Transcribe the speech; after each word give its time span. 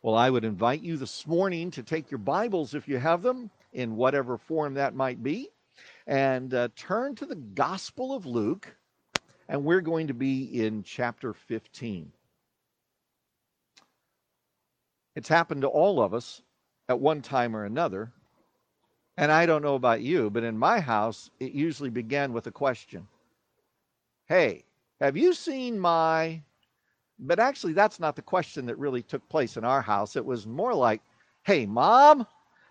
Well, 0.00 0.14
I 0.14 0.30
would 0.30 0.44
invite 0.44 0.82
you 0.82 0.96
this 0.96 1.26
morning 1.26 1.72
to 1.72 1.82
take 1.82 2.08
your 2.08 2.18
Bibles, 2.18 2.72
if 2.72 2.86
you 2.86 2.98
have 2.98 3.20
them, 3.20 3.50
in 3.72 3.96
whatever 3.96 4.38
form 4.38 4.74
that 4.74 4.94
might 4.94 5.24
be, 5.24 5.48
and 6.06 6.54
uh, 6.54 6.68
turn 6.76 7.16
to 7.16 7.26
the 7.26 7.34
Gospel 7.34 8.14
of 8.14 8.24
Luke, 8.24 8.76
and 9.48 9.64
we're 9.64 9.80
going 9.80 10.06
to 10.06 10.14
be 10.14 10.62
in 10.62 10.84
chapter 10.84 11.32
15. 11.32 12.12
It's 15.16 15.28
happened 15.28 15.62
to 15.62 15.68
all 15.68 16.00
of 16.00 16.14
us 16.14 16.42
at 16.88 17.00
one 17.00 17.20
time 17.20 17.56
or 17.56 17.64
another. 17.64 18.12
And 19.16 19.32
I 19.32 19.46
don't 19.46 19.62
know 19.62 19.74
about 19.74 20.00
you, 20.00 20.30
but 20.30 20.44
in 20.44 20.56
my 20.56 20.78
house, 20.78 21.28
it 21.40 21.50
usually 21.50 21.90
began 21.90 22.32
with 22.32 22.46
a 22.46 22.52
question 22.52 23.08
Hey, 24.26 24.62
have 25.00 25.16
you 25.16 25.34
seen 25.34 25.76
my 25.76 26.42
but 27.18 27.38
actually, 27.38 27.72
that's 27.72 28.00
not 28.00 28.16
the 28.16 28.22
question 28.22 28.66
that 28.66 28.78
really 28.78 29.02
took 29.02 29.28
place 29.28 29.56
in 29.56 29.64
our 29.64 29.82
house. 29.82 30.16
It 30.16 30.24
was 30.24 30.46
more 30.46 30.74
like, 30.74 31.02
hey, 31.42 31.66
mom, 31.66 32.26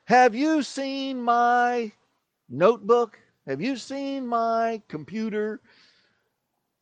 have 0.05 0.35
you 0.35 0.63
seen 0.63 1.21
my 1.21 1.91
notebook? 2.49 3.19
Have 3.45 3.61
you 3.61 3.75
seen 3.75 4.25
my 4.25 4.81
computer? 4.87 5.59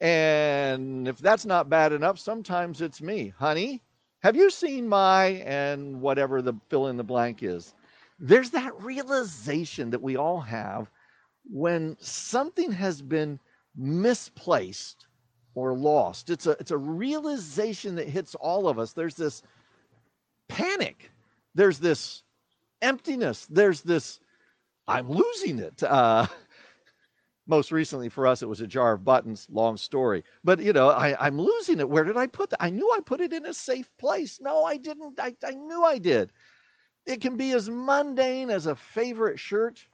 And 0.02 1.08
if 1.08 1.18
that's 1.20 1.46
not 1.46 1.70
bad 1.70 1.92
enough, 1.92 2.20
sometimes 2.20 2.82
it's 2.82 3.02
me, 3.02 3.34
honey, 3.38 3.82
have 4.22 4.36
you 4.36 4.50
seen 4.50 4.88
my 4.88 5.26
and 5.46 6.02
whatever 6.02 6.42
the 6.42 6.54
fill 6.70 6.88
in 6.88 6.98
the 6.98 7.04
blank 7.04 7.44
is? 7.44 7.74
There's 8.20 8.50
that 8.52 8.80
realization 8.82 9.90
that 9.92 10.02
we 10.02 10.18
all 10.18 10.42
have 10.42 10.90
when 11.50 11.96
something 12.00 12.72
has 12.72 13.02
been 13.02 13.40
misplaced 13.76 15.08
or 15.56 15.74
lost. 15.74 16.30
It's 16.30 16.46
a 16.46 16.52
it's 16.52 16.72
a 16.72 16.78
realization 16.78 17.96
that 17.96 18.08
hits 18.08 18.36
all 18.36 18.68
of 18.68 18.78
us. 18.78 18.94
There's 18.94 19.16
this 19.16 19.42
panic. 20.48 21.10
There's 21.56 21.80
this 21.80 22.22
emptiness. 22.82 23.48
There's 23.50 23.82
this 23.82 24.20
I'm 24.88 25.10
losing 25.10 25.60
it. 25.60 25.82
Uh, 25.82 26.28
most 27.48 27.72
recently 27.72 28.10
for 28.10 28.28
us, 28.28 28.42
it 28.42 28.50
was 28.50 28.62
a 28.62 28.68
jar 28.68 28.94
of 28.94 29.04
buttons. 29.04 29.48
Long 29.50 29.78
story, 29.78 30.24
but 30.44 30.60
you 30.60 30.74
know, 30.74 30.90
I, 30.90 31.16
I'm 31.26 31.40
losing 31.40 31.80
it. 31.80 31.90
Where 31.90 32.04
did 32.04 32.18
I 32.18 32.28
put 32.28 32.50
that? 32.52 32.64
I 32.64 32.70
knew 32.70 32.92
I 32.92 33.00
put 33.00 33.22
it 33.22 33.34
in 33.34 33.46
a 33.46 33.54
safe 33.54 33.90
place. 33.98 34.40
No, 34.42 34.64
I 34.64 34.78
didn't. 34.78 35.20
I, 35.20 35.36
I 35.44 35.52
knew 35.52 35.84
I 35.84 35.98
did. 35.98 36.32
It 37.06 37.22
can 37.22 37.38
be 37.38 37.52
as 37.54 37.70
mundane 37.70 38.50
as 38.50 38.66
a 38.66 38.76
favorite 38.76 39.40
shirt. 39.40 39.86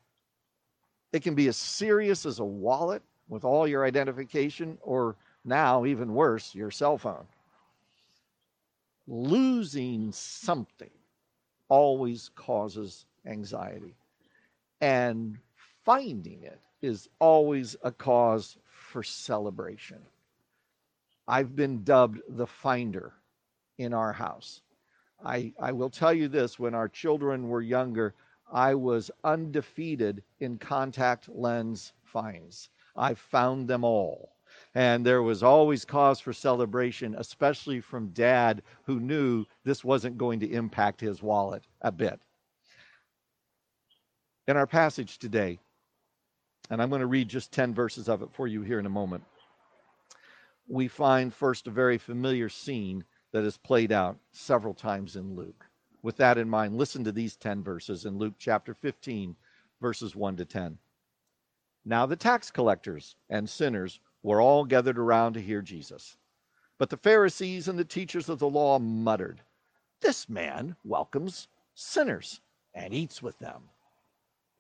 It 1.12 1.24
can 1.24 1.36
be 1.36 1.50
as 1.50 1.58
serious 1.58 2.26
as 2.26 2.40
a 2.40 2.46
wallet 2.46 3.04
with 3.28 3.44
all 3.44 3.68
your 3.68 3.86
identification, 3.86 4.78
or 4.82 5.18
now, 5.44 5.86
even 5.86 6.14
worse, 6.14 6.54
your 6.54 6.72
cell 6.72 6.98
phone. 6.98 7.26
Losing 9.08 10.12
something 10.12 10.92
always 11.70 12.30
causes 12.36 13.06
anxiety, 13.26 13.96
and 14.82 15.38
finding 15.84 16.44
it 16.44 16.60
is 16.82 17.10
always 17.20 17.76
a 17.84 17.92
cause 17.92 18.58
for 18.66 19.04
celebration. 19.04 20.00
I've 21.28 21.56
been 21.56 21.84
dubbed 21.84 22.22
the 22.30 22.48
finder 22.48 23.14
in 23.78 23.94
our 23.94 24.14
house. 24.14 24.62
I, 25.24 25.54
I 25.60 25.72
will 25.72 25.90
tell 25.90 26.14
you 26.14 26.28
this 26.28 26.60
when 26.60 26.74
our 26.74 26.90
children 26.90 27.48
were 27.48 27.62
younger, 27.62 28.14
I 28.52 28.76
was 28.76 29.12
undefeated 29.24 30.24
in 30.40 30.58
contact 30.58 31.30
lens 31.30 31.94
finds. 32.04 32.70
I 32.96 33.14
found 33.14 33.68
them 33.68 33.84
all. 33.84 34.34
And 34.74 35.06
there 35.06 35.22
was 35.22 35.44
always 35.44 35.84
cause 35.84 36.20
for 36.20 36.32
celebration, 36.32 37.16
especially 37.18 37.82
from 37.82 38.10
dad, 38.10 38.62
who 38.84 39.00
knew 39.00 39.46
this 39.64 39.84
wasn't 39.84 40.18
going 40.18 40.40
to 40.40 40.52
impact 40.52 41.02
his 41.02 41.22
wallet 41.22 41.68
a 41.82 41.92
bit. 41.92 42.20
In 44.48 44.56
our 44.56 44.68
passage 44.68 45.20
today, 45.20 45.60
and 46.70 46.82
I'm 46.82 46.90
going 46.90 47.02
to 47.02 47.08
read 47.08 47.28
just 47.28 47.52
10 47.52 47.74
verses 47.74 48.08
of 48.08 48.22
it 48.22 48.30
for 48.32 48.48
you 48.48 48.62
here 48.62 48.80
in 48.80 48.86
a 48.86 48.90
moment, 48.90 49.24
we 50.68 50.88
find 50.88 51.34
first 51.34 51.68
a 51.68 51.72
very 51.72 51.98
familiar 51.98 52.48
scene 52.48 53.04
that 53.34 53.44
is 53.44 53.58
played 53.58 53.92
out 53.92 54.18
several 54.32 54.74
times 54.74 55.18
in 55.18 55.36
Luke. 55.36 55.66
With 56.02 56.18
that 56.18 56.38
in 56.38 56.50
mind, 56.50 56.78
listen 56.78 57.04
to 57.04 57.12
these 57.12 57.36
10 57.36 57.62
verses 57.62 58.06
in 58.06 58.18
Luke 58.18 58.36
chapter 58.40 58.74
15, 58.74 59.36
verses 59.82 60.16
1 60.16 60.38
to 60.38 60.46
10. 60.46 60.78
Now 61.84 62.06
the 62.06 62.16
tax 62.16 62.52
collectors 62.52 63.16
and 63.30 63.50
sinners 63.50 64.00
were 64.24 64.42
all 64.42 64.66
gathered 64.66 64.98
around 64.98 65.34
to 65.34 65.42
hear 65.42 65.62
Jesus. 65.62 66.18
But 66.78 66.90
the 66.90 66.98
Pharisees 66.98 67.68
and 67.68 67.78
the 67.78 67.86
teachers 67.86 68.30
of 68.30 68.40
the 68.40 68.50
law 68.50 68.80
muttered, 68.80 69.42
This 70.02 70.28
man 70.28 70.76
welcomes 70.84 71.48
sinners 71.76 72.42
and 72.74 72.94
eats 72.94 73.22
with 73.22 73.38
them. 73.40 73.70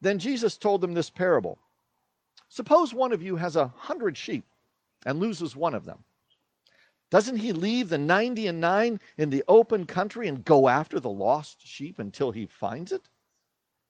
Then 0.01 0.19
Jesus 0.19 0.57
told 0.57 0.81
them 0.81 0.94
this 0.94 1.09
parable 1.09 1.59
Suppose 2.50 2.94
one 2.94 3.13
of 3.13 3.21
you 3.21 3.38
has 3.38 3.55
a 3.55 3.67
hundred 3.67 4.17
sheep 4.17 4.45
and 5.05 5.19
loses 5.19 5.55
one 5.55 5.73
of 5.73 5.85
them. 5.85 6.03
Doesn't 7.09 7.38
he 7.38 7.51
leave 7.51 7.89
the 7.89 7.97
90 7.97 8.47
and 8.47 8.61
9 8.61 9.00
in 9.17 9.29
the 9.29 9.44
open 9.47 9.85
country 9.85 10.27
and 10.27 10.45
go 10.45 10.69
after 10.69 11.00
the 11.00 11.09
lost 11.09 11.66
sheep 11.66 12.00
until 12.00 12.31
he 12.31 12.45
finds 12.45 12.91
it? 12.91 13.09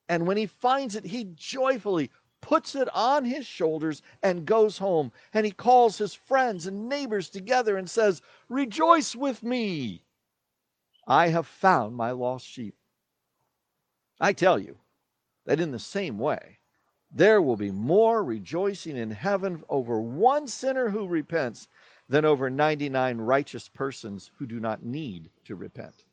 And 0.10 0.28
when 0.28 0.38
he 0.38 0.48
finds 0.48 0.96
it, 0.96 1.06
he 1.06 1.26
joyfully 1.36 2.12
puts 2.42 2.76
it 2.76 2.90
on 2.94 3.24
his 3.24 3.46
shoulders 3.46 4.02
and 4.22 4.46
goes 4.46 4.78
home. 4.78 5.12
And 5.34 5.46
he 5.46 5.52
calls 5.52 5.98
his 5.98 6.14
friends 6.14 6.68
and 6.68 6.90
neighbors 6.90 7.30
together 7.30 7.78
and 7.78 7.90
says, 7.90 8.22
Rejoice 8.50 9.16
with 9.16 9.44
me. 9.44 10.04
I 11.08 11.30
have 11.30 11.48
found 11.48 11.96
my 11.96 12.12
lost 12.12 12.46
sheep. 12.46 12.76
I 14.20 14.34
tell 14.34 14.60
you 14.60 14.78
that 15.46 15.60
in 15.60 15.72
the 15.72 15.80
same 15.80 16.18
way, 16.18 16.60
there 17.12 17.42
will 17.42 17.58
be 17.58 17.72
more 17.72 18.24
rejoicing 18.24 18.98
in 18.98 19.12
heaven 19.12 19.64
over 19.70 20.00
one 20.00 20.48
sinner 20.48 20.90
who 20.90 21.08
repents 21.08 21.68
than 22.08 22.26
over 22.26 22.50
99 22.50 23.18
righteous 23.18 23.68
persons 23.70 24.32
who 24.38 24.46
do 24.46 24.60
not 24.60 24.84
need 24.84 25.30
to 25.46 25.56
repent. 25.56 26.06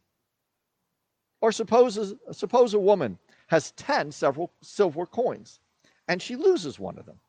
Or 1.41 1.53
suppose, 1.53 2.15
suppose 2.33 2.75
a 2.75 2.81
woman 2.81 3.19
has 3.47 3.73
10 3.73 4.11
several 4.11 4.53
silver 4.61 5.07
coins 5.07 5.61
and 6.09 6.21
she 6.21 6.35
loses 6.35 6.79
one 6.79 6.99
of 6.99 7.07
them. 7.07 7.21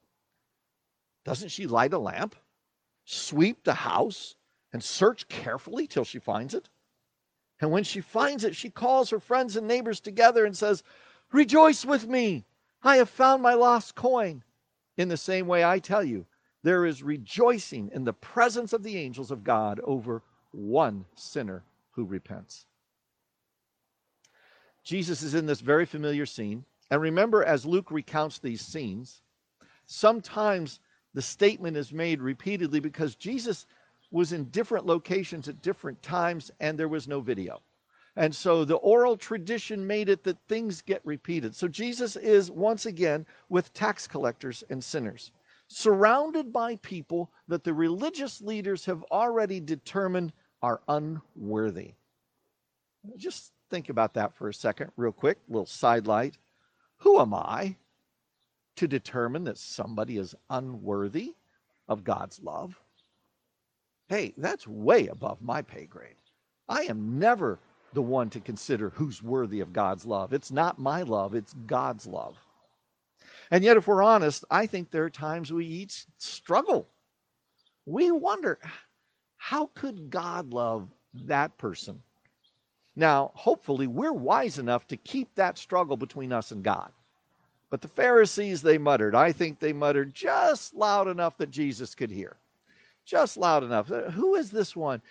Doesn't 1.26 1.50
she 1.50 1.68
light 1.68 1.94
a 1.94 2.00
lamp, 2.00 2.36
sweep 3.06 3.64
the 3.64 3.74
house, 3.74 4.36
and 4.72 4.84
search 4.84 5.28
carefully 5.28 5.86
till 5.86 6.06
she 6.06 6.20
finds 6.20 6.54
it? 6.54 6.70
And 7.60 7.72
when 7.72 7.84
she 7.84 8.00
finds 8.00 8.46
it, 8.46 8.56
she 8.56 8.70
calls 8.70 9.10
her 9.10 9.20
friends 9.20 9.58
and 9.58 9.68
neighbors 9.68 10.00
together 10.00 10.46
and 10.46 10.56
says, 10.56 10.84
Rejoice 11.32 11.86
with 11.86 12.08
me! 12.08 12.46
I 12.82 12.96
have 12.96 13.10
found 13.10 13.44
my 13.44 13.54
lost 13.54 13.96
coin. 13.96 14.44
In 14.96 15.10
the 15.10 15.18
same 15.18 15.48
way, 15.48 15.64
I 15.64 15.80
tell 15.80 16.04
you, 16.04 16.26
there 16.64 16.86
is 16.86 17.04
rejoicing 17.04 17.92
in 17.94 18.06
the 18.06 18.14
presence 18.14 18.72
of 18.74 18.84
the 18.84 18.98
angels 18.98 19.32
of 19.32 19.44
God 19.44 19.80
over 19.84 20.24
one 20.52 21.06
sinner 21.16 21.64
who 21.92 22.06
repents. 22.06 22.66
Jesus 24.84 25.22
is 25.22 25.36
in 25.36 25.46
this 25.46 25.60
very 25.60 25.86
familiar 25.86 26.26
scene. 26.26 26.64
And 26.92 27.02
remember, 27.02 27.44
as 27.44 27.66
Luke 27.66 27.92
recounts 27.92 28.40
these 28.40 28.62
scenes, 28.62 29.22
sometimes 29.86 30.80
the 31.14 31.22
statement 31.22 31.78
is 31.78 31.92
made 31.92 32.22
repeatedly 32.22 32.80
because 32.80 33.16
Jesus 33.16 33.66
was 34.12 34.34
in 34.34 34.46
different 34.46 34.86
locations 34.86 35.48
at 35.48 35.62
different 35.62 36.02
times 36.02 36.52
and 36.60 36.78
there 36.78 36.88
was 36.88 37.08
no 37.08 37.22
video. 37.22 37.62
And 38.16 38.36
so 38.36 38.66
the 38.66 38.76
oral 38.76 39.16
tradition 39.16 39.86
made 39.86 40.10
it 40.10 40.24
that 40.24 40.38
things 40.48 40.82
get 40.82 41.02
repeated. 41.06 41.56
So 41.56 41.68
Jesus 41.68 42.16
is 42.16 42.52
once 42.52 42.86
again 42.86 43.26
with 43.50 43.74
tax 43.74 44.08
collectors 44.08 44.64
and 44.70 44.84
sinners, 44.84 45.32
surrounded 45.68 46.52
by 46.52 46.76
people 46.78 47.32
that 47.48 47.64
the 47.64 47.74
religious 47.74 48.42
leaders 48.42 48.84
have 48.86 49.04
already 49.12 49.60
determined 49.60 50.34
are 50.62 50.82
unworthy. 50.88 51.94
Just 53.16 53.54
think 53.70 53.90
about 53.90 54.14
that 54.16 54.36
for 54.36 54.50
a 54.50 54.54
second, 54.54 54.92
real 54.98 55.12
quick, 55.12 55.38
little 55.48 55.66
sidelight. 55.66 56.38
Who 57.00 57.20
am 57.20 57.34
I 57.34 57.76
to 58.76 58.88
determine 58.88 59.44
that 59.46 59.58
somebody 59.58 60.18
is 60.18 60.36
unworthy 60.50 61.36
of 61.88 62.04
God's 62.04 62.42
love? 62.42 62.80
Hey, 64.08 64.34
that's 64.38 64.68
way 64.68 65.08
above 65.08 65.42
my 65.42 65.62
pay 65.62 65.86
grade. 65.86 66.16
I 66.68 66.84
am 66.84 67.20
never 67.20 67.60
the 67.94 68.02
one 68.02 68.30
to 68.32 68.40
consider 68.40 68.90
who's 68.92 69.24
worthy 69.24 69.60
of 69.60 69.74
God's 69.74 70.06
love. 70.06 70.34
It's 70.34 70.52
not 70.52 70.80
my 70.80 71.02
love, 71.02 71.36
it's 71.36 71.54
God's 71.66 72.06
love. 72.06 72.38
And 73.52 73.64
yet, 73.64 73.78
if 73.78 73.88
we're 73.88 74.04
honest, 74.04 74.46
I 74.52 74.68
think 74.68 74.92
there 74.92 75.06
are 75.06 75.10
times 75.10 75.52
we 75.52 75.66
each 75.66 76.06
struggle. 76.18 76.88
We 77.86 78.12
wonder, 78.12 78.60
how 79.38 79.68
could 79.74 80.10
God 80.10 80.54
love 80.54 80.88
that 81.26 81.58
person 81.58 82.02
now, 83.00 83.32
hopefully, 83.34 83.88
we're 83.88 84.14
wise 84.14 84.60
enough 84.60 84.86
to 84.88 84.98
keep 84.98 85.34
that 85.36 85.58
struggle 85.58 85.96
between 85.96 86.34
us 86.34 86.52
and 86.52 86.62
God. 86.64 86.92
But 87.70 87.82
the 87.82 87.88
Pharisees, 87.88 88.62
they 88.62 88.78
muttered. 88.78 89.16
I 89.16 89.32
think 89.32 89.60
they 89.60 89.74
muttered 89.74 90.14
just 90.14 90.76
loud 90.76 91.08
enough 91.08 91.38
that 91.38 91.50
Jesus 91.50 91.96
could 91.96 92.12
hear. 92.12 92.36
Just 93.06 93.38
loud 93.38 93.64
enough. 93.64 93.90
Uh, 93.90 94.10
who 94.12 94.36
is 94.36 94.52
this 94.52 94.76
one? 94.76 95.02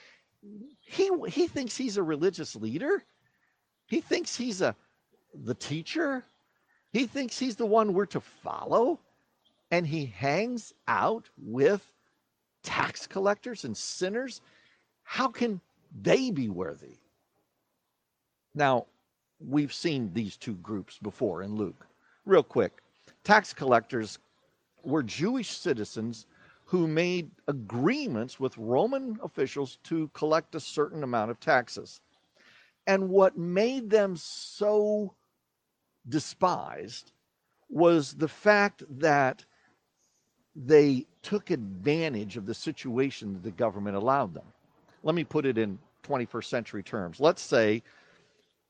He, 0.80 1.10
he 1.28 1.48
thinks 1.48 1.76
he's 1.76 1.96
a 1.96 2.02
religious 2.02 2.54
leader. 2.54 3.02
He 3.86 4.00
thinks 4.00 4.36
he's 4.36 4.60
a 4.60 4.76
the 5.44 5.54
teacher. 5.54 6.24
He 6.92 7.06
thinks 7.06 7.38
he's 7.38 7.56
the 7.56 7.66
one 7.66 7.92
we're 7.92 8.06
to 8.06 8.20
follow. 8.20 9.00
And 9.70 9.86
he 9.86 10.06
hangs 10.06 10.74
out 10.88 11.28
with 11.38 11.84
tax 12.62 13.06
collectors 13.06 13.64
and 13.64 13.76
sinners. 13.76 14.40
How 15.04 15.28
can 15.28 15.60
they 16.02 16.30
be 16.30 16.48
worthy? 16.48 16.96
Now, 18.54 18.86
we've 19.40 19.72
seen 19.72 20.12
these 20.12 20.36
two 20.36 20.54
groups 20.56 20.98
before 20.98 21.42
in 21.42 21.56
Luke. 21.56 21.86
Real 22.24 22.42
quick 22.42 22.82
tax 23.24 23.52
collectors 23.52 24.18
were 24.84 25.02
Jewish 25.02 25.50
citizens 25.50 26.26
who 26.64 26.86
made 26.86 27.30
agreements 27.46 28.38
with 28.38 28.56
Roman 28.58 29.18
officials 29.22 29.78
to 29.84 30.08
collect 30.14 30.54
a 30.54 30.60
certain 30.60 31.02
amount 31.02 31.30
of 31.30 31.40
taxes. 31.40 32.00
And 32.86 33.08
what 33.08 33.36
made 33.38 33.90
them 33.90 34.16
so 34.16 35.14
despised 36.08 37.12
was 37.68 38.14
the 38.14 38.28
fact 38.28 38.82
that 38.98 39.44
they 40.54 41.06
took 41.22 41.50
advantage 41.50 42.36
of 42.36 42.46
the 42.46 42.54
situation 42.54 43.34
that 43.34 43.42
the 43.42 43.50
government 43.50 43.96
allowed 43.96 44.34
them. 44.34 44.46
Let 45.02 45.14
me 45.14 45.24
put 45.24 45.46
it 45.46 45.58
in 45.58 45.78
21st 46.02 46.44
century 46.44 46.82
terms. 46.82 47.20
Let's 47.20 47.42
say 47.42 47.82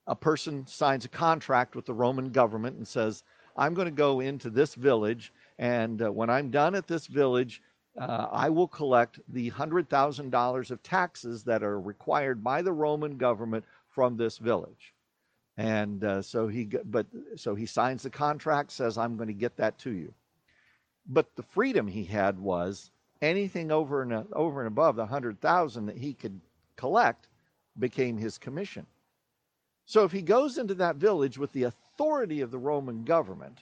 a 0.08 0.16
person 0.16 0.66
signs 0.66 1.04
a 1.04 1.08
contract 1.08 1.76
with 1.76 1.84
the 1.84 1.94
Roman 1.94 2.30
government 2.30 2.76
and 2.76 2.88
says, 2.88 3.22
I'm 3.56 3.74
going 3.74 3.86
to 3.86 3.92
go 3.92 4.20
into 4.20 4.50
this 4.50 4.74
village, 4.74 5.32
and 5.58 6.02
uh, 6.02 6.10
when 6.10 6.30
I'm 6.30 6.50
done 6.50 6.74
at 6.74 6.86
this 6.86 7.06
village, 7.06 7.60
uh, 8.00 8.28
I 8.30 8.48
will 8.48 8.68
collect 8.68 9.20
the 9.28 9.50
$100,000 9.50 10.70
of 10.70 10.82
taxes 10.82 11.44
that 11.44 11.62
are 11.62 11.80
required 11.80 12.42
by 12.42 12.62
the 12.62 12.72
Roman 12.72 13.16
government 13.16 13.64
from 13.88 14.16
this 14.16 14.38
village. 14.38 14.94
And 15.56 16.04
uh, 16.04 16.22
so 16.22 16.46
he, 16.46 16.64
but 16.84 17.06
so 17.36 17.54
he 17.54 17.66
signs 17.66 18.04
the 18.04 18.10
contract, 18.10 18.70
says, 18.70 18.96
I'm 18.96 19.16
going 19.16 19.28
to 19.28 19.34
get 19.34 19.56
that 19.56 19.76
to 19.80 19.90
you. 19.90 20.14
But 21.08 21.34
the 21.34 21.42
freedom 21.42 21.86
he 21.88 22.04
had 22.04 22.38
was 22.38 22.92
anything 23.20 23.72
over 23.72 24.02
and 24.02 24.26
over 24.32 24.60
and 24.60 24.68
above 24.68 24.96
the 24.96 25.02
100,000 25.02 25.86
that 25.86 25.98
he 25.98 26.14
could 26.14 26.40
collect 26.76 27.26
became 27.78 28.16
his 28.16 28.38
commission. 28.38 28.86
So 29.88 30.04
if 30.04 30.12
he 30.12 30.20
goes 30.20 30.58
into 30.58 30.74
that 30.74 30.96
village 30.96 31.38
with 31.38 31.50
the 31.52 31.62
authority 31.62 32.42
of 32.42 32.50
the 32.50 32.58
Roman 32.58 33.04
government, 33.04 33.60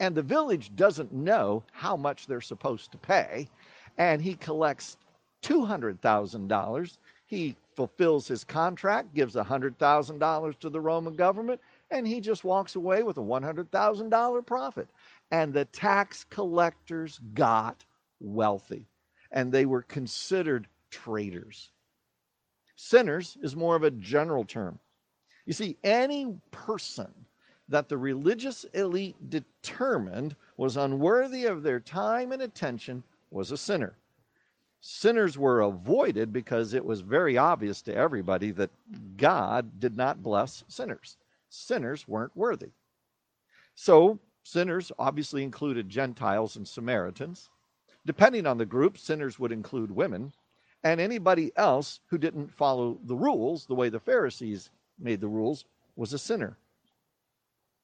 and 0.00 0.12
the 0.12 0.20
village 0.20 0.74
doesn't 0.74 1.12
know 1.12 1.62
how 1.70 1.96
much 1.96 2.26
they're 2.26 2.40
supposed 2.40 2.90
to 2.90 2.98
pay, 2.98 3.48
and 3.96 4.20
he 4.20 4.34
collects 4.34 4.96
$200,000. 5.42 6.98
He 7.26 7.54
fulfills 7.76 8.26
his 8.26 8.42
contract, 8.42 9.14
gives 9.14 9.36
$100,000 9.36 10.58
to 10.58 10.70
the 10.70 10.80
Roman 10.80 11.14
government, 11.14 11.60
and 11.92 12.04
he 12.04 12.20
just 12.20 12.42
walks 12.42 12.74
away 12.74 13.04
with 13.04 13.18
a 13.18 13.20
$100,000 13.20 14.46
profit. 14.46 14.88
And 15.30 15.54
the 15.54 15.66
tax 15.66 16.24
collectors 16.30 17.20
got 17.32 17.84
wealthy, 18.18 18.88
and 19.30 19.52
they 19.52 19.66
were 19.66 19.82
considered 19.82 20.66
traitors. 20.90 21.70
Sinners 22.74 23.38
is 23.40 23.54
more 23.54 23.76
of 23.76 23.84
a 23.84 23.92
general 23.92 24.44
term. 24.44 24.80
You 25.46 25.52
see, 25.52 25.76
any 25.84 26.38
person 26.50 27.12
that 27.68 27.88
the 27.88 27.98
religious 27.98 28.64
elite 28.74 29.16
determined 29.30 30.36
was 30.56 30.76
unworthy 30.76 31.46
of 31.46 31.62
their 31.62 31.80
time 31.80 32.32
and 32.32 32.42
attention 32.42 33.02
was 33.30 33.50
a 33.50 33.56
sinner. 33.56 33.96
Sinners 34.80 35.38
were 35.38 35.62
avoided 35.62 36.32
because 36.32 36.74
it 36.74 36.84
was 36.84 37.00
very 37.00 37.38
obvious 37.38 37.80
to 37.82 37.94
everybody 37.94 38.50
that 38.52 38.70
God 39.16 39.80
did 39.80 39.96
not 39.96 40.22
bless 40.22 40.62
sinners. 40.68 41.16
Sinners 41.48 42.06
weren't 42.06 42.36
worthy. 42.36 42.70
So, 43.74 44.18
sinners 44.42 44.92
obviously 44.98 45.42
included 45.42 45.88
Gentiles 45.88 46.56
and 46.56 46.68
Samaritans. 46.68 47.48
Depending 48.04 48.46
on 48.46 48.58
the 48.58 48.66
group, 48.66 48.98
sinners 48.98 49.38
would 49.38 49.52
include 49.52 49.90
women 49.90 50.32
and 50.82 51.00
anybody 51.00 51.50
else 51.56 52.00
who 52.08 52.18
didn't 52.18 52.52
follow 52.52 52.98
the 53.04 53.16
rules 53.16 53.64
the 53.64 53.74
way 53.74 53.88
the 53.88 53.98
Pharisees 53.98 54.68
made 54.98 55.20
the 55.20 55.28
rules 55.28 55.64
was 55.96 56.12
a 56.12 56.18
sinner. 56.18 56.56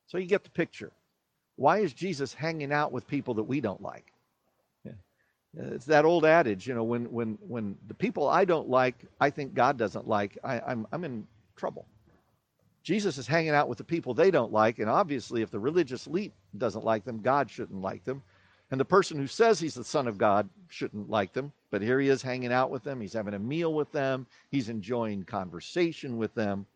So 0.06 0.18
you 0.18 0.26
get 0.26 0.44
the 0.44 0.50
picture. 0.50 0.90
Why 1.56 1.78
is 1.78 1.92
Jesus 1.92 2.32
hanging 2.34 2.72
out 2.72 2.90
with 2.90 3.06
people 3.06 3.34
that 3.34 3.44
we 3.44 3.60
don't 3.60 3.82
like? 3.82 4.12
Yeah. 4.84 4.92
Uh, 5.58 5.74
it's 5.74 5.84
that 5.86 6.04
old 6.04 6.24
adage, 6.24 6.66
you 6.66 6.74
know, 6.74 6.84
when 6.84 7.04
when 7.12 7.38
when 7.46 7.76
the 7.86 7.94
people 7.94 8.28
I 8.28 8.44
don't 8.44 8.68
like, 8.68 8.96
I 9.20 9.30
think 9.30 9.54
God 9.54 9.76
doesn't 9.76 10.08
like, 10.08 10.38
I, 10.42 10.60
I'm 10.60 10.86
I'm 10.90 11.04
in 11.04 11.26
trouble. 11.56 11.86
Jesus 12.82 13.18
is 13.18 13.26
hanging 13.26 13.50
out 13.50 13.68
with 13.68 13.78
the 13.78 13.84
people 13.84 14.14
they 14.14 14.30
don't 14.30 14.52
like, 14.52 14.78
and 14.78 14.88
obviously, 14.88 15.42
if 15.42 15.50
the 15.50 15.60
religious 15.60 16.06
elite 16.06 16.32
doesn't 16.56 16.84
like 16.84 17.04
them, 17.04 17.20
God 17.20 17.50
shouldn't 17.50 17.82
like 17.82 18.04
them. 18.04 18.22
And 18.70 18.80
the 18.80 18.84
person 18.84 19.18
who 19.18 19.26
says 19.26 19.58
he's 19.58 19.74
the 19.74 19.84
Son 19.84 20.06
of 20.06 20.16
God 20.16 20.48
shouldn't 20.68 21.10
like 21.10 21.32
them. 21.32 21.52
But 21.70 21.82
here 21.82 22.00
he 22.00 22.08
is 22.08 22.22
hanging 22.22 22.52
out 22.52 22.70
with 22.70 22.84
them. 22.84 23.00
He's 23.00 23.12
having 23.12 23.34
a 23.34 23.38
meal 23.38 23.74
with 23.74 23.90
them. 23.92 24.26
He's 24.50 24.68
enjoying 24.68 25.24
conversation 25.24 26.16
with 26.16 26.34
them. 26.34 26.66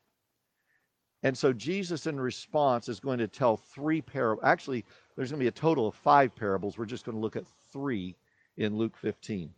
And 1.25 1.37
so 1.37 1.55
Jesus, 1.55 2.07
in 2.07 2.21
response, 2.21 2.87
is 2.87 3.01
going 3.01 3.19
to 3.19 3.27
tell 3.27 3.57
three 3.57 4.03
parables. 4.03 4.45
Actually, 4.45 4.85
there's 5.17 5.31
going 5.31 5.41
to 5.41 5.45
be 5.45 5.49
a 5.49 5.53
total 5.53 5.89
of 5.89 5.95
five 5.95 6.37
parables. 6.37 6.77
We're 6.77 6.85
just 6.85 7.07
going 7.07 7.17
to 7.17 7.23
look 7.23 7.35
at 7.35 7.47
three 7.73 8.15
in 8.59 8.77
Luke 8.77 8.95
15. 8.99 9.51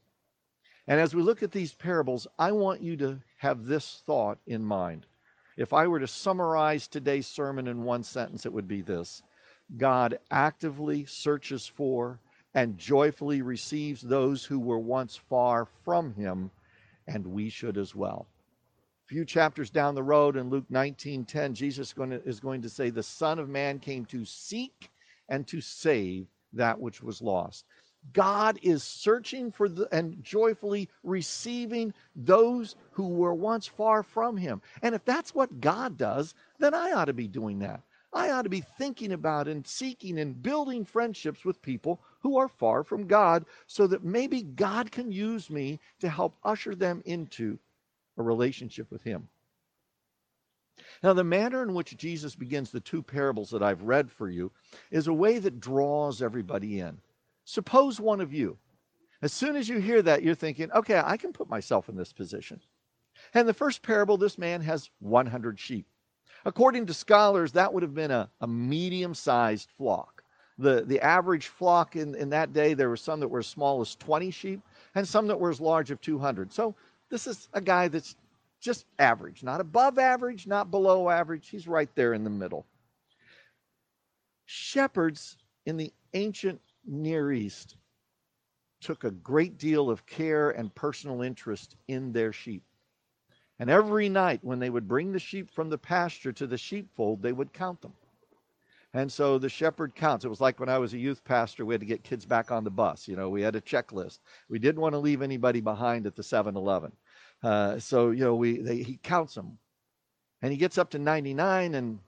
And 0.86 1.00
as 1.00 1.12
we 1.12 1.22
look 1.22 1.42
at 1.42 1.50
these 1.50 1.74
parables, 1.74 2.28
I 2.38 2.52
want 2.52 2.82
you 2.82 2.96
to 2.98 3.18
have 3.38 3.66
this 3.66 4.00
thought 4.06 4.38
in 4.46 4.64
mind. 4.64 5.06
If 5.56 5.72
I 5.72 5.88
were 5.88 5.98
to 5.98 6.06
summarize 6.06 6.86
today's 6.86 7.26
sermon 7.26 7.66
in 7.66 7.82
one 7.82 8.04
sentence, 8.04 8.46
it 8.46 8.52
would 8.52 8.68
be 8.68 8.82
this 8.82 9.24
God 9.76 10.20
actively 10.30 11.04
searches 11.06 11.66
for 11.66 12.20
and 12.54 12.78
joyfully 12.78 13.42
receives 13.42 14.02
those 14.02 14.44
who 14.44 14.60
were 14.60 14.78
once 14.78 15.16
far 15.16 15.66
from 15.84 16.14
him, 16.14 16.52
and 17.08 17.26
we 17.26 17.48
should 17.48 17.76
as 17.76 17.92
well 17.92 18.28
few 19.06 19.24
chapters 19.24 19.70
down 19.70 19.94
the 19.94 20.02
road 20.02 20.36
in 20.36 20.50
Luke 20.50 20.68
19:10, 20.70 21.54
Jesus 21.54 21.88
is 21.88 21.94
going, 21.94 22.10
to, 22.10 22.22
is 22.24 22.40
going 22.40 22.62
to 22.62 22.68
say, 22.68 22.90
"The 22.90 23.02
Son 23.02 23.38
of 23.38 23.48
Man 23.48 23.78
came 23.78 24.04
to 24.06 24.24
seek 24.24 24.90
and 25.28 25.46
to 25.46 25.60
save 25.60 26.26
that 26.52 26.80
which 26.80 27.02
was 27.02 27.22
lost." 27.22 27.64
God 28.12 28.58
is 28.62 28.82
searching 28.82 29.50
for 29.50 29.68
the, 29.68 29.88
and 29.92 30.22
joyfully 30.22 30.88
receiving 31.02 31.92
those 32.14 32.76
who 32.90 33.08
were 33.08 33.34
once 33.34 33.66
far 33.66 34.02
from 34.02 34.36
him. 34.36 34.62
And 34.82 34.94
if 34.94 35.04
that's 35.04 35.34
what 35.34 35.60
God 35.60 35.96
does, 35.96 36.34
then 36.58 36.74
I 36.74 36.92
ought 36.92 37.06
to 37.06 37.12
be 37.12 37.28
doing 37.28 37.58
that. 37.60 37.82
I 38.12 38.30
ought 38.30 38.42
to 38.42 38.48
be 38.48 38.60
thinking 38.60 39.12
about 39.12 39.48
and 39.48 39.66
seeking 39.66 40.18
and 40.18 40.40
building 40.42 40.84
friendships 40.84 41.44
with 41.44 41.60
people 41.60 42.00
who 42.20 42.38
are 42.38 42.48
far 42.48 42.82
from 42.82 43.06
God 43.06 43.44
so 43.66 43.86
that 43.88 44.04
maybe 44.04 44.42
God 44.42 44.90
can 44.90 45.12
use 45.12 45.50
me 45.50 45.80
to 46.00 46.08
help 46.08 46.36
usher 46.44 46.74
them 46.74 47.02
into 47.04 47.58
a 48.16 48.22
relationship 48.22 48.90
with 48.90 49.02
Him. 49.02 49.28
Now, 51.02 51.12
the 51.12 51.24
manner 51.24 51.62
in 51.62 51.74
which 51.74 51.96
Jesus 51.96 52.34
begins 52.34 52.70
the 52.70 52.80
two 52.80 53.02
parables 53.02 53.50
that 53.50 53.62
I've 53.62 53.82
read 53.82 54.10
for 54.10 54.28
you 54.28 54.52
is 54.90 55.06
a 55.06 55.12
way 55.12 55.38
that 55.38 55.60
draws 55.60 56.22
everybody 56.22 56.80
in. 56.80 56.98
Suppose 57.44 58.00
one 58.00 58.20
of 58.20 58.32
you, 58.32 58.58
as 59.22 59.32
soon 59.32 59.56
as 59.56 59.68
you 59.68 59.78
hear 59.78 60.02
that, 60.02 60.22
you're 60.22 60.34
thinking, 60.34 60.70
okay, 60.72 61.00
I 61.02 61.16
can 61.16 61.32
put 61.32 61.48
myself 61.48 61.88
in 61.88 61.96
this 61.96 62.12
position. 62.12 62.60
And 63.34 63.48
the 63.48 63.54
first 63.54 63.82
parable, 63.82 64.16
this 64.16 64.38
man 64.38 64.60
has 64.62 64.90
100 65.00 65.58
sheep. 65.58 65.86
According 66.44 66.86
to 66.86 66.94
scholars, 66.94 67.52
that 67.52 67.72
would 67.72 67.82
have 67.82 67.94
been 67.94 68.10
a, 68.10 68.30
a 68.40 68.46
medium 68.46 69.14
sized 69.14 69.70
flock. 69.76 70.22
The, 70.58 70.82
the 70.86 71.00
average 71.00 71.48
flock 71.48 71.96
in, 71.96 72.14
in 72.14 72.30
that 72.30 72.52
day, 72.52 72.74
there 72.74 72.88
were 72.88 72.96
some 72.96 73.20
that 73.20 73.28
were 73.28 73.40
as 73.40 73.46
small 73.46 73.80
as 73.80 73.94
20 73.96 74.30
sheep 74.30 74.60
and 74.94 75.06
some 75.06 75.26
that 75.26 75.38
were 75.38 75.50
as 75.50 75.60
large 75.60 75.90
as 75.90 75.98
200. 76.00 76.52
So 76.52 76.74
this 77.10 77.26
is 77.26 77.48
a 77.52 77.60
guy 77.60 77.88
that's 77.88 78.16
just 78.60 78.86
average, 78.98 79.42
not 79.42 79.60
above 79.60 79.98
average, 79.98 80.46
not 80.46 80.70
below 80.70 81.08
average. 81.10 81.48
He's 81.48 81.68
right 81.68 81.90
there 81.94 82.14
in 82.14 82.24
the 82.24 82.30
middle. 82.30 82.66
Shepherds 84.46 85.36
in 85.66 85.76
the 85.76 85.92
ancient 86.14 86.60
Near 86.84 87.32
East 87.32 87.76
took 88.80 89.04
a 89.04 89.10
great 89.10 89.58
deal 89.58 89.90
of 89.90 90.06
care 90.06 90.50
and 90.50 90.74
personal 90.74 91.22
interest 91.22 91.76
in 91.88 92.12
their 92.12 92.32
sheep. 92.32 92.62
And 93.58 93.70
every 93.70 94.08
night 94.08 94.40
when 94.42 94.58
they 94.58 94.70
would 94.70 94.86
bring 94.86 95.12
the 95.12 95.18
sheep 95.18 95.50
from 95.50 95.70
the 95.70 95.78
pasture 95.78 96.32
to 96.32 96.46
the 96.46 96.58
sheepfold, 96.58 97.22
they 97.22 97.32
would 97.32 97.52
count 97.52 97.80
them. 97.80 97.94
And 98.94 99.12
so 99.12 99.38
the 99.38 99.48
shepherd 99.48 99.94
counts. 99.94 100.24
It 100.24 100.28
was 100.28 100.40
like 100.40 100.60
when 100.60 100.68
I 100.70 100.78
was 100.78 100.94
a 100.94 100.98
youth 100.98 101.24
pastor, 101.24 101.66
we 101.66 101.74
had 101.74 101.80
to 101.80 101.86
get 101.86 102.04
kids 102.04 102.24
back 102.24 102.50
on 102.50 102.64
the 102.64 102.70
bus. 102.70 103.08
You 103.08 103.16
know, 103.16 103.28
we 103.28 103.42
had 103.42 103.56
a 103.56 103.60
checklist. 103.60 104.20
We 104.48 104.58
didn't 104.58 104.80
want 104.80 104.94
to 104.94 104.98
leave 104.98 105.22
anybody 105.22 105.60
behind 105.60 106.06
at 106.06 106.16
the 106.16 106.22
7 106.22 106.56
Eleven. 106.56 106.92
Uh, 107.42 107.78
so, 107.78 108.10
you 108.10 108.24
know, 108.24 108.36
we, 108.36 108.58
they, 108.58 108.78
he 108.78 108.98
counts 109.02 109.34
them. 109.34 109.58
And 110.42 110.52
he 110.52 110.58
gets 110.58 110.78
up 110.78 110.90
to 110.90 110.98
99 110.98 111.74
and 111.74 111.98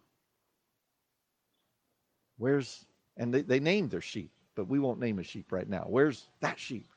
where's, 2.38 2.86
and 3.16 3.34
they, 3.34 3.42
they 3.42 3.60
named 3.60 3.90
their 3.90 4.00
sheep, 4.00 4.30
but 4.54 4.68
we 4.68 4.78
won't 4.78 5.00
name 5.00 5.18
a 5.18 5.24
sheep 5.24 5.52
right 5.52 5.68
now. 5.68 5.86
Where's 5.88 6.26
that 6.40 6.58
sheep? 6.58 6.88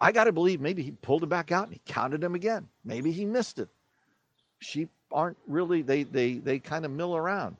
I 0.00 0.12
got 0.12 0.24
to 0.24 0.32
believe 0.32 0.60
maybe 0.60 0.82
he 0.82 0.92
pulled 0.92 1.22
it 1.24 1.28
back 1.28 1.52
out 1.52 1.64
and 1.64 1.72
he 1.72 1.80
counted 1.86 2.20
them 2.20 2.34
again. 2.34 2.68
Maybe 2.84 3.12
he 3.12 3.24
missed 3.24 3.58
it. 3.58 3.68
sheep 4.60 4.90
aren't 5.12 5.38
really 5.46 5.82
they 5.82 6.02
they 6.04 6.34
they 6.34 6.58
kind 6.58 6.84
of 6.84 6.90
mill 6.90 7.16
around. 7.16 7.56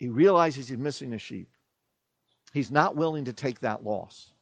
He 0.00 0.08
realizes 0.08 0.68
he's 0.68 0.78
missing 0.78 1.12
a 1.12 1.18
sheep. 1.18 1.50
He's 2.54 2.70
not 2.70 2.96
willing 2.96 3.26
to 3.26 3.34
take 3.34 3.60
that 3.60 3.84
loss. 3.84 4.32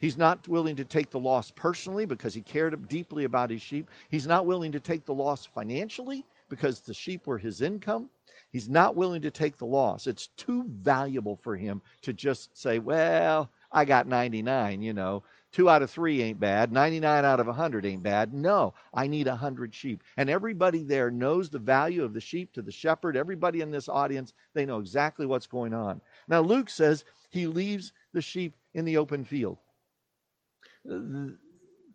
He's 0.00 0.18
not 0.18 0.46
willing 0.48 0.74
to 0.76 0.84
take 0.84 1.10
the 1.10 1.20
loss 1.20 1.52
personally 1.52 2.04
because 2.04 2.34
he 2.34 2.42
cared 2.42 2.88
deeply 2.88 3.24
about 3.24 3.48
his 3.48 3.62
sheep. 3.62 3.90
He's 4.10 4.26
not 4.26 4.44
willing 4.44 4.72
to 4.72 4.80
take 4.80 5.06
the 5.06 5.14
loss 5.14 5.46
financially 5.46 6.26
because 6.50 6.80
the 6.80 6.92
sheep 6.92 7.28
were 7.28 7.38
his 7.38 7.62
income. 7.62 8.10
He's 8.50 8.68
not 8.68 8.96
willing 8.96 9.22
to 9.22 9.30
take 9.30 9.56
the 9.56 9.66
loss. 9.66 10.08
It's 10.08 10.26
too 10.36 10.64
valuable 10.68 11.36
for 11.36 11.56
him 11.56 11.80
to 12.02 12.12
just 12.12 12.56
say, 12.58 12.80
well, 12.80 13.50
I 13.70 13.84
got 13.84 14.08
99, 14.08 14.82
you 14.82 14.92
know. 14.92 15.22
Two 15.54 15.70
out 15.70 15.82
of 15.82 15.90
three 15.90 16.20
ain't 16.20 16.40
bad. 16.40 16.72
99 16.72 17.24
out 17.24 17.38
of 17.38 17.46
100 17.46 17.86
ain't 17.86 18.02
bad. 18.02 18.34
No, 18.34 18.74
I 18.92 19.06
need 19.06 19.28
100 19.28 19.72
sheep. 19.72 20.02
And 20.16 20.28
everybody 20.28 20.82
there 20.82 21.12
knows 21.12 21.48
the 21.48 21.60
value 21.60 22.02
of 22.02 22.12
the 22.12 22.20
sheep 22.20 22.52
to 22.54 22.62
the 22.62 22.72
shepherd. 22.72 23.16
Everybody 23.16 23.60
in 23.60 23.70
this 23.70 23.88
audience, 23.88 24.32
they 24.52 24.66
know 24.66 24.80
exactly 24.80 25.26
what's 25.26 25.46
going 25.46 25.72
on. 25.72 26.00
Now, 26.26 26.40
Luke 26.40 26.68
says 26.68 27.04
he 27.30 27.46
leaves 27.46 27.92
the 28.12 28.20
sheep 28.20 28.56
in 28.74 28.84
the 28.84 28.96
open 28.96 29.24
field. 29.24 29.58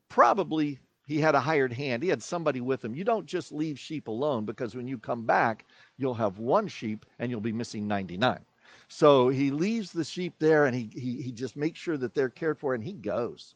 Probably 0.07 0.79
he 1.05 1.19
had 1.19 1.35
a 1.35 1.41
hired 1.41 1.73
hand. 1.73 2.01
He 2.01 2.07
had 2.07 2.23
somebody 2.23 2.61
with 2.61 2.85
him. 2.85 2.95
You 2.95 3.03
don't 3.03 3.25
just 3.25 3.51
leave 3.51 3.77
sheep 3.77 4.07
alone 4.07 4.45
because 4.45 4.73
when 4.73 4.87
you 4.87 4.97
come 4.97 5.25
back, 5.25 5.65
you'll 5.97 6.13
have 6.13 6.39
one 6.39 6.69
sheep 6.69 7.05
and 7.19 7.29
you'll 7.29 7.41
be 7.41 7.51
missing 7.51 7.89
99. 7.89 8.39
So 8.89 9.29
he 9.29 9.51
leaves 9.51 9.91
the 9.91 10.03
sheep 10.03 10.33
there 10.39 10.65
and 10.65 10.75
he, 10.75 10.89
he, 10.93 11.21
he 11.21 11.31
just 11.31 11.55
makes 11.55 11.79
sure 11.79 11.97
that 11.97 12.13
they're 12.15 12.29
cared 12.29 12.59
for 12.59 12.73
and 12.73 12.83
he 12.83 12.93
goes. 12.93 13.55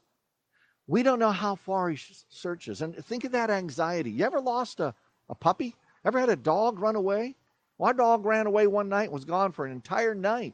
We 0.87 1.01
don't 1.01 1.19
know 1.19 1.31
how 1.31 1.55
far 1.55 1.89
he 1.89 1.99
searches. 2.29 2.81
And 2.81 2.95
think 3.05 3.23
of 3.23 3.31
that 3.31 3.49
anxiety. 3.49 4.11
You 4.11 4.25
ever 4.25 4.39
lost 4.39 4.79
a, 4.79 4.93
a 5.29 5.35
puppy? 5.35 5.75
Ever 6.05 6.19
had 6.19 6.29
a 6.29 6.35
dog 6.35 6.79
run 6.79 6.95
away? 6.95 7.35
Our 7.79 7.93
dog 7.93 8.25
ran 8.25 8.45
away 8.45 8.67
one 8.67 8.87
night 8.87 9.05
and 9.05 9.13
was 9.13 9.25
gone 9.25 9.51
for 9.51 9.65
an 9.65 9.71
entire 9.71 10.13
night. 10.13 10.53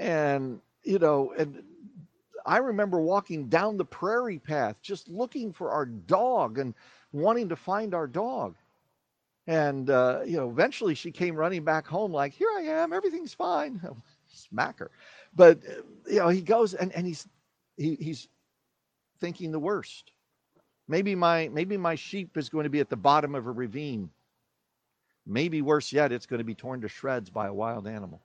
And, 0.00 0.60
you 0.82 0.98
know, 0.98 1.34
and 1.38 1.62
I 2.46 2.58
remember 2.58 2.98
walking 2.98 3.48
down 3.48 3.76
the 3.76 3.84
prairie 3.84 4.38
path 4.38 4.76
just 4.80 5.08
looking 5.08 5.52
for 5.52 5.70
our 5.70 5.84
dog 5.84 6.58
and 6.58 6.74
wanting 7.12 7.48
to 7.50 7.56
find 7.56 7.94
our 7.94 8.06
dog. 8.06 8.56
And, 9.46 9.90
uh, 9.90 10.20
you 10.26 10.36
know, 10.36 10.50
eventually 10.50 10.94
she 10.94 11.12
came 11.12 11.36
running 11.36 11.62
back 11.62 11.86
home 11.86 12.12
like, 12.12 12.32
here 12.32 12.48
I 12.56 12.62
am, 12.62 12.92
everything's 12.92 13.34
fine. 13.34 13.80
Smack 14.28 14.78
her. 14.80 14.90
But, 15.34 15.58
uh, 15.66 15.82
you 16.08 16.18
know, 16.18 16.28
he 16.28 16.40
goes 16.40 16.74
and, 16.74 16.92
and 16.92 17.06
he's, 17.06 17.28
he, 17.76 17.94
he's 17.96 18.28
thinking 19.20 19.52
the 19.52 19.58
worst. 19.58 20.12
Maybe 20.88 21.14
my, 21.14 21.48
maybe 21.52 21.76
my 21.76 21.94
sheep 21.94 22.36
is 22.36 22.48
going 22.48 22.64
to 22.64 22.70
be 22.70 22.80
at 22.80 22.88
the 22.88 22.96
bottom 22.96 23.34
of 23.34 23.46
a 23.46 23.50
ravine. 23.50 24.10
Maybe 25.26 25.62
worse 25.62 25.92
yet, 25.92 26.12
it's 26.12 26.26
going 26.26 26.38
to 26.38 26.44
be 26.44 26.54
torn 26.54 26.80
to 26.80 26.88
shreds 26.88 27.30
by 27.30 27.48
a 27.48 27.54
wild 27.54 27.86
animal. 27.86 28.20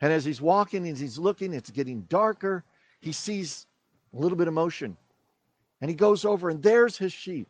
And 0.00 0.12
as 0.12 0.24
he's 0.24 0.40
walking, 0.40 0.86
as 0.88 1.00
he's 1.00 1.18
looking, 1.18 1.52
it's 1.52 1.70
getting 1.70 2.02
darker. 2.02 2.64
He 3.00 3.12
sees 3.12 3.66
a 4.14 4.18
little 4.18 4.36
bit 4.36 4.48
of 4.48 4.54
motion. 4.54 4.96
And 5.80 5.90
he 5.90 5.94
goes 5.94 6.24
over, 6.24 6.48
and 6.48 6.62
there's 6.62 6.96
his 6.96 7.12
sheep. 7.12 7.48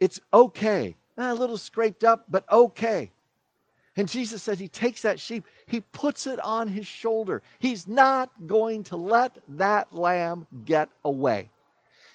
It's 0.00 0.20
okay 0.32 0.94
Ah, 1.18 1.32
a 1.32 1.34
little 1.34 1.58
scraped 1.58 2.04
up, 2.04 2.24
but 2.28 2.50
okay. 2.50 3.10
And 3.96 4.08
Jesus 4.08 4.44
says 4.44 4.60
he 4.60 4.68
takes 4.68 5.02
that 5.02 5.18
sheep, 5.18 5.44
he 5.66 5.80
puts 5.80 6.28
it 6.28 6.38
on 6.40 6.68
his 6.68 6.86
shoulder. 6.86 7.42
He's 7.58 7.88
not 7.88 8.30
going 8.46 8.84
to 8.84 8.96
let 8.96 9.36
that 9.48 9.92
lamb 9.92 10.46
get 10.64 10.88
away. 11.04 11.50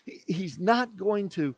He's 0.06 0.58
not 0.58 0.96
going 0.96 1.28
to, 1.30 1.54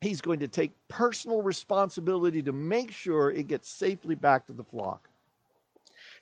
he's 0.00 0.22
going 0.22 0.40
to 0.40 0.48
take 0.48 0.72
personal 0.88 1.42
responsibility 1.42 2.42
to 2.42 2.52
make 2.52 2.90
sure 2.90 3.30
it 3.30 3.48
gets 3.48 3.68
safely 3.68 4.14
back 4.14 4.46
to 4.46 4.54
the 4.54 4.64
flock. 4.64 5.06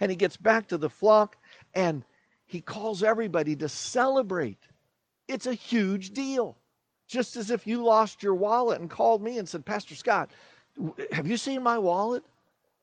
And 0.00 0.10
he 0.10 0.16
gets 0.16 0.36
back 0.36 0.66
to 0.68 0.78
the 0.78 0.90
flock 0.90 1.36
and 1.74 2.02
he 2.46 2.60
calls 2.60 3.04
everybody 3.04 3.54
to 3.56 3.68
celebrate. 3.68 4.58
It's 5.28 5.46
a 5.46 5.54
huge 5.54 6.10
deal. 6.10 6.56
Just 7.10 7.34
as 7.34 7.50
if 7.50 7.66
you 7.66 7.82
lost 7.82 8.22
your 8.22 8.34
wallet 8.34 8.80
and 8.80 8.88
called 8.88 9.20
me 9.20 9.38
and 9.38 9.48
said, 9.48 9.66
Pastor 9.66 9.96
Scott, 9.96 10.30
have 11.10 11.26
you 11.26 11.36
seen 11.36 11.60
my 11.60 11.76
wallet? 11.76 12.22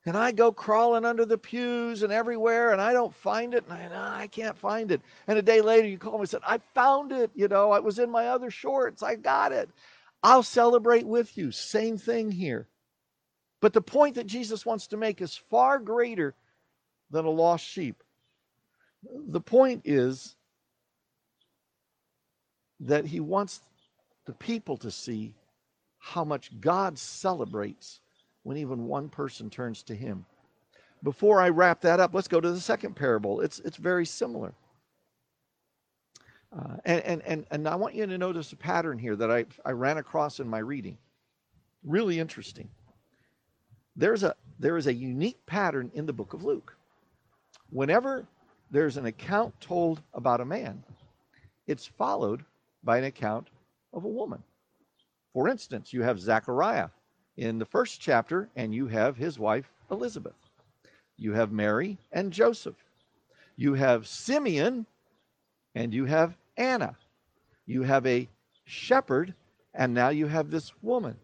And 0.05 0.17
I 0.17 0.33
go 0.33 0.51
crawling 0.51 1.05
under 1.05 1.25
the 1.25 1.37
pews 1.37 2.03
and 2.03 2.11
everywhere, 2.11 2.73
and 2.73 2.81
I 2.81 2.91
don't 2.91 3.15
find 3.15 3.53
it. 3.53 3.63
And 3.69 3.93
I, 3.93 4.23
I 4.23 4.27
can't 4.27 4.57
find 4.57 4.91
it. 4.91 5.01
And 5.27 5.39
a 5.39 5.41
day 5.41 5.61
later, 5.61 5.87
you 5.87 5.97
call 5.97 6.13
me 6.13 6.19
and 6.19 6.29
said, 6.29 6.41
I 6.45 6.57
found 6.73 7.13
it. 7.13 7.31
You 7.35 7.47
know, 7.47 7.71
I 7.71 7.79
was 7.79 7.99
in 7.99 8.11
my 8.11 8.27
other 8.27 8.51
shorts. 8.51 9.01
I 9.01 9.15
got 9.15 9.53
it. 9.53 9.69
I'll 10.23 10.43
celebrate 10.43 11.07
with 11.07 11.37
you. 11.37 11.51
Same 11.51 11.97
thing 11.97 12.29
here. 12.29 12.67
But 13.61 13.71
the 13.71 13.81
point 13.81 14.15
that 14.15 14.27
Jesus 14.27 14.65
wants 14.65 14.87
to 14.87 14.97
make 14.97 15.21
is 15.21 15.37
far 15.37 15.79
greater 15.79 16.35
than 17.11 17.23
a 17.23 17.29
lost 17.29 17.65
sheep. 17.65 18.03
The 19.29 19.41
point 19.41 19.83
is 19.85 20.35
that 22.81 23.05
he 23.05 23.21
wants 23.21 23.61
the 24.27 24.33
people 24.33 24.77
to 24.77 24.91
see 24.91 25.33
how 25.97 26.23
much 26.23 26.51
God 26.59 26.99
celebrates 26.99 28.01
when 28.43 28.57
even 28.57 28.85
one 28.85 29.09
person 29.09 29.49
turns 29.49 29.81
to 29.83 29.95
him. 29.95 30.25
Before 31.01 31.41
I 31.41 31.49
wrap 31.49 31.81
that 31.81 31.99
up, 31.99 32.13
let's 32.13 32.27
go 32.27 32.39
to 32.39 32.51
the 32.51 32.59
second 32.59 32.95
parable. 32.95 33.41
It's, 33.41 33.59
it's 33.59 33.77
very 33.77 34.05
similar. 34.05 34.53
Uh, 36.57 36.77
and, 36.85 37.01
and, 37.03 37.21
and, 37.23 37.45
and 37.51 37.67
I 37.67 37.75
want 37.75 37.95
you 37.95 38.05
to 38.05 38.17
notice 38.17 38.51
a 38.51 38.57
pattern 38.57 38.97
here 38.97 39.15
that 39.15 39.31
I, 39.31 39.45
I 39.65 39.71
ran 39.71 39.97
across 39.97 40.39
in 40.39 40.47
my 40.47 40.59
reading. 40.59 40.97
Really 41.83 42.19
interesting. 42.19 42.69
There's 43.95 44.23
a, 44.23 44.35
there 44.59 44.77
is 44.77 44.87
a 44.87 44.93
unique 44.93 45.43
pattern 45.45 45.91
in 45.93 46.05
the 46.05 46.13
book 46.13 46.33
of 46.33 46.43
Luke. 46.43 46.75
Whenever 47.69 48.25
there's 48.71 48.97
an 48.97 49.05
account 49.05 49.59
told 49.61 50.01
about 50.13 50.41
a 50.41 50.45
man, 50.45 50.83
it's 51.65 51.85
followed 51.85 52.43
by 52.83 52.97
an 52.97 53.05
account 53.05 53.49
of 53.97 54.05
a 54.05 54.07
woman. 54.07 54.41
For 55.33 55.49
instance, 55.49 55.91
you 55.91 56.03
have 56.03 56.19
Zechariah 56.19 56.89
in 57.35 57.59
the 57.59 57.65
first 57.65 57.99
chapter, 57.99 58.49
and 58.55 58.73
you 58.73 58.87
have 58.87 59.17
his 59.17 59.37
wife 59.37 59.69
Elizabeth. 59.91 60.35
You 61.17 61.33
have 61.33 61.51
Mary 61.51 61.97
and 62.11 62.31
Joseph. 62.31 62.75
You 63.57 63.73
have 63.73 64.07
Simeon, 64.07 64.85
and 65.75 65.93
you 65.93 66.05
have 66.05 66.37
Anna. 66.57 66.95
You 67.65 67.83
have 67.83 68.05
a 68.05 68.29
shepherd, 68.65 69.33
and 69.73 69.93
now 69.93 70.09
you 70.09 70.27
have 70.27 70.49
this 70.49 70.71
woman. 70.81 71.17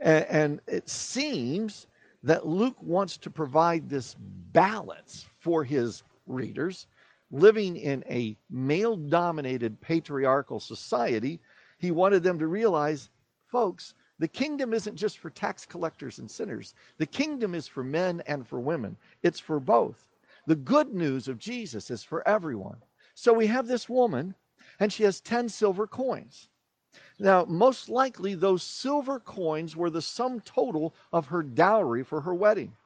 And, 0.00 0.24
and 0.26 0.60
it 0.66 0.88
seems 0.88 1.86
that 2.22 2.46
Luke 2.46 2.76
wants 2.80 3.16
to 3.18 3.30
provide 3.30 3.88
this 3.88 4.16
balance 4.52 5.26
for 5.40 5.64
his 5.64 6.04
readers 6.26 6.86
living 7.32 7.76
in 7.76 8.04
a 8.08 8.36
male 8.50 8.96
dominated 8.96 9.80
patriarchal 9.80 10.60
society. 10.60 11.40
He 11.82 11.90
wanted 11.90 12.22
them 12.22 12.38
to 12.38 12.46
realize, 12.46 13.10
folks, 13.48 13.94
the 14.20 14.28
kingdom 14.28 14.72
isn't 14.72 14.94
just 14.94 15.18
for 15.18 15.30
tax 15.30 15.66
collectors 15.66 16.20
and 16.20 16.30
sinners. 16.30 16.74
The 16.98 17.06
kingdom 17.06 17.56
is 17.56 17.66
for 17.66 17.82
men 17.82 18.22
and 18.28 18.46
for 18.46 18.60
women. 18.60 18.96
It's 19.24 19.40
for 19.40 19.58
both. 19.58 20.06
The 20.46 20.54
good 20.54 20.94
news 20.94 21.26
of 21.26 21.40
Jesus 21.40 21.90
is 21.90 22.04
for 22.04 22.26
everyone. 22.26 22.76
So 23.14 23.32
we 23.32 23.48
have 23.48 23.66
this 23.66 23.88
woman, 23.88 24.36
and 24.78 24.92
she 24.92 25.02
has 25.02 25.20
10 25.20 25.48
silver 25.48 25.88
coins. 25.88 26.48
Now, 27.18 27.44
most 27.46 27.88
likely, 27.88 28.36
those 28.36 28.62
silver 28.62 29.18
coins 29.18 29.74
were 29.74 29.90
the 29.90 30.02
sum 30.02 30.40
total 30.42 30.94
of 31.12 31.26
her 31.26 31.42
dowry 31.42 32.04
for 32.04 32.20
her 32.20 32.34
wedding. 32.34 32.76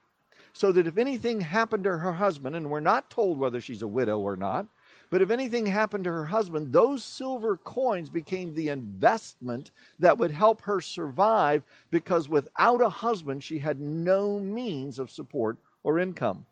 So 0.55 0.73
that 0.73 0.87
if 0.87 0.97
anything 0.97 1.43
happened 1.43 1.85
to 1.85 1.99
her 1.99 2.12
husband, 2.15 2.57
and 2.57 2.71
we're 2.71 2.81
not 2.81 3.11
told 3.11 3.38
whether 3.38 3.61
she's 3.61 3.83
a 3.83 3.87
widow 3.87 4.21
or 4.21 4.37
not, 4.37 4.67
but 5.10 5.22
if 5.22 5.30
anything 5.30 5.66
happened 5.66 6.04
to 6.04 6.12
her 6.12 6.26
husband, 6.26 6.72
those 6.72 7.04
silver 7.04 7.56
coins 7.56 8.10
became 8.10 8.52
the 8.54 8.68
investment 8.68 9.70
that 9.98 10.18
would 10.18 10.30
help 10.30 10.60
her 10.62 10.80
survive 10.80 11.62
because 11.90 12.28
without 12.28 12.82
a 12.82 12.88
husband, 12.88 13.42
she 13.42 13.58
had 13.58 13.80
no 13.80 14.38
means 14.40 14.98
of 14.98 15.10
support 15.10 15.58
or 15.84 15.98
income. 15.98 16.44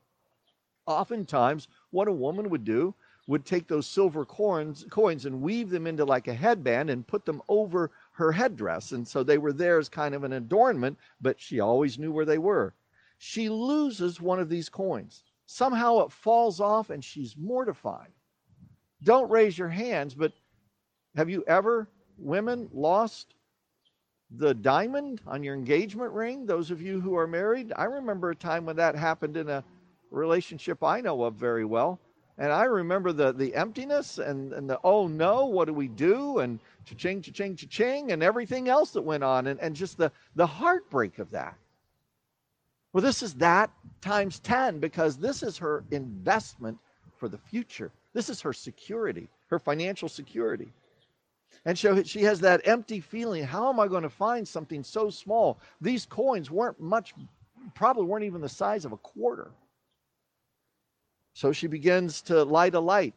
Oftentimes, 0.86 1.68
what 1.90 2.08
a 2.08 2.12
woman 2.12 2.48
would 2.50 2.64
do 2.64 2.94
would 3.26 3.44
take 3.44 3.66
those 3.66 3.86
silver 3.86 4.24
coins, 4.24 4.84
coins 4.90 5.24
and 5.24 5.40
weave 5.40 5.70
them 5.70 5.86
into 5.86 6.04
like 6.04 6.28
a 6.28 6.34
headband 6.34 6.90
and 6.90 7.06
put 7.06 7.24
them 7.24 7.42
over 7.48 7.90
her 8.12 8.30
headdress. 8.30 8.92
And 8.92 9.08
so 9.08 9.22
they 9.22 9.38
were 9.38 9.52
there 9.52 9.78
as 9.78 9.88
kind 9.88 10.14
of 10.14 10.24
an 10.24 10.34
adornment, 10.34 10.98
but 11.20 11.40
she 11.40 11.58
always 11.60 11.98
knew 11.98 12.12
where 12.12 12.26
they 12.26 12.38
were. 12.38 12.74
She 13.18 13.48
loses 13.48 14.20
one 14.20 14.38
of 14.40 14.48
these 14.48 14.68
coins. 14.68 15.24
Somehow 15.46 16.00
it 16.04 16.12
falls 16.12 16.60
off 16.60 16.90
and 16.90 17.02
she's 17.02 17.36
mortified. 17.36 18.12
Don't 19.04 19.30
raise 19.30 19.56
your 19.56 19.68
hands, 19.68 20.14
but 20.14 20.32
have 21.14 21.30
you 21.30 21.44
ever, 21.46 21.88
women, 22.18 22.68
lost 22.72 23.34
the 24.30 24.54
diamond 24.54 25.20
on 25.26 25.44
your 25.44 25.54
engagement 25.54 26.12
ring? 26.12 26.46
Those 26.46 26.70
of 26.70 26.82
you 26.82 27.00
who 27.00 27.14
are 27.16 27.26
married, 27.26 27.72
I 27.76 27.84
remember 27.84 28.30
a 28.30 28.36
time 28.36 28.66
when 28.66 28.76
that 28.76 28.96
happened 28.96 29.36
in 29.36 29.48
a 29.48 29.62
relationship 30.10 30.82
I 30.82 31.00
know 31.00 31.22
of 31.22 31.34
very 31.34 31.64
well. 31.64 32.00
And 32.38 32.50
I 32.50 32.64
remember 32.64 33.12
the, 33.12 33.32
the 33.32 33.54
emptiness 33.54 34.18
and, 34.18 34.52
and 34.54 34.68
the, 34.68 34.80
oh 34.82 35.06
no, 35.06 35.46
what 35.46 35.66
do 35.66 35.74
we 35.74 35.86
do? 35.86 36.40
And 36.40 36.58
cha-ching, 36.84 37.22
cha-ching, 37.22 37.54
cha-ching, 37.54 38.10
and 38.10 38.22
everything 38.22 38.68
else 38.68 38.90
that 38.92 39.02
went 39.02 39.22
on, 39.22 39.46
and, 39.46 39.60
and 39.60 39.76
just 39.76 39.98
the, 39.98 40.10
the 40.34 40.46
heartbreak 40.46 41.20
of 41.20 41.30
that. 41.30 41.54
Well, 42.92 43.02
this 43.02 43.22
is 43.22 43.34
that 43.34 43.70
times 44.00 44.40
10 44.40 44.80
because 44.80 45.16
this 45.16 45.42
is 45.42 45.58
her 45.58 45.84
investment 45.90 46.78
for 47.18 47.28
the 47.28 47.38
future. 47.38 47.92
This 48.14 48.30
is 48.30 48.40
her 48.40 48.52
security, 48.52 49.28
her 49.48 49.58
financial 49.58 50.08
security. 50.08 50.72
And 51.66 51.78
so 51.78 52.02
she 52.02 52.22
has 52.22 52.40
that 52.40 52.66
empty 52.66 53.00
feeling 53.00 53.44
how 53.44 53.68
am 53.68 53.80
I 53.80 53.88
going 53.88 54.02
to 54.02 54.10
find 54.10 54.46
something 54.46 54.82
so 54.82 55.10
small? 55.10 55.58
These 55.80 56.06
coins 56.06 56.50
weren't 56.50 56.80
much, 56.80 57.14
probably 57.74 58.04
weren't 58.04 58.24
even 58.24 58.40
the 58.40 58.48
size 58.48 58.84
of 58.84 58.92
a 58.92 58.96
quarter. 58.96 59.50
So 61.34 61.52
she 61.52 61.66
begins 61.66 62.22
to 62.22 62.44
light 62.44 62.74
a 62.74 62.80
light, 62.80 63.14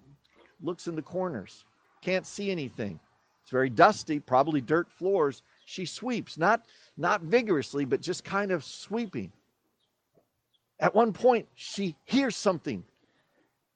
looks 0.61 0.87
in 0.87 0.95
the 0.95 1.01
corners, 1.01 1.65
can't 2.01 2.25
see 2.25 2.49
anything. 2.49 2.99
It's 3.43 3.51
very 3.51 3.69
dusty, 3.69 4.19
probably 4.19 4.59
dirt 4.59 4.89
floors. 4.89 5.43
She 5.65 5.85
sweeps, 5.85 6.37
not, 6.37 6.65
not 6.97 7.21
vigorously, 7.21 7.85
but 7.85 8.01
just 8.01 8.23
kind 8.23 8.51
of 8.51 8.63
sweeping. 8.63 9.31
At 10.79 10.95
one 10.95 11.13
point, 11.13 11.47
she 11.55 11.95
hears 12.05 12.35
something 12.35 12.83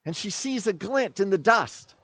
and 0.05 0.15
she 0.15 0.29
sees 0.29 0.67
a 0.67 0.73
glint 0.73 1.19
in 1.19 1.29
the 1.29 1.37
dust 1.37 1.95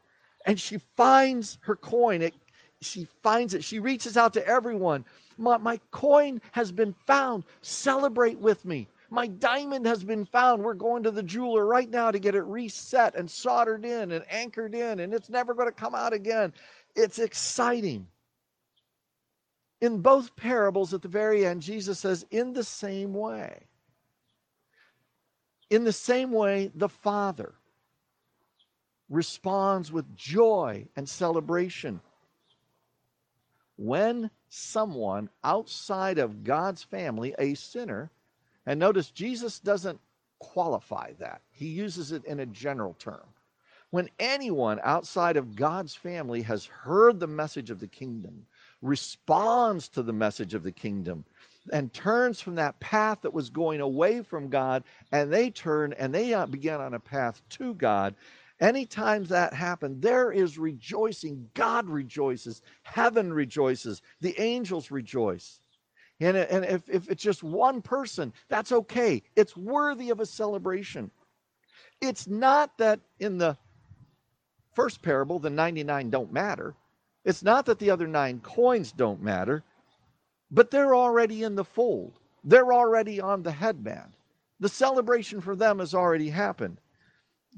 and 0.46 0.60
she 0.60 0.80
finds 0.96 1.58
her 1.62 1.76
coin. 1.76 2.22
It 2.22 2.34
she 2.82 3.08
finds 3.24 3.54
it. 3.54 3.64
She 3.64 3.80
reaches 3.80 4.18
out 4.18 4.34
to 4.34 4.48
everyone. 4.48 5.04
My, 5.38 5.58
my 5.58 5.80
coin 5.92 6.42
has 6.52 6.72
been 6.72 6.94
found. 7.06 7.44
Celebrate 7.62 8.38
with 8.38 8.66
me. 8.66 8.88
My 9.10 9.28
diamond 9.28 9.86
has 9.88 10.04
been 10.04 10.26
found. 10.26 10.62
We're 10.62 10.74
going 10.74 11.04
to 11.04 11.12
the 11.12 11.24
jeweler 11.24 11.66
right 11.66 11.90
now 11.90 12.12
to 12.12 12.20
get 12.20 12.36
it 12.36 12.44
reset 12.44 13.16
and 13.16 13.30
soldered 13.30 13.86
in 13.86 14.12
and 14.12 14.24
anchored 14.30 14.76
in, 14.76 15.00
and 15.00 15.14
it's 15.14 15.30
never 15.30 15.54
going 15.54 15.68
to 15.68 15.74
come 15.74 15.96
out 15.96 16.14
again. 16.14 16.54
It's 16.96 17.20
exciting. 17.20 18.08
In 19.82 20.02
both 20.02 20.36
parables, 20.36 20.94
at 20.94 21.02
the 21.02 21.08
very 21.08 21.46
end, 21.46 21.62
Jesus 21.62 22.00
says, 22.00 22.26
in 22.32 22.54
the 22.54 22.64
same 22.64 23.14
way. 23.14 23.66
In 25.70 25.84
the 25.84 25.94
same 25.94 26.32
way, 26.32 26.72
the 26.76 26.90
Father 26.90 27.54
responds 29.10 29.92
with 29.92 30.16
joy 30.16 30.86
and 30.96 31.08
celebration 31.08 32.00
when 33.78 34.30
someone 34.50 35.30
outside 35.44 36.18
of 36.18 36.44
God's 36.44 36.84
family, 36.84 37.34
a 37.40 37.54
sinner, 37.54 38.10
and 38.66 38.80
notice 38.80 39.12
Jesus 39.12 39.60
doesn't 39.60 40.00
qualify 40.40 41.14
that, 41.20 41.42
he 41.52 41.68
uses 41.68 42.12
it 42.12 42.26
in 42.26 42.40
a 42.40 42.46
general 42.46 42.96
term. 43.00 43.24
When 43.92 44.10
anyone 44.20 44.82
outside 44.84 45.38
of 45.38 45.56
God's 45.56 45.96
family 45.96 46.42
has 46.42 46.66
heard 46.66 47.20
the 47.20 47.28
message 47.28 47.70
of 47.70 47.80
the 47.80 47.88
kingdom, 47.88 48.46
responds 48.82 49.88
to 49.90 50.04
the 50.04 50.14
message 50.14 50.54
of 50.54 50.64
the 50.64 50.72
kingdom, 50.72 51.24
and 51.72 51.94
turns 51.94 52.42
from 52.42 52.56
that 52.56 52.80
path 52.80 53.22
that 53.22 53.34
was 53.34 53.50
going 53.50 53.80
away 53.80 54.22
from 54.22 54.50
God, 54.50 54.84
and 55.12 55.32
they 55.32 55.50
turn 55.50 55.94
and 55.94 56.14
they 56.14 56.34
uh, 56.34 56.46
begin 56.46 56.82
on 56.82 56.94
a 56.94 57.00
path 57.00 57.42
to 57.50 57.74
God, 57.76 58.16
Anytime 58.60 59.26
that 59.26 59.54
happens, 59.54 60.02
there 60.02 60.32
is 60.32 60.58
rejoicing. 60.58 61.50
God 61.54 61.88
rejoices. 61.88 62.62
Heaven 62.84 63.32
rejoices. 63.32 64.02
The 64.22 64.40
angels 64.40 64.90
rejoice. 64.90 65.60
And, 66.20 66.36
and 66.36 66.66
if, 66.66 66.90
if 66.90 67.10
it's 67.10 67.22
just 67.22 67.44
one 67.44 67.82
person, 67.82 68.34
that's 68.50 68.72
okay. 68.72 69.22
It's 69.36 69.56
worthy 69.56 70.10
of 70.10 70.20
a 70.20 70.26
celebration. 70.26 71.12
It's 72.02 72.28
not 72.28 72.76
that 72.80 73.00
in 73.20 73.38
the 73.38 73.58
first 74.74 75.04
parable, 75.04 75.38
the 75.38 75.52
99 75.52 76.10
don't 76.10 76.34
matter. 76.34 76.76
It's 77.26 77.44
not 77.44 77.66
that 77.68 77.78
the 77.78 77.92
other 77.92 78.08
nine 78.08 78.40
coins 78.40 78.92
don't 78.92 79.22
matter, 79.22 79.64
but 80.50 80.72
they're 80.72 80.96
already 80.96 81.44
in 81.44 81.56
the 81.56 81.66
fold. 81.66 82.20
They're 82.44 82.74
already 82.74 83.20
on 83.22 83.44
the 83.44 83.52
headband. 83.52 84.14
The 84.60 84.70
celebration 84.70 85.42
for 85.42 85.56
them 85.56 85.80
has 85.80 85.94
already 85.94 86.30
happened. 86.30 86.80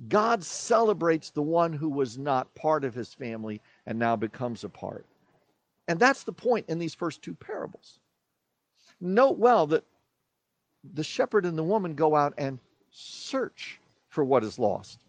God 0.08 0.44
celebrates 0.44 1.30
the 1.30 1.42
one 1.42 1.74
who 1.74 1.90
was 1.90 2.18
not 2.18 2.54
part 2.56 2.86
of 2.86 2.94
his 2.94 3.14
family 3.14 3.62
and 3.86 4.00
now 4.00 4.16
becomes 4.16 4.64
a 4.64 4.70
part. 4.70 5.06
And 5.88 6.00
that's 6.00 6.24
the 6.24 6.32
point 6.32 6.66
in 6.70 6.80
these 6.80 6.96
first 6.96 7.22
two 7.22 7.34
parables. 7.34 8.00
Note 9.02 9.38
well 9.38 9.68
that 9.68 9.84
the 10.94 11.04
shepherd 11.04 11.46
and 11.46 11.58
the 11.58 11.64
woman 11.64 11.96
go 11.96 12.16
out 12.16 12.34
and 12.38 12.60
search 12.92 13.80
for 14.08 14.24
what 14.24 14.44
is 14.44 14.58
lost. 14.60 15.00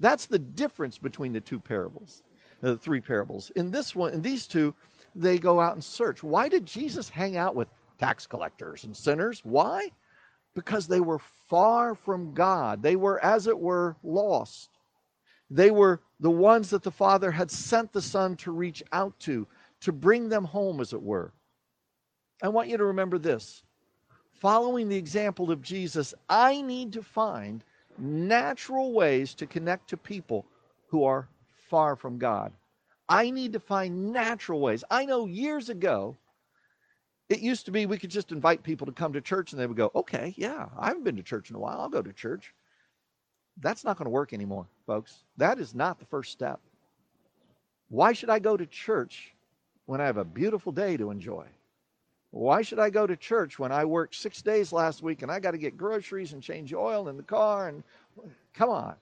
That's 0.00 0.26
the 0.26 0.38
difference 0.38 0.98
between 0.98 1.32
the 1.32 1.40
two 1.40 1.60
parables, 1.60 2.22
uh, 2.62 2.70
the 2.70 2.78
three 2.78 3.00
parables. 3.00 3.50
In 3.54 3.70
this 3.70 3.94
one, 3.94 4.12
in 4.12 4.22
these 4.22 4.46
two, 4.46 4.74
they 5.14 5.38
go 5.38 5.60
out 5.60 5.74
and 5.74 5.84
search. 5.84 6.22
Why 6.22 6.48
did 6.48 6.66
Jesus 6.66 7.08
hang 7.08 7.36
out 7.36 7.54
with 7.54 7.68
tax 7.98 8.26
collectors 8.26 8.84
and 8.84 8.96
sinners? 8.96 9.40
Why? 9.44 9.90
Because 10.54 10.86
they 10.86 11.00
were 11.00 11.20
far 11.48 11.94
from 11.94 12.34
God. 12.34 12.82
They 12.82 12.96
were, 12.96 13.22
as 13.24 13.46
it 13.46 13.58
were, 13.58 13.96
lost. 14.02 14.70
They 15.50 15.70
were 15.70 16.00
the 16.20 16.30
ones 16.30 16.70
that 16.70 16.82
the 16.82 16.90
Father 16.90 17.30
had 17.30 17.50
sent 17.50 17.92
the 17.92 18.02
Son 18.02 18.36
to 18.36 18.52
reach 18.52 18.82
out 18.92 19.18
to, 19.20 19.46
to 19.80 19.92
bring 19.92 20.28
them 20.28 20.44
home, 20.44 20.80
as 20.80 20.92
it 20.92 21.02
were. 21.02 21.32
I 22.42 22.48
want 22.48 22.68
you 22.68 22.76
to 22.76 22.84
remember 22.84 23.18
this. 23.18 23.62
Following 24.40 24.88
the 24.88 24.96
example 24.96 25.50
of 25.50 25.62
Jesus, 25.62 26.14
I 26.28 26.62
need 26.62 26.92
to 26.94 27.02
find 27.02 27.62
natural 27.98 28.92
ways 28.92 29.34
to 29.34 29.46
connect 29.46 29.88
to 29.90 29.96
people 29.96 30.46
who 30.88 31.04
are 31.04 31.28
far 31.68 31.96
from 31.96 32.18
God. 32.18 32.52
I 33.08 33.30
need 33.30 33.52
to 33.52 33.60
find 33.60 34.12
natural 34.12 34.60
ways. 34.60 34.84
I 34.90 35.04
know 35.04 35.26
years 35.26 35.68
ago, 35.68 36.16
it 37.32 37.40
used 37.40 37.64
to 37.64 37.72
be 37.72 37.86
we 37.86 37.98
could 37.98 38.10
just 38.10 38.30
invite 38.30 38.62
people 38.62 38.86
to 38.86 38.92
come 38.92 39.14
to 39.14 39.20
church 39.20 39.52
and 39.52 39.60
they 39.60 39.66
would 39.66 39.76
go, 39.76 39.90
okay, 39.94 40.34
yeah, 40.36 40.68
I 40.78 40.88
haven't 40.88 41.04
been 41.04 41.16
to 41.16 41.22
church 41.22 41.48
in 41.50 41.56
a 41.56 41.58
while. 41.58 41.80
I'll 41.80 41.88
go 41.88 42.02
to 42.02 42.12
church. 42.12 42.54
That's 43.60 43.84
not 43.84 43.96
going 43.96 44.06
to 44.06 44.10
work 44.10 44.32
anymore, 44.32 44.66
folks. 44.86 45.24
That 45.38 45.58
is 45.58 45.74
not 45.74 45.98
the 45.98 46.04
first 46.04 46.30
step. 46.30 46.60
Why 47.88 48.12
should 48.12 48.30
I 48.30 48.38
go 48.38 48.56
to 48.56 48.66
church 48.66 49.34
when 49.86 50.00
I 50.00 50.06
have 50.06 50.18
a 50.18 50.24
beautiful 50.24 50.72
day 50.72 50.96
to 50.98 51.10
enjoy? 51.10 51.46
Why 52.30 52.62
should 52.62 52.78
I 52.78 52.90
go 52.90 53.06
to 53.06 53.16
church 53.16 53.58
when 53.58 53.72
I 53.72 53.84
worked 53.84 54.14
six 54.14 54.40
days 54.40 54.72
last 54.72 55.02
week 55.02 55.22
and 55.22 55.30
I 55.30 55.38
got 55.38 55.50
to 55.50 55.58
get 55.58 55.76
groceries 55.76 56.32
and 56.32 56.42
change 56.42 56.72
oil 56.72 57.08
in 57.08 57.16
the 57.16 57.22
car? 57.22 57.68
And 57.68 57.82
come 58.54 58.70
on, 58.70 58.94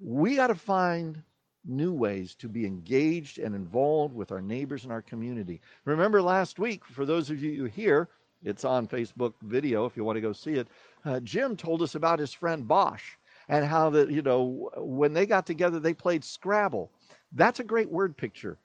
we 0.00 0.36
got 0.36 0.48
to 0.48 0.54
find 0.54 1.22
new 1.66 1.92
ways 1.92 2.34
to 2.36 2.48
be 2.48 2.66
engaged 2.66 3.38
and 3.38 3.54
involved 3.54 4.14
with 4.14 4.32
our 4.32 4.40
neighbors 4.40 4.84
and 4.84 4.92
our 4.92 5.02
community. 5.02 5.60
Remember 5.84 6.22
last 6.22 6.58
week, 6.58 6.84
for 6.84 7.04
those 7.04 7.30
of 7.30 7.42
you 7.42 7.64
here, 7.64 8.08
it's 8.44 8.64
on 8.64 8.86
Facebook 8.86 9.34
video 9.42 9.86
if 9.86 9.96
you 9.96 10.04
want 10.04 10.16
to 10.16 10.20
go 10.20 10.32
see 10.32 10.54
it. 10.54 10.68
Uh, 11.04 11.20
Jim 11.20 11.56
told 11.56 11.82
us 11.82 11.94
about 11.94 12.18
his 12.18 12.32
friend 12.32 12.68
Bosch 12.68 13.02
and 13.48 13.64
how 13.64 13.90
that, 13.90 14.10
you 14.10 14.22
know, 14.22 14.70
when 14.76 15.12
they 15.12 15.26
got 15.26 15.46
together, 15.46 15.80
they 15.80 15.94
played 15.94 16.22
Scrabble. 16.24 16.90
That's 17.32 17.60
a 17.60 17.64
great 17.64 17.90
word 17.90 18.16
picture. 18.16 18.58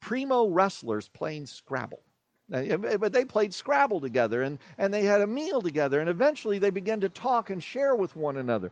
Primo 0.00 0.48
wrestlers 0.48 1.08
playing 1.08 1.46
Scrabble. 1.46 2.02
But 2.48 3.12
they 3.12 3.24
played 3.24 3.54
Scrabble 3.54 4.00
together 4.00 4.42
and, 4.42 4.58
and 4.76 4.92
they 4.92 5.02
had 5.02 5.22
a 5.22 5.26
meal 5.26 5.62
together, 5.62 6.00
and 6.00 6.10
eventually 6.10 6.58
they 6.58 6.70
began 6.70 7.00
to 7.00 7.08
talk 7.08 7.48
and 7.48 7.62
share 7.62 7.96
with 7.96 8.14
one 8.14 8.36
another 8.36 8.70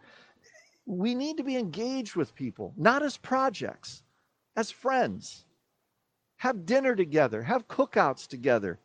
we 0.87 1.15
need 1.15 1.37
to 1.37 1.45
be 1.45 1.57
engaged 1.57 2.17
with 2.17 2.35
people, 2.35 2.73
not 2.77 3.03
as 3.03 3.17
projects, 3.17 4.03
as 4.57 4.71
friends. 4.71 5.45
Have 6.37 6.67
dinner 6.67 6.97
together, 6.97 7.43
have 7.43 7.69
cookouts 7.69 8.27
together, 8.27 8.79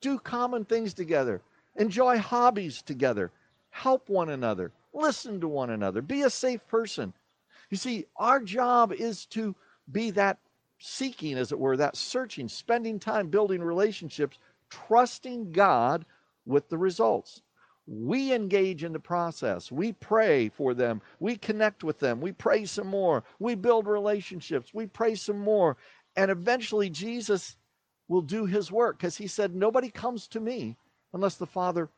do 0.00 0.18
common 0.18 0.64
things 0.64 0.92
together, 0.92 1.40
enjoy 1.76 2.18
hobbies 2.18 2.82
together, 2.82 3.30
help 3.70 4.08
one 4.08 4.30
another, 4.30 4.72
listen 4.92 5.40
to 5.40 5.48
one 5.48 5.70
another, 5.70 6.02
be 6.02 6.22
a 6.22 6.30
safe 6.30 6.66
person. 6.68 7.12
You 7.70 7.76
see, 7.76 8.06
our 8.16 8.40
job 8.40 8.92
is 8.92 9.26
to 9.26 9.54
be 9.90 10.10
that 10.12 10.38
seeking, 10.78 11.36
as 11.36 11.50
it 11.50 11.58
were, 11.58 11.76
that 11.76 11.96
searching, 11.96 12.48
spending 12.48 12.98
time 12.98 13.28
building 13.28 13.62
relationships, 13.62 14.38
trusting 14.70 15.52
God 15.52 16.04
with 16.46 16.68
the 16.68 16.78
results. 16.78 17.42
We 17.90 18.34
engage 18.34 18.84
in 18.84 18.92
the 18.92 19.00
process. 19.00 19.72
We 19.72 19.92
pray 19.92 20.50
for 20.50 20.74
them. 20.74 21.00
We 21.20 21.36
connect 21.36 21.82
with 21.82 21.98
them. 21.98 22.20
We 22.20 22.32
pray 22.32 22.66
some 22.66 22.86
more. 22.86 23.24
We 23.38 23.54
build 23.54 23.86
relationships. 23.86 24.74
We 24.74 24.86
pray 24.86 25.14
some 25.14 25.38
more. 25.38 25.78
And 26.14 26.30
eventually, 26.30 26.90
Jesus 26.90 27.56
will 28.06 28.20
do 28.20 28.44
his 28.44 28.70
work 28.70 28.98
because 28.98 29.16
he 29.16 29.26
said, 29.26 29.54
Nobody 29.54 29.88
comes 29.88 30.28
to 30.28 30.40
me 30.40 30.76
unless 31.14 31.36
the 31.36 31.46
Father 31.46 31.88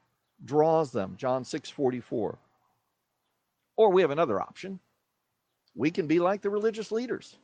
draws 0.45 0.93
them. 0.93 1.17
John 1.17 1.45
6 1.45 1.71
44. 1.71 2.39
Or 3.77 3.91
we 3.91 4.03
have 4.03 4.13
another 4.13 4.41
option. 4.41 4.79
We 5.75 5.91
can 5.91 6.07
be 6.07 6.21
like 6.21 6.43
the 6.43 6.51
religious 6.51 6.93
leaders. 6.93 7.37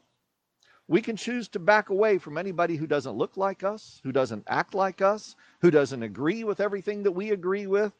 We 0.89 1.03
can 1.03 1.17
choose 1.17 1.49
to 1.49 1.59
back 1.59 1.91
away 1.91 2.19
from 2.19 2.39
anybody 2.39 2.77
who 2.77 2.87
doesn't 2.87 3.17
look 3.17 3.37
like 3.37 3.65
us, 3.65 4.01
who 4.05 4.13
doesn't 4.13 4.45
act 4.47 4.73
like 4.73 5.03
us, 5.03 5.35
who 5.61 5.73
doesn't 5.73 6.03
agree 6.03 6.45
with 6.45 6.61
everything 6.61 7.03
that 7.03 7.13
we 7.13 7.31
agree 7.31 7.67
with, 7.67 7.93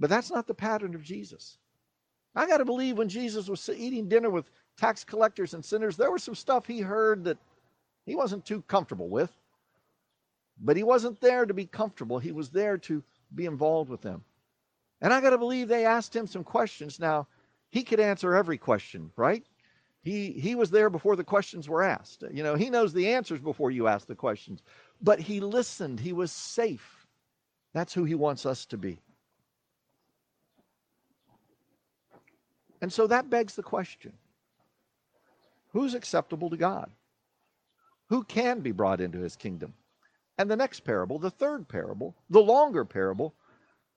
but 0.00 0.10
that's 0.10 0.30
not 0.30 0.46
the 0.46 0.54
pattern 0.54 0.94
of 0.94 1.04
Jesus. 1.04 1.58
I 2.34 2.46
got 2.46 2.56
to 2.58 2.64
believe 2.64 2.96
when 2.98 3.08
Jesus 3.08 3.48
was 3.48 3.68
eating 3.68 4.08
dinner 4.08 4.30
with 4.30 4.50
tax 4.76 5.04
collectors 5.04 5.52
and 5.52 5.64
sinners, 5.64 5.96
there 5.96 6.10
was 6.10 6.22
some 6.22 6.34
stuff 6.34 6.66
he 6.66 6.80
heard 6.80 7.24
that 7.24 7.38
he 8.06 8.16
wasn't 8.16 8.46
too 8.46 8.62
comfortable 8.62 9.10
with. 9.10 9.30
But 10.58 10.76
he 10.76 10.82
wasn't 10.82 11.20
there 11.20 11.46
to 11.46 11.54
be 11.54 11.66
comfortable, 11.66 12.18
he 12.18 12.32
was 12.32 12.50
there 12.50 12.78
to 12.78 13.02
be 13.34 13.46
involved 13.46 13.90
with 13.90 14.00
them. 14.00 14.24
And 15.00 15.12
I 15.12 15.20
got 15.20 15.30
to 15.30 15.38
believe 15.38 15.68
they 15.68 15.86
asked 15.86 16.14
him 16.14 16.26
some 16.26 16.44
questions. 16.44 16.98
Now, 16.98 17.26
he 17.70 17.82
could 17.82 18.00
answer 18.00 18.34
every 18.34 18.58
question, 18.58 19.10
right? 19.16 19.44
He 20.02 20.32
he 20.32 20.54
was 20.54 20.70
there 20.70 20.90
before 20.90 21.16
the 21.16 21.24
questions 21.24 21.68
were 21.68 21.82
asked. 21.82 22.24
You 22.32 22.42
know, 22.42 22.54
he 22.54 22.70
knows 22.70 22.92
the 22.92 23.08
answers 23.08 23.40
before 23.40 23.70
you 23.70 23.86
ask 23.86 24.06
the 24.06 24.14
questions. 24.14 24.62
But 25.00 25.20
he 25.20 25.40
listened. 25.40 26.00
He 26.00 26.12
was 26.12 26.32
safe. 26.32 27.06
That's 27.72 27.94
who 27.94 28.04
he 28.04 28.14
wants 28.14 28.46
us 28.46 28.66
to 28.66 28.78
be. 28.78 29.00
And 32.80 32.92
so 32.92 33.06
that 33.06 33.30
begs 33.30 33.54
the 33.54 33.62
question. 33.62 34.12
Who's 35.72 35.94
acceptable 35.94 36.50
to 36.50 36.56
God? 36.56 36.90
Who 38.08 38.24
can 38.24 38.60
be 38.60 38.72
brought 38.72 39.00
into 39.00 39.18
his 39.18 39.36
kingdom? 39.36 39.74
And 40.38 40.50
the 40.50 40.56
next 40.56 40.80
parable, 40.80 41.18
the 41.18 41.30
third 41.30 41.68
parable, 41.68 42.16
the 42.30 42.40
longer 42.40 42.84
parable 42.84 43.34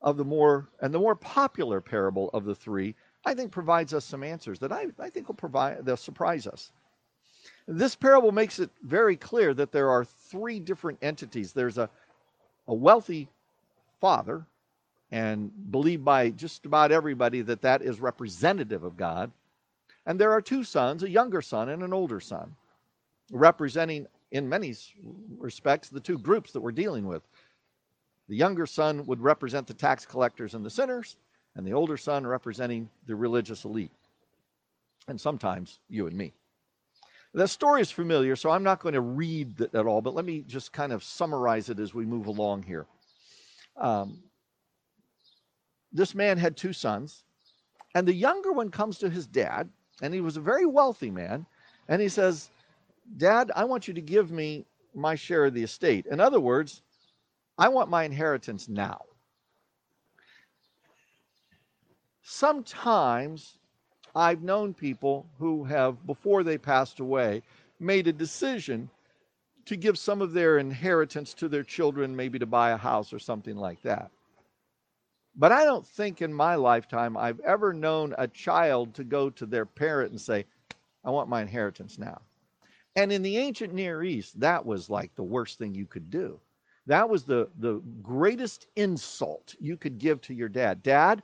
of 0.02 0.16
the 0.16 0.24
more 0.24 0.68
and 0.80 0.92
the 0.92 0.98
more 0.98 1.16
popular 1.16 1.80
parable 1.80 2.30
of 2.34 2.44
the 2.44 2.54
three, 2.54 2.94
I 3.24 3.34
think 3.34 3.50
provides 3.50 3.94
us 3.94 4.04
some 4.04 4.22
answers 4.22 4.58
that 4.58 4.70
I, 4.70 4.86
I 4.98 5.08
think 5.08 5.28
will 5.28 5.34
provide 5.34 5.84
they'll 5.84 5.96
surprise 5.96 6.46
us. 6.46 6.70
This 7.66 7.96
parable 7.96 8.30
makes 8.30 8.58
it 8.58 8.70
very 8.82 9.16
clear 9.16 9.54
that 9.54 9.72
there 9.72 9.90
are 9.90 10.04
three 10.04 10.60
different 10.60 10.98
entities. 11.02 11.52
There's 11.52 11.78
a, 11.78 11.88
a 12.68 12.74
wealthy 12.74 13.28
father, 14.00 14.46
and 15.10 15.50
believed 15.70 16.04
by 16.04 16.30
just 16.30 16.66
about 16.66 16.92
everybody 16.92 17.42
that 17.42 17.62
that 17.62 17.82
is 17.82 18.00
representative 18.00 18.82
of 18.82 18.96
God. 18.96 19.30
And 20.06 20.20
there 20.20 20.32
are 20.32 20.42
two 20.42 20.64
sons, 20.64 21.02
a 21.02 21.10
younger 21.10 21.40
son 21.40 21.68
and 21.68 21.82
an 21.82 21.92
older 21.92 22.20
son, 22.20 22.54
representing, 23.30 24.06
in 24.32 24.48
many 24.48 24.74
respects, 25.38 25.88
the 25.88 26.00
two 26.00 26.18
groups 26.18 26.52
that 26.52 26.60
we're 26.60 26.72
dealing 26.72 27.06
with. 27.06 27.22
The 28.28 28.36
younger 28.36 28.66
son 28.66 29.06
would 29.06 29.20
represent 29.20 29.66
the 29.66 29.74
tax 29.74 30.04
collectors 30.04 30.54
and 30.54 30.64
the 30.64 30.70
sinners, 30.70 31.16
and 31.56 31.66
the 31.66 31.72
older 31.72 31.96
son 31.96 32.26
representing 32.26 32.88
the 33.06 33.14
religious 33.14 33.64
elite, 33.64 33.92
and 35.08 35.20
sometimes 35.20 35.78
you 35.88 36.06
and 36.06 36.16
me. 36.16 36.32
The 37.34 37.48
story 37.48 37.80
is 37.80 37.90
familiar, 37.90 38.36
so 38.36 38.50
I'm 38.50 38.62
not 38.62 38.80
going 38.80 38.94
to 38.94 39.00
read 39.00 39.60
it 39.60 39.74
at 39.74 39.86
all, 39.86 40.00
but 40.00 40.14
let 40.14 40.24
me 40.24 40.44
just 40.46 40.72
kind 40.72 40.92
of 40.92 41.02
summarize 41.02 41.68
it 41.68 41.80
as 41.80 41.92
we 41.92 42.04
move 42.06 42.26
along 42.26 42.62
here. 42.62 42.86
Um, 43.76 44.22
this 45.94 46.14
man 46.14 46.36
had 46.36 46.56
two 46.56 46.72
sons, 46.72 47.22
and 47.94 48.06
the 48.06 48.12
younger 48.12 48.52
one 48.52 48.70
comes 48.70 48.98
to 48.98 49.08
his 49.08 49.26
dad, 49.26 49.70
and 50.02 50.12
he 50.12 50.20
was 50.20 50.36
a 50.36 50.40
very 50.40 50.66
wealthy 50.66 51.10
man, 51.10 51.46
and 51.88 52.02
he 52.02 52.08
says, 52.08 52.50
Dad, 53.16 53.52
I 53.54 53.64
want 53.64 53.86
you 53.86 53.94
to 53.94 54.00
give 54.00 54.30
me 54.30 54.64
my 54.94 55.14
share 55.14 55.44
of 55.44 55.54
the 55.54 55.62
estate. 55.62 56.06
In 56.06 56.20
other 56.20 56.40
words, 56.40 56.82
I 57.58 57.68
want 57.68 57.90
my 57.90 58.04
inheritance 58.04 58.68
now. 58.68 59.02
Sometimes 62.22 63.58
I've 64.16 64.42
known 64.42 64.74
people 64.74 65.26
who 65.38 65.64
have, 65.64 66.04
before 66.06 66.42
they 66.42 66.58
passed 66.58 67.00
away, 67.00 67.42
made 67.78 68.06
a 68.08 68.12
decision 68.12 68.88
to 69.66 69.76
give 69.76 69.98
some 69.98 70.22
of 70.22 70.32
their 70.32 70.58
inheritance 70.58 71.34
to 71.34 71.48
their 71.48 71.62
children, 71.62 72.16
maybe 72.16 72.38
to 72.38 72.46
buy 72.46 72.70
a 72.70 72.76
house 72.76 73.12
or 73.12 73.18
something 73.18 73.56
like 73.56 73.82
that. 73.82 74.10
But 75.36 75.52
I 75.52 75.64
don't 75.64 75.86
think 75.86 76.22
in 76.22 76.32
my 76.32 76.54
lifetime 76.54 77.16
I've 77.16 77.40
ever 77.40 77.72
known 77.72 78.14
a 78.18 78.28
child 78.28 78.94
to 78.94 79.04
go 79.04 79.30
to 79.30 79.46
their 79.46 79.66
parent 79.66 80.12
and 80.12 80.20
say, 80.20 80.44
I 81.04 81.10
want 81.10 81.28
my 81.28 81.42
inheritance 81.42 81.98
now. 81.98 82.20
And 82.96 83.12
in 83.12 83.22
the 83.22 83.36
ancient 83.36 83.74
Near 83.74 84.04
East, 84.04 84.38
that 84.40 84.64
was 84.64 84.88
like 84.88 85.14
the 85.14 85.22
worst 85.22 85.58
thing 85.58 85.74
you 85.74 85.86
could 85.86 86.10
do. 86.10 86.38
That 86.86 87.08
was 87.08 87.24
the, 87.24 87.48
the 87.58 87.82
greatest 88.02 88.66
insult 88.76 89.54
you 89.58 89.76
could 89.76 89.98
give 89.98 90.20
to 90.22 90.34
your 90.34 90.48
dad. 90.48 90.82
Dad, 90.82 91.22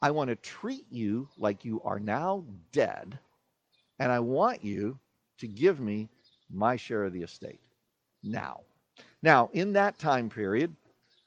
I 0.00 0.10
want 0.10 0.28
to 0.30 0.36
treat 0.36 0.86
you 0.90 1.28
like 1.36 1.64
you 1.64 1.82
are 1.84 2.00
now 2.00 2.44
dead, 2.72 3.18
and 3.98 4.10
I 4.10 4.20
want 4.20 4.64
you 4.64 4.98
to 5.38 5.46
give 5.46 5.80
me 5.80 6.08
my 6.50 6.76
share 6.76 7.04
of 7.04 7.12
the 7.12 7.22
estate 7.22 7.60
now. 8.22 8.60
Now, 9.22 9.50
in 9.52 9.74
that 9.74 9.98
time 9.98 10.30
period, 10.30 10.74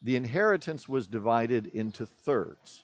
the 0.04 0.16
inheritance 0.16 0.88
was 0.88 1.08
divided 1.08 1.68
into 1.68 2.06
thirds. 2.06 2.84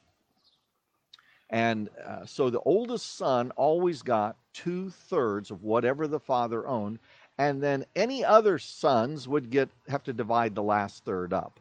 And 1.49 1.89
uh, 2.05 2.25
so 2.25 2.49
the 2.49 2.62
oldest 2.62 3.17
son 3.17 3.51
always 3.51 4.01
got 4.01 4.38
two 4.53 4.89
thirds 4.89 5.51
of 5.51 5.63
whatever 5.63 6.08
the 6.08 6.19
father 6.19 6.67
owned, 6.67 6.99
and 7.38 7.62
then 7.62 7.86
any 7.95 8.23
other 8.23 8.60
sons 8.60 9.27
would 9.27 9.49
get 9.49 9.69
have 9.88 10.03
to 10.03 10.13
divide 10.13 10.53
the 10.55 10.63
last 10.63 11.03
third 11.05 11.34
up. 11.34 11.60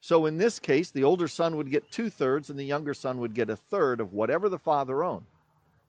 So 0.00 0.26
in 0.26 0.36
this 0.36 0.58
case, 0.58 0.90
the 0.90 1.04
older 1.04 1.28
son 1.28 1.56
would 1.56 1.70
get 1.70 1.90
two 1.90 2.10
thirds, 2.10 2.50
and 2.50 2.58
the 2.58 2.64
younger 2.64 2.92
son 2.92 3.18
would 3.18 3.34
get 3.34 3.48
a 3.48 3.56
third 3.56 4.00
of 4.00 4.12
whatever 4.12 4.50
the 4.50 4.58
father 4.58 5.02
owned. 5.02 5.24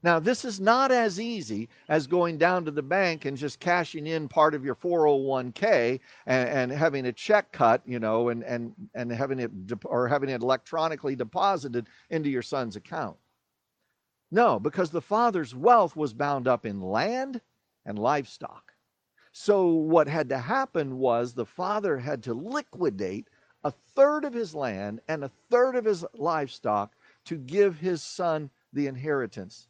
Now, 0.05 0.19
this 0.19 0.45
is 0.45 0.59
not 0.59 0.91
as 0.91 1.19
easy 1.19 1.67
as 1.89 2.05
going 2.05 2.37
down 2.37 2.63
to 2.65 2.69
the 2.69 2.83
bank 2.83 3.25
and 3.25 3.35
just 3.35 3.59
cashing 3.59 4.05
in 4.05 4.27
part 4.27 4.53
of 4.53 4.63
your 4.63 4.75
401k 4.75 5.99
and, 6.27 6.47
and 6.47 6.71
having 6.71 7.07
a 7.07 7.11
check 7.11 7.51
cut, 7.51 7.81
you 7.87 7.97
know, 7.97 8.29
and, 8.29 8.43
and, 8.43 8.75
and 8.93 9.11
having 9.11 9.39
it 9.39 9.49
or 9.83 10.07
having 10.07 10.29
it 10.29 10.43
electronically 10.43 11.15
deposited 11.15 11.87
into 12.11 12.29
your 12.29 12.43
son's 12.43 12.75
account. 12.75 13.17
No, 14.29 14.59
because 14.59 14.91
the 14.91 15.01
father's 15.01 15.55
wealth 15.55 15.95
was 15.95 16.13
bound 16.13 16.47
up 16.47 16.67
in 16.67 16.81
land 16.81 17.41
and 17.83 17.97
livestock. 17.97 18.73
So, 19.31 19.69
what 19.69 20.07
had 20.07 20.29
to 20.29 20.37
happen 20.37 20.99
was 20.99 21.33
the 21.33 21.47
father 21.47 21.97
had 21.97 22.21
to 22.25 22.35
liquidate 22.35 23.27
a 23.63 23.71
third 23.95 24.23
of 24.23 24.35
his 24.35 24.53
land 24.53 25.01
and 25.07 25.23
a 25.23 25.31
third 25.49 25.75
of 25.75 25.83
his 25.83 26.05
livestock 26.13 26.93
to 27.23 27.37
give 27.37 27.79
his 27.79 28.03
son 28.03 28.51
the 28.71 28.85
inheritance. 28.85 29.67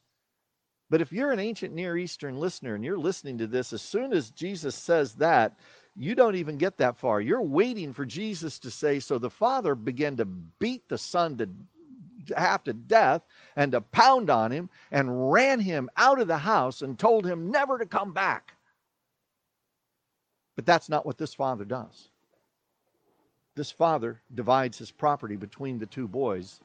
But 0.89 1.01
if 1.01 1.11
you're 1.11 1.31
an 1.31 1.39
ancient 1.39 1.73
Near 1.73 1.97
Eastern 1.97 2.37
listener 2.37 2.75
and 2.75 2.83
you're 2.83 2.97
listening 2.97 3.37
to 3.39 3.47
this, 3.47 3.73
as 3.73 3.81
soon 3.81 4.13
as 4.13 4.29
Jesus 4.31 4.75
says 4.75 5.13
that, 5.15 5.57
you 5.95 6.13
don't 6.13 6.35
even 6.35 6.57
get 6.57 6.77
that 6.77 6.97
far. 6.97 7.21
You're 7.21 7.41
waiting 7.41 7.93
for 7.93 8.05
Jesus 8.05 8.59
to 8.59 8.71
say, 8.71 8.99
So 8.99 9.17
the 9.17 9.29
father 9.29 9.75
began 9.75 10.17
to 10.17 10.25
beat 10.25 10.87
the 10.89 10.97
son 10.97 11.37
to 11.37 11.49
half 12.35 12.63
to 12.63 12.73
death 12.73 13.21
and 13.55 13.71
to 13.71 13.81
pound 13.81 14.29
on 14.29 14.51
him 14.51 14.69
and 14.91 15.31
ran 15.31 15.59
him 15.59 15.89
out 15.95 16.19
of 16.19 16.27
the 16.27 16.37
house 16.37 16.81
and 16.81 16.97
told 16.97 17.25
him 17.25 17.51
never 17.51 17.77
to 17.77 17.85
come 17.85 18.13
back. 18.13 18.53
But 20.55 20.65
that's 20.65 20.89
not 20.89 21.05
what 21.05 21.17
this 21.17 21.33
father 21.33 21.65
does 21.65 22.09
this 23.55 23.71
father 23.71 24.21
divides 24.33 24.77
his 24.77 24.91
property 24.91 25.35
between 25.35 25.79
the 25.79 25.85
two 25.85 26.07
boys 26.07 26.59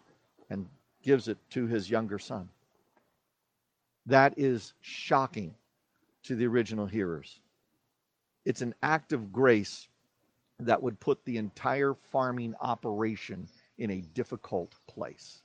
and 0.50 0.66
gives 1.02 1.28
it 1.28 1.38
to 1.50 1.66
his 1.66 1.88
younger 1.88 2.18
son. 2.18 2.48
That 4.10 4.34
is 4.36 4.74
shocking 4.80 5.54
to 6.24 6.34
the 6.34 6.48
original 6.48 6.86
hearers. 6.86 7.38
It's 8.44 8.60
an 8.60 8.74
act 8.82 9.12
of 9.12 9.32
grace 9.32 9.86
that 10.58 10.82
would 10.82 10.98
put 10.98 11.24
the 11.24 11.36
entire 11.36 11.94
farming 11.94 12.56
operation 12.60 13.46
in 13.78 13.92
a 13.92 14.00
difficult 14.00 14.74
place. 14.88 15.42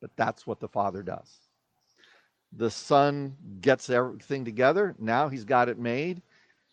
But 0.00 0.12
that's 0.14 0.46
what 0.46 0.60
the 0.60 0.68
father 0.68 1.02
does. 1.02 1.28
The 2.52 2.70
son 2.70 3.36
gets 3.60 3.90
everything 3.90 4.44
together. 4.44 4.94
Now 5.00 5.28
he's 5.28 5.44
got 5.44 5.68
it 5.68 5.78
made. 5.78 6.22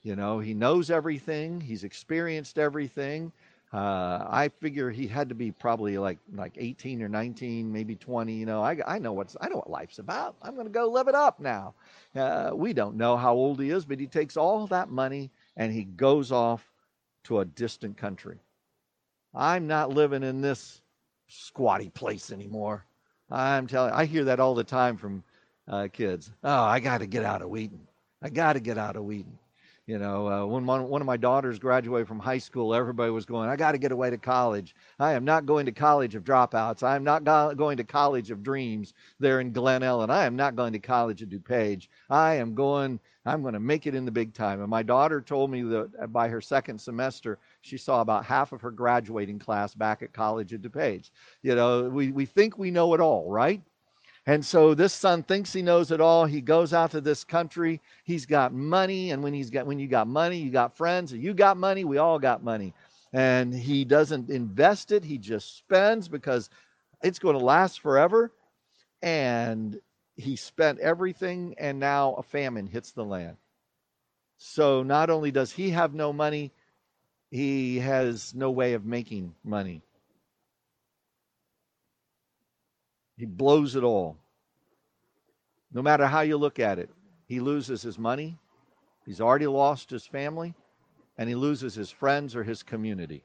You 0.04 0.15
know, 0.15 0.38
he 0.38 0.54
knows 0.54 0.91
everything. 0.91 1.60
He's 1.60 1.84
experienced 1.84 2.60
everything. 2.60 3.32
Uh, 3.73 4.27
I 4.29 4.49
figure 4.60 4.89
he 4.89 5.07
had 5.07 5.29
to 5.29 5.36
be 5.36 5.51
probably 5.51 5.97
like 5.97 6.19
like 6.36 6.53
18 6.57 7.01
or 7.01 7.07
19, 7.07 7.71
maybe 7.71 7.95
20. 7.95 8.34
You 8.34 8.45
know, 8.45 8.62
I, 8.62 8.77
I 8.86 8.99
know 8.99 9.13
what's 9.13 9.38
I 9.39 9.47
know 9.47 9.57
what 9.57 9.69
life's 9.69 9.99
about. 9.99 10.36
I'm 10.41 10.55
going 10.55 10.67
to 10.67 10.73
go 10.73 10.89
live 10.89 11.07
it 11.07 11.15
up 11.15 11.39
now. 11.39 11.73
Uh, 12.13 12.51
we 12.53 12.73
don't 12.73 12.97
know 12.97 13.15
how 13.15 13.34
old 13.34 13.62
he 13.62 13.69
is, 13.69 13.86
but 13.86 13.99
he 13.99 14.07
takes 14.07 14.36
all 14.36 14.67
that 14.67 14.89
money 14.89 15.29
and 15.55 15.71
he 15.71 15.86
goes 15.86 16.34
off 16.34 16.69
to 17.23 17.39
a 17.39 17.45
distant 17.45 17.95
country. 17.95 18.39
I'm 19.34 19.67
not 19.67 19.89
living 19.89 20.23
in 20.23 20.41
this 20.41 20.81
squatty 21.29 21.89
place 21.89 22.31
anymore. 22.31 22.86
I'm 23.29 23.67
telling. 23.67 23.93
I 23.93 24.03
hear 24.03 24.25
that 24.25 24.41
all 24.41 24.53
the 24.53 24.65
time 24.65 24.97
from 24.97 25.23
uh, 25.69 25.88
kids. 25.93 26.31
Oh, 26.43 26.63
I 26.63 26.81
got 26.81 26.97
to 26.97 27.07
get 27.07 27.23
out 27.23 27.41
of 27.41 27.49
Wheaton. 27.49 27.88
I 28.21 28.29
got 28.29 28.53
to 28.53 28.60
get 28.60 28.77
out 28.77 28.97
of 28.97 29.05
Wheaton. 29.05 29.38
You 29.88 29.98
know, 29.98 30.28
uh, 30.28 30.46
when 30.46 30.65
one, 30.65 30.88
one 30.88 31.02
of 31.02 31.08
my 31.08 31.17
daughters 31.17 31.58
graduated 31.58 32.08
from 32.08 32.20
high 32.20 32.38
school, 32.38 32.74
everybody 32.74 33.12
was 33.12 33.26
going, 33.26 33.50
I 33.50 33.56
got 33.56 33.72
to 33.72 33.80
get 33.80 33.91
away 33.91 34.12
to 34.12 34.17
college. 34.17 34.76
I 35.00 35.13
am 35.13 35.26
not 35.26 35.46
going 35.48 35.65
to 35.65 35.72
college 35.72 36.13
of 36.15 36.24
dropouts. 36.24 36.84
I 36.84 36.96
am 36.96 37.04
not 37.04 37.24
go- 37.24 37.54
going 37.56 37.78
to 37.78 37.84
college 37.84 38.30
of 38.30 38.44
dreams 38.44 38.94
there 39.20 39.39
in 39.39 39.52
Glen 39.52 39.82
Ellyn. 39.82 40.10
I 40.12 40.26
am 40.26 40.36
not 40.36 40.56
going 40.56 40.74
to 40.74 40.80
college 40.80 41.24
of 41.24 41.30
DuPage. 41.30 41.88
I 42.12 42.36
am 42.36 42.54
going, 42.54 43.00
I'm 43.26 43.41
going 43.41 43.56
to 43.56 43.60
make 43.60 43.88
it 43.88 43.96
in 43.96 44.06
the 44.06 44.12
big 44.12 44.34
time. 44.36 44.62
And 44.62 44.70
my 44.70 44.84
daughter 44.84 45.20
told 45.20 45.50
me 45.50 45.63
that 45.63 46.13
by 46.13 46.28
her 46.30 46.41
second 46.41 46.80
semester, 46.80 47.39
she 47.62 47.78
saw 47.78 48.02
about 48.02 48.24
half 48.24 48.52
of 48.52 48.62
her 48.62 48.72
graduating 48.72 49.39
class 49.39 49.74
back 49.74 50.04
at 50.04 50.13
college 50.13 50.54
of 50.54 50.62
DuPage. 50.62 51.10
You 51.41 51.56
know, 51.56 51.89
we, 51.89 52.12
we 52.12 52.26
think 52.28 52.58
we 52.58 52.70
know 52.70 52.94
it 52.94 53.02
all, 53.02 53.30
right? 53.32 53.62
And 54.27 54.45
so 54.45 54.75
this 54.75 54.93
son 54.93 55.23
thinks 55.23 55.51
he 55.51 55.63
knows 55.63 55.89
it 55.91 55.99
all. 55.99 56.25
He 56.25 56.41
goes 56.41 56.73
out 56.73 56.91
to 56.91 57.01
this 57.01 57.23
country. 57.23 57.81
He's 58.03 58.25
got 58.25 58.53
money, 58.53 59.12
and 59.12 59.23
when 59.23 59.34
he's 59.34 59.49
got 59.49 59.65
when 59.65 59.79
you 59.79 59.88
got 59.88 60.07
money, 60.07 60.38
you 60.38 60.51
got 60.51 60.77
friends. 60.77 61.12
You 61.12 61.34
got 61.34 61.57
money, 61.57 61.84
we 61.84 61.97
all 61.97 62.19
got 62.19 62.43
money. 62.43 62.73
And 63.13 63.53
he 63.53 63.84
doesn't 63.84 64.29
invest 64.29 64.91
it. 64.91 65.03
He 65.03 65.17
just 65.17 65.57
spends 65.57 66.07
because 66.07 66.49
it's 67.01 67.19
going 67.19 67.38
to 67.38 67.43
last 67.43 67.81
forever. 67.81 68.31
And 69.01 69.81
he 70.15 70.36
spent 70.36 70.79
everything, 70.79 71.55
and 71.57 71.79
now 71.79 72.13
a 72.13 72.23
famine 72.23 72.67
hits 72.67 72.91
the 72.91 73.03
land. 73.03 73.38
So 74.38 74.84
not 74.84 75.10
only 75.10 75.31
does 75.31 75.51
he 75.51 75.71
have 75.71 75.93
no 75.93 76.13
money, 76.13 76.51
he 77.31 77.79
has 77.79 78.36
no 78.36 78.51
way 78.51 78.73
of 78.73 78.86
making 78.86 79.34
money. 79.43 79.81
He 83.21 83.27
blows 83.27 83.75
it 83.75 83.84
all. 83.84 84.17
No 85.71 85.84
matter 85.84 86.07
how 86.07 86.21
you 86.21 86.38
look 86.38 86.57
at 86.57 86.79
it, 86.79 86.89
he 87.27 87.39
loses 87.39 87.84
his 87.84 87.99
money, 87.99 88.36
he's 89.05 89.21
already 89.21 89.45
lost 89.45 89.91
his 89.91 90.07
family, 90.07 90.55
and 91.19 91.29
he 91.29 91.36
loses 91.36 91.75
his 91.75 91.91
friends 91.91 92.36
or 92.36 92.43
his 92.43 92.63
community. 92.63 93.23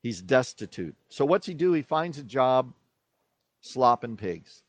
He's 0.00 0.22
destitute. 0.22 0.96
So 1.10 1.26
what's 1.26 1.46
he 1.46 1.52
do? 1.52 1.74
He 1.74 1.82
finds 1.82 2.16
a 2.16 2.22
job 2.22 2.72
slopping 3.60 4.16
pigs. 4.16 4.62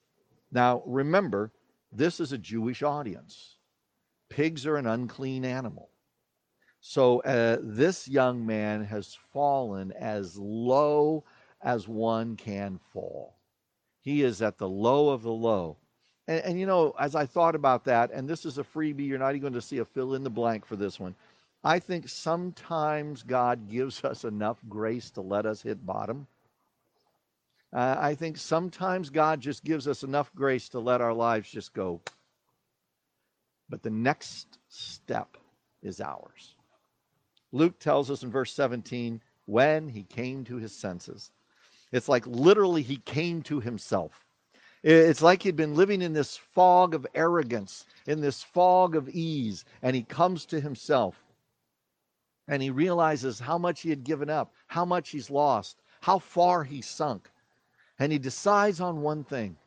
Now, 0.51 0.83
remember, 0.85 1.53
this 1.93 2.19
is 2.19 2.33
a 2.33 2.37
Jewish 2.37 2.83
audience. 2.83 3.55
Pigs 4.29 4.65
are 4.65 4.75
an 4.75 4.87
unclean 4.87 5.45
animal. 5.45 5.91
So 6.81 7.21
uh, 7.21 7.59
this 7.61 8.05
young 8.05 8.45
man 8.45 8.83
has 8.83 9.17
fallen 9.31 9.93
as 9.93 10.37
low 10.37 11.23
as 11.63 11.87
one 11.87 12.35
can 12.35 12.81
fall. 12.91 13.38
He 14.01 14.23
is 14.23 14.41
at 14.41 14.57
the 14.57 14.69
low 14.69 15.09
of 15.09 15.23
the 15.23 15.31
low. 15.31 15.77
And, 16.27 16.41
and, 16.43 16.59
you 16.59 16.65
know, 16.65 16.93
as 16.99 17.15
I 17.15 17.25
thought 17.25 17.55
about 17.55 17.83
that, 17.85 18.11
and 18.11 18.27
this 18.27 18.45
is 18.45 18.57
a 18.57 18.63
freebie, 18.63 19.07
you're 19.07 19.19
not 19.19 19.31
even 19.31 19.41
going 19.41 19.53
to 19.53 19.61
see 19.61 19.79
a 19.79 19.85
fill 19.85 20.15
in 20.15 20.23
the 20.23 20.29
blank 20.29 20.65
for 20.65 20.75
this 20.75 20.99
one. 20.99 21.15
I 21.63 21.79
think 21.79 22.07
sometimes 22.07 23.23
God 23.23 23.69
gives 23.69 24.03
us 24.03 24.23
enough 24.23 24.59
grace 24.69 25.09
to 25.11 25.21
let 25.21 25.45
us 25.45 25.61
hit 25.61 25.85
bottom. 25.85 26.27
Uh, 27.71 27.95
I 27.99 28.15
think 28.15 28.37
sometimes 28.37 29.09
God 29.09 29.41
just 29.41 29.63
gives 29.63 29.87
us 29.87 30.03
enough 30.03 30.33
grace 30.33 30.69
to 30.69 30.79
let 30.79 31.01
our 31.01 31.13
lives 31.13 31.51
just 31.51 31.73
go. 31.73 32.01
But 33.69 33.83
the 33.83 33.91
next 33.91 34.57
step 34.69 35.37
is 35.83 36.01
ours. 36.01 36.55
Luke 37.51 37.77
tells 37.79 38.09
us 38.09 38.23
in 38.23 38.31
verse 38.31 38.53
17 38.53 39.21
when 39.45 39.87
he 39.87 40.03
came 40.03 40.43
to 40.45 40.57
his 40.57 40.71
senses. 40.75 41.31
It's 41.91 42.09
like 42.09 42.25
literally 42.27 42.81
he 42.81 42.97
came 42.97 43.41
to 43.43 43.59
himself. 43.59 44.25
It's 44.83 45.21
like 45.21 45.43
he'd 45.43 45.57
been 45.57 45.75
living 45.75 46.01
in 46.01 46.13
this 46.13 46.37
fog 46.37 46.93
of 46.93 47.05
arrogance, 47.13 47.85
in 48.07 48.21
this 48.21 48.41
fog 48.41 48.95
of 48.95 49.09
ease, 49.09 49.65
and 49.81 49.95
he 49.95 50.03
comes 50.03 50.45
to 50.47 50.61
himself. 50.61 51.21
And 52.47 52.63
he 52.63 52.69
realizes 52.69 53.39
how 53.39 53.57
much 53.57 53.81
he 53.81 53.89
had 53.89 54.03
given 54.03 54.29
up, 54.29 54.53
how 54.67 54.85
much 54.85 55.09
he's 55.09 55.29
lost, 55.29 55.81
how 56.01 56.19
far 56.19 56.63
he's 56.63 56.87
sunk. 56.87 57.29
And 57.99 58.11
he 58.11 58.17
decides 58.17 58.79
on 58.79 59.01
one 59.01 59.23
thing 59.23 59.57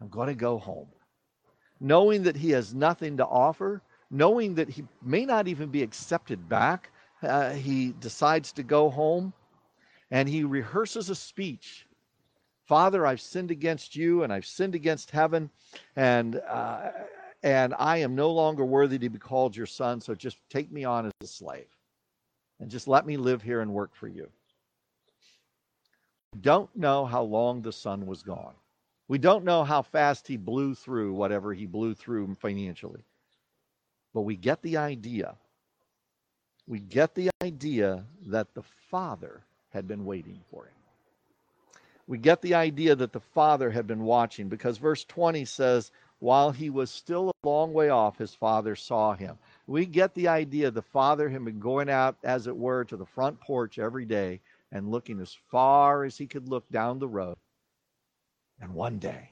I'm 0.00 0.08
going 0.08 0.28
to 0.28 0.34
go 0.34 0.58
home. 0.58 0.88
Knowing 1.78 2.22
that 2.22 2.36
he 2.36 2.50
has 2.50 2.74
nothing 2.74 3.16
to 3.18 3.26
offer, 3.26 3.82
knowing 4.10 4.54
that 4.54 4.68
he 4.68 4.84
may 5.02 5.26
not 5.26 5.46
even 5.46 5.68
be 5.68 5.82
accepted 5.82 6.48
back, 6.48 6.90
uh, 7.22 7.50
he 7.50 7.92
decides 8.00 8.52
to 8.52 8.62
go 8.62 8.88
home 8.88 9.32
and 10.12 10.28
he 10.28 10.44
rehearses 10.44 11.10
a 11.10 11.14
speech. 11.16 11.88
Father, 12.66 13.04
I've 13.04 13.20
sinned 13.20 13.50
against 13.50 13.96
you 13.96 14.22
and 14.22 14.32
I've 14.32 14.46
sinned 14.46 14.76
against 14.76 15.10
heaven, 15.10 15.50
and 15.96 16.36
uh, 16.48 16.92
and 17.42 17.74
I 17.76 17.96
am 17.96 18.14
no 18.14 18.30
longer 18.30 18.64
worthy 18.64 19.00
to 19.00 19.10
be 19.10 19.18
called 19.18 19.56
your 19.56 19.66
son. 19.66 20.00
So 20.00 20.14
just 20.14 20.38
take 20.48 20.70
me 20.70 20.84
on 20.84 21.06
as 21.06 21.12
a 21.24 21.26
slave, 21.26 21.66
and 22.60 22.70
just 22.70 22.86
let 22.86 23.04
me 23.04 23.16
live 23.16 23.42
here 23.42 23.60
and 23.60 23.72
work 23.72 23.96
for 23.96 24.06
you 24.06 24.28
don't 26.40 26.74
know 26.74 27.04
how 27.04 27.22
long 27.22 27.62
the 27.62 27.72
son 27.72 28.06
was 28.06 28.22
gone. 28.22 28.54
We 29.08 29.18
don't 29.18 29.44
know 29.44 29.64
how 29.64 29.82
fast 29.82 30.26
he 30.26 30.36
blew 30.36 30.74
through 30.74 31.12
whatever 31.12 31.52
he 31.52 31.66
blew 31.66 31.94
through 31.94 32.34
financially. 32.40 33.04
But 34.14 34.22
we 34.22 34.36
get 34.36 34.62
the 34.62 34.78
idea. 34.78 35.34
We 36.66 36.80
get 36.80 37.14
the 37.14 37.30
idea 37.42 38.04
that 38.26 38.54
the 38.54 38.62
father 38.90 39.42
had 39.72 39.88
been 39.88 40.04
waiting 40.04 40.40
for 40.50 40.66
him. 40.66 40.74
We 42.06 42.18
get 42.18 42.42
the 42.42 42.54
idea 42.54 42.94
that 42.96 43.12
the 43.12 43.20
father 43.20 43.70
had 43.70 43.86
been 43.86 44.04
watching 44.04 44.48
because 44.48 44.78
verse 44.78 45.04
20 45.04 45.44
says, 45.44 45.90
while 46.18 46.52
he 46.52 46.70
was 46.70 46.90
still 46.90 47.30
a 47.30 47.46
long 47.46 47.72
way 47.72 47.88
off, 47.88 48.18
his 48.18 48.34
father 48.34 48.76
saw 48.76 49.14
him. 49.14 49.38
We 49.66 49.86
get 49.86 50.14
the 50.14 50.28
idea 50.28 50.70
the 50.70 50.82
father 50.82 51.28
had 51.28 51.44
been 51.44 51.58
going 51.58 51.88
out, 51.88 52.16
as 52.22 52.46
it 52.46 52.56
were, 52.56 52.84
to 52.84 52.96
the 52.96 53.06
front 53.06 53.40
porch 53.40 53.78
every 53.78 54.04
day 54.04 54.40
and 54.70 54.90
looking 54.90 55.20
as 55.20 55.36
far 55.50 56.04
as 56.04 56.16
he 56.16 56.26
could 56.26 56.48
look 56.48 56.68
down 56.70 56.98
the 56.98 57.08
road. 57.08 57.36
And 58.60 58.74
one 58.74 58.98
day, 58.98 59.30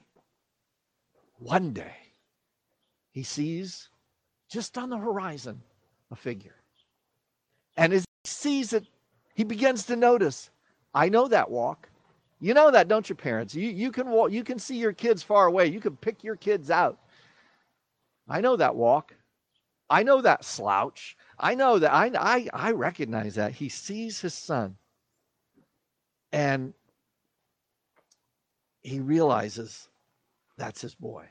one 1.39 1.71
day, 1.71 1.95
he 3.11 3.23
sees 3.23 3.89
just 4.49 4.77
on 4.77 4.89
the 4.89 4.97
horizon 4.97 5.61
a 6.11 6.15
figure. 6.15 6.55
And 7.77 7.93
as 7.93 8.05
he 8.23 8.29
sees 8.29 8.73
it, 8.73 8.85
he 9.35 9.43
begins 9.43 9.85
to 9.85 9.95
notice, 9.95 10.49
I 10.93 11.09
know 11.09 11.27
that 11.27 11.49
walk. 11.49 11.89
You 12.39 12.53
know 12.53 12.71
that, 12.71 12.87
don't 12.87 13.07
you, 13.07 13.15
parents? 13.15 13.53
You, 13.53 13.69
you 13.69 13.91
can 13.91 14.09
walk, 14.09 14.31
you 14.31 14.43
can 14.43 14.59
see 14.59 14.77
your 14.77 14.93
kids 14.93 15.21
far 15.21 15.45
away. 15.45 15.67
You 15.67 15.79
can 15.79 15.95
pick 15.95 16.23
your 16.23 16.35
kids 16.35 16.71
out. 16.71 16.97
I 18.27 18.41
know 18.41 18.55
that 18.55 18.75
walk. 18.75 19.13
I 19.89 20.03
know 20.03 20.21
that 20.21 20.45
slouch. 20.45 21.17
I 21.37 21.53
know 21.53 21.77
that 21.79 21.91
I, 21.91 22.11
I, 22.17 22.47
I 22.53 22.71
recognize 22.71 23.35
that. 23.35 23.51
He 23.51 23.69
sees 23.69 24.19
his 24.19 24.33
son 24.33 24.77
and 26.31 26.73
he 28.81 28.99
realizes 28.99 29.89
that's 30.57 30.81
his 30.81 30.95
boy. 30.95 31.25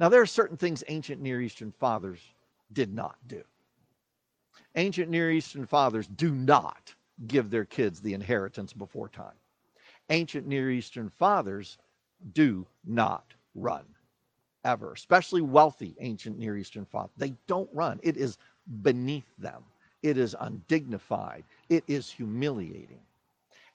Now, 0.00 0.08
there 0.08 0.20
are 0.20 0.26
certain 0.26 0.56
things 0.56 0.82
ancient 0.88 1.20
Near 1.20 1.40
Eastern 1.40 1.72
fathers 1.72 2.20
did 2.72 2.92
not 2.92 3.16
do. 3.26 3.42
Ancient 4.76 5.10
Near 5.10 5.30
Eastern 5.30 5.66
fathers 5.66 6.06
do 6.08 6.34
not 6.34 6.94
give 7.26 7.50
their 7.50 7.64
kids 7.64 8.00
the 8.00 8.14
inheritance 8.14 8.72
before 8.72 9.08
time. 9.08 9.36
Ancient 10.10 10.46
Near 10.46 10.70
Eastern 10.70 11.10
fathers 11.10 11.78
do 12.32 12.66
not 12.84 13.34
run 13.54 13.84
ever, 14.64 14.92
especially 14.92 15.42
wealthy 15.42 15.94
ancient 16.00 16.38
Near 16.38 16.56
Eastern 16.56 16.84
fathers. 16.86 17.14
They 17.16 17.34
don't 17.46 17.70
run. 17.72 18.00
It 18.02 18.16
is 18.16 18.38
beneath 18.82 19.28
them, 19.38 19.64
it 20.02 20.18
is 20.18 20.34
undignified, 20.40 21.44
it 21.68 21.84
is 21.86 22.10
humiliating 22.10 23.00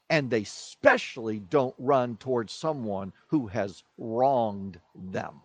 and 0.09 0.29
they 0.29 0.43
specially 0.43 1.39
don't 1.39 1.75
run 1.77 2.17
towards 2.17 2.51
someone 2.53 3.13
who 3.27 3.47
has 3.47 3.83
wronged 3.97 4.79
them. 5.11 5.35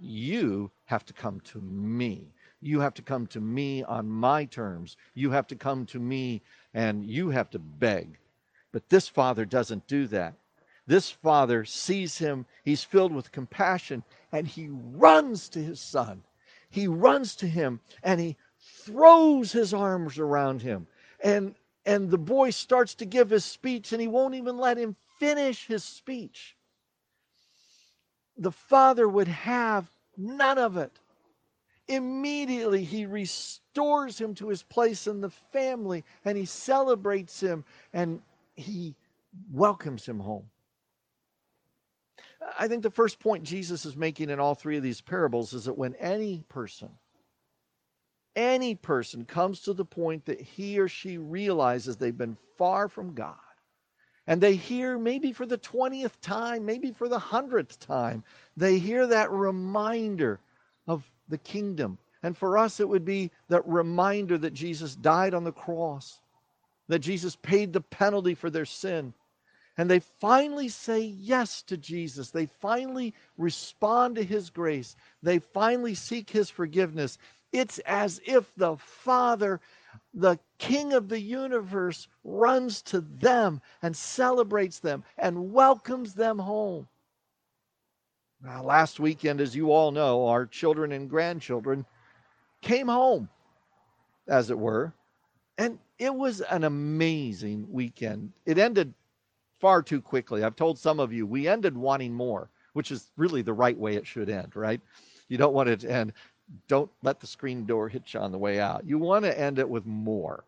You 0.00 0.70
have 0.86 1.04
to 1.06 1.12
come 1.12 1.40
to 1.40 1.60
me. 1.60 2.32
You 2.62 2.80
have 2.80 2.94
to 2.94 3.02
come 3.02 3.26
to 3.28 3.40
me 3.40 3.82
on 3.82 4.08
my 4.08 4.44
terms. 4.44 4.96
You 5.14 5.32
have 5.32 5.48
to 5.48 5.56
come 5.56 5.84
to 5.86 5.98
me 5.98 6.42
and 6.72 7.04
you 7.04 7.30
have 7.30 7.50
to 7.50 7.58
beg. 7.58 8.18
But 8.70 8.88
this 8.88 9.08
father 9.08 9.44
doesn't 9.44 9.88
do 9.88 10.06
that. 10.06 10.34
This 10.86 11.10
father 11.10 11.64
sees 11.64 12.18
him, 12.18 12.46
he's 12.64 12.84
filled 12.84 13.12
with 13.12 13.32
compassion, 13.32 14.02
and 14.32 14.46
he 14.46 14.68
runs 14.70 15.48
to 15.50 15.62
his 15.62 15.80
son. 15.80 16.22
He 16.70 16.86
runs 16.86 17.36
to 17.36 17.46
him 17.46 17.80
and 18.02 18.20
he 18.20 18.36
throws 18.60 19.52
his 19.52 19.74
arms 19.74 20.18
around 20.18 20.62
him. 20.62 20.86
And 21.20 21.54
and 21.84 22.10
the 22.10 22.18
boy 22.18 22.50
starts 22.50 22.94
to 22.96 23.04
give 23.04 23.30
his 23.30 23.44
speech 23.44 23.92
and 23.92 24.00
he 24.00 24.06
won't 24.06 24.36
even 24.36 24.56
let 24.56 24.78
him 24.78 24.94
finish 25.18 25.66
his 25.66 25.82
speech. 25.82 26.56
The 28.36 28.52
father 28.52 29.08
would 29.08 29.28
have 29.28 29.90
none 30.16 30.58
of 30.58 30.76
it. 30.76 30.92
Immediately, 31.88 32.84
he 32.84 33.06
restores 33.06 34.20
him 34.20 34.34
to 34.36 34.48
his 34.48 34.62
place 34.62 35.06
in 35.06 35.20
the 35.20 35.30
family 35.30 36.04
and 36.24 36.38
he 36.38 36.44
celebrates 36.44 37.40
him 37.40 37.64
and 37.92 38.20
he 38.54 38.94
welcomes 39.52 40.06
him 40.06 40.20
home. 40.20 40.48
I 42.58 42.68
think 42.68 42.82
the 42.82 42.90
first 42.90 43.20
point 43.20 43.44
Jesus 43.44 43.84
is 43.84 43.96
making 43.96 44.30
in 44.30 44.40
all 44.40 44.54
three 44.54 44.76
of 44.76 44.82
these 44.82 45.00
parables 45.00 45.52
is 45.52 45.64
that 45.64 45.78
when 45.78 45.94
any 45.96 46.44
person 46.48 46.90
any 48.36 48.74
person 48.74 49.24
comes 49.24 49.60
to 49.60 49.72
the 49.72 49.84
point 49.84 50.24
that 50.24 50.40
he 50.40 50.78
or 50.78 50.88
she 50.88 51.18
realizes 51.18 51.96
they've 51.96 52.16
been 52.16 52.36
far 52.56 52.88
from 52.88 53.14
God, 53.14 53.36
and 54.26 54.40
they 54.40 54.54
hear 54.54 54.98
maybe 54.98 55.32
for 55.32 55.46
the 55.46 55.58
20th 55.58 56.20
time, 56.20 56.64
maybe 56.64 56.92
for 56.92 57.08
the 57.08 57.18
100th 57.18 57.78
time, 57.78 58.22
they 58.56 58.78
hear 58.78 59.06
that 59.06 59.30
reminder 59.30 60.40
of 60.86 61.08
the 61.32 61.38
kingdom. 61.38 61.98
And 62.22 62.36
for 62.36 62.56
us, 62.56 62.78
it 62.78 62.88
would 62.88 63.04
be 63.04 63.32
that 63.48 63.66
reminder 63.66 64.38
that 64.38 64.54
Jesus 64.54 64.94
died 64.94 65.34
on 65.34 65.42
the 65.42 65.50
cross, 65.50 66.20
that 66.86 67.00
Jesus 67.00 67.34
paid 67.34 67.72
the 67.72 67.80
penalty 67.80 68.34
for 68.34 68.50
their 68.50 68.64
sin, 68.64 69.12
and 69.78 69.90
they 69.90 70.00
finally 70.00 70.68
say 70.68 71.00
yes 71.00 71.62
to 71.62 71.76
Jesus. 71.78 72.30
They 72.30 72.46
finally 72.60 73.14
respond 73.38 74.16
to 74.16 74.22
his 74.22 74.50
grace. 74.50 74.96
They 75.22 75.38
finally 75.38 75.94
seek 75.94 76.28
his 76.28 76.50
forgiveness. 76.50 77.16
It's 77.52 77.78
as 77.80 78.20
if 78.26 78.54
the 78.56 78.76
Father, 78.76 79.60
the 80.12 80.38
King 80.58 80.92
of 80.92 81.08
the 81.08 81.20
universe, 81.20 82.06
runs 82.22 82.82
to 82.82 83.00
them 83.00 83.62
and 83.80 83.96
celebrates 83.96 84.78
them 84.78 85.04
and 85.16 85.52
welcomes 85.52 86.12
them 86.12 86.38
home. 86.38 86.86
Now, 88.44 88.62
last 88.62 88.98
weekend, 88.98 89.40
as 89.40 89.54
you 89.54 89.70
all 89.70 89.92
know, 89.92 90.26
our 90.26 90.46
children 90.46 90.92
and 90.92 91.08
grandchildren 91.08 91.86
came 92.60 92.88
home, 92.88 93.28
as 94.26 94.50
it 94.50 94.58
were, 94.58 94.92
and 95.58 95.78
it 95.98 96.12
was 96.12 96.40
an 96.40 96.64
amazing 96.64 97.66
weekend. 97.70 98.32
It 98.44 98.58
ended 98.58 98.92
far 99.60 99.80
too 99.80 100.00
quickly. 100.00 100.42
I've 100.42 100.56
told 100.56 100.76
some 100.76 100.98
of 100.98 101.12
you 101.12 101.24
we 101.24 101.46
ended 101.46 101.76
wanting 101.76 102.12
more, 102.12 102.50
which 102.72 102.90
is 102.90 103.12
really 103.16 103.42
the 103.42 103.52
right 103.52 103.78
way 103.78 103.94
it 103.94 104.06
should 104.06 104.28
end, 104.28 104.56
right? 104.56 104.80
You 105.28 105.38
don't 105.38 105.54
want 105.54 105.68
it 105.68 105.80
to 105.80 105.90
end. 105.90 106.12
Don't 106.66 106.90
let 107.04 107.20
the 107.20 107.26
screen 107.28 107.64
door 107.64 107.88
hit 107.88 108.12
you 108.12 108.18
on 108.18 108.32
the 108.32 108.38
way 108.38 108.58
out. 108.58 108.84
You 108.84 108.98
want 108.98 109.24
to 109.24 109.38
end 109.38 109.60
it 109.60 109.68
with 109.68 109.86
more. 109.86 110.42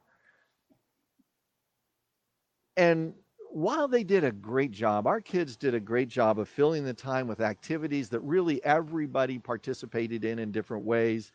And 2.76 3.14
while 3.54 3.86
they 3.86 4.02
did 4.02 4.24
a 4.24 4.32
great 4.32 4.72
job, 4.72 5.06
our 5.06 5.20
kids 5.20 5.56
did 5.56 5.74
a 5.76 5.80
great 5.80 6.08
job 6.08 6.40
of 6.40 6.48
filling 6.48 6.84
the 6.84 6.92
time 6.92 7.28
with 7.28 7.40
activities 7.40 8.08
that 8.08 8.18
really 8.20 8.62
everybody 8.64 9.38
participated 9.38 10.24
in 10.24 10.40
in 10.40 10.50
different 10.50 10.84
ways. 10.84 11.30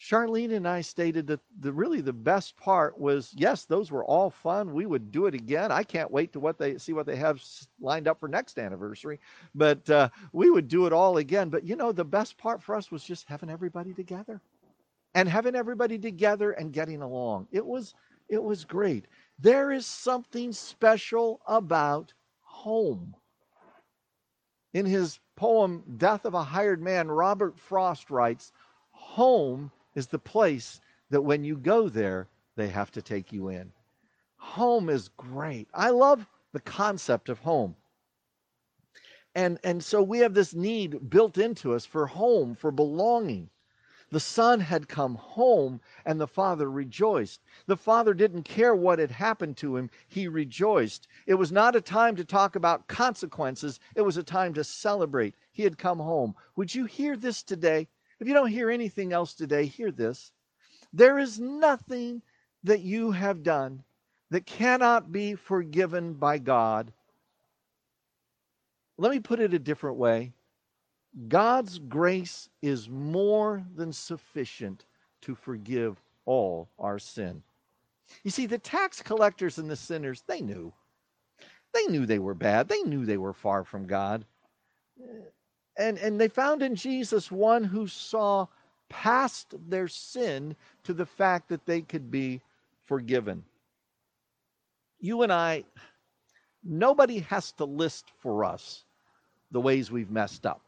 Charlene 0.00 0.54
and 0.54 0.66
I 0.66 0.80
stated 0.80 1.26
that 1.26 1.40
the 1.60 1.72
really 1.72 2.00
the 2.00 2.12
best 2.14 2.56
part 2.56 2.98
was 2.98 3.34
yes, 3.36 3.66
those 3.66 3.90
were 3.90 4.04
all 4.06 4.30
fun. 4.30 4.72
We 4.72 4.86
would 4.86 5.10
do 5.10 5.26
it 5.26 5.34
again. 5.34 5.70
I 5.70 5.82
can't 5.82 6.10
wait 6.10 6.32
to 6.32 6.40
what 6.40 6.56
they 6.56 6.78
see 6.78 6.94
what 6.94 7.04
they 7.04 7.16
have 7.16 7.42
lined 7.80 8.08
up 8.08 8.18
for 8.18 8.28
next 8.28 8.58
anniversary, 8.58 9.20
but 9.54 9.88
uh, 9.90 10.08
we 10.32 10.50
would 10.50 10.68
do 10.68 10.86
it 10.86 10.92
all 10.94 11.18
again. 11.18 11.50
But 11.50 11.64
you 11.64 11.76
know, 11.76 11.92
the 11.92 12.04
best 12.04 12.38
part 12.38 12.62
for 12.62 12.74
us 12.74 12.90
was 12.90 13.04
just 13.04 13.26
having 13.28 13.50
everybody 13.50 13.92
together, 13.92 14.40
and 15.14 15.28
having 15.28 15.54
everybody 15.54 15.98
together 15.98 16.52
and 16.52 16.72
getting 16.72 17.02
along. 17.02 17.48
It 17.52 17.64
was 17.64 17.94
it 18.28 18.42
was 18.42 18.64
great. 18.64 19.06
There 19.38 19.70
is 19.70 19.86
something 19.86 20.52
special 20.52 21.40
about 21.46 22.12
home. 22.40 23.14
In 24.72 24.86
his 24.86 25.20
poem 25.36 25.84
Death 25.98 26.24
of 26.24 26.34
a 26.34 26.42
Hired 26.42 26.80
Man, 26.80 27.08
Robert 27.08 27.58
Frost 27.58 28.10
writes, 28.10 28.52
Home 28.92 29.70
is 29.94 30.06
the 30.06 30.18
place 30.18 30.80
that 31.10 31.22
when 31.22 31.44
you 31.44 31.56
go 31.56 31.88
there, 31.88 32.28
they 32.56 32.68
have 32.68 32.90
to 32.92 33.02
take 33.02 33.32
you 33.32 33.48
in. 33.48 33.72
Home 34.38 34.88
is 34.88 35.08
great. 35.08 35.68
I 35.74 35.90
love 35.90 36.26
the 36.52 36.60
concept 36.60 37.28
of 37.28 37.38
home. 37.38 37.76
And, 39.34 39.58
and 39.62 39.84
so 39.84 40.02
we 40.02 40.20
have 40.20 40.32
this 40.32 40.54
need 40.54 41.10
built 41.10 41.36
into 41.36 41.74
us 41.74 41.84
for 41.84 42.06
home, 42.06 42.54
for 42.54 42.70
belonging. 42.70 43.50
The 44.10 44.20
son 44.20 44.60
had 44.60 44.88
come 44.88 45.16
home 45.16 45.80
and 46.04 46.20
the 46.20 46.28
father 46.28 46.70
rejoiced. 46.70 47.40
The 47.66 47.76
father 47.76 48.14
didn't 48.14 48.44
care 48.44 48.74
what 48.74 49.00
had 49.00 49.10
happened 49.10 49.56
to 49.58 49.76
him, 49.76 49.90
he 50.06 50.28
rejoiced. 50.28 51.08
It 51.26 51.34
was 51.34 51.50
not 51.50 51.74
a 51.74 51.80
time 51.80 52.14
to 52.16 52.24
talk 52.24 52.54
about 52.54 52.86
consequences, 52.86 53.80
it 53.96 54.02
was 54.02 54.16
a 54.16 54.22
time 54.22 54.54
to 54.54 54.62
celebrate. 54.62 55.34
He 55.50 55.64
had 55.64 55.76
come 55.76 55.98
home. 55.98 56.36
Would 56.54 56.74
you 56.74 56.84
hear 56.84 57.16
this 57.16 57.42
today? 57.42 57.88
If 58.20 58.28
you 58.28 58.34
don't 58.34 58.46
hear 58.46 58.70
anything 58.70 59.12
else 59.12 59.34
today, 59.34 59.66
hear 59.66 59.90
this. 59.90 60.30
There 60.92 61.18
is 61.18 61.40
nothing 61.40 62.22
that 62.62 62.80
you 62.80 63.10
have 63.10 63.42
done 63.42 63.82
that 64.30 64.46
cannot 64.46 65.10
be 65.10 65.34
forgiven 65.34 66.14
by 66.14 66.38
God. 66.38 66.92
Let 68.98 69.10
me 69.10 69.20
put 69.20 69.40
it 69.40 69.52
a 69.52 69.58
different 69.58 69.96
way 69.96 70.32
God's 71.28 71.78
grace 71.78 72.48
is 72.62 72.88
more 72.88 73.64
than 73.74 73.92
sufficient 73.92 74.84
to 75.22 75.34
forgive 75.34 76.00
all 76.24 76.68
our 76.78 76.98
sin. 76.98 77.42
You 78.22 78.30
see, 78.30 78.46
the 78.46 78.58
tax 78.58 79.02
collectors 79.02 79.58
and 79.58 79.68
the 79.70 79.76
sinners, 79.76 80.22
they 80.26 80.40
knew. 80.40 80.72
They 81.72 81.86
knew 81.86 82.06
they 82.06 82.18
were 82.18 82.34
bad. 82.34 82.68
They 82.68 82.82
knew 82.82 83.04
they 83.04 83.18
were 83.18 83.32
far 83.32 83.64
from 83.64 83.86
God 83.86 84.24
and, 85.76 85.98
and 85.98 86.20
they 86.20 86.28
found 86.28 86.62
in 86.62 86.74
Jesus 86.74 87.30
one 87.30 87.64
who 87.64 87.86
saw 87.86 88.46
past 88.88 89.54
their 89.68 89.88
sin 89.88 90.56
to 90.84 90.94
the 90.94 91.06
fact 91.06 91.48
that 91.48 91.66
they 91.66 91.82
could 91.82 92.10
be 92.10 92.40
forgiven. 92.84 93.44
You 95.00 95.22
and 95.22 95.32
I, 95.32 95.64
nobody 96.64 97.18
has 97.20 97.52
to 97.52 97.64
list 97.64 98.06
for 98.18 98.44
us 98.44 98.84
the 99.50 99.60
ways 99.60 99.90
we've 99.90 100.10
messed 100.10 100.46
up. 100.46 100.65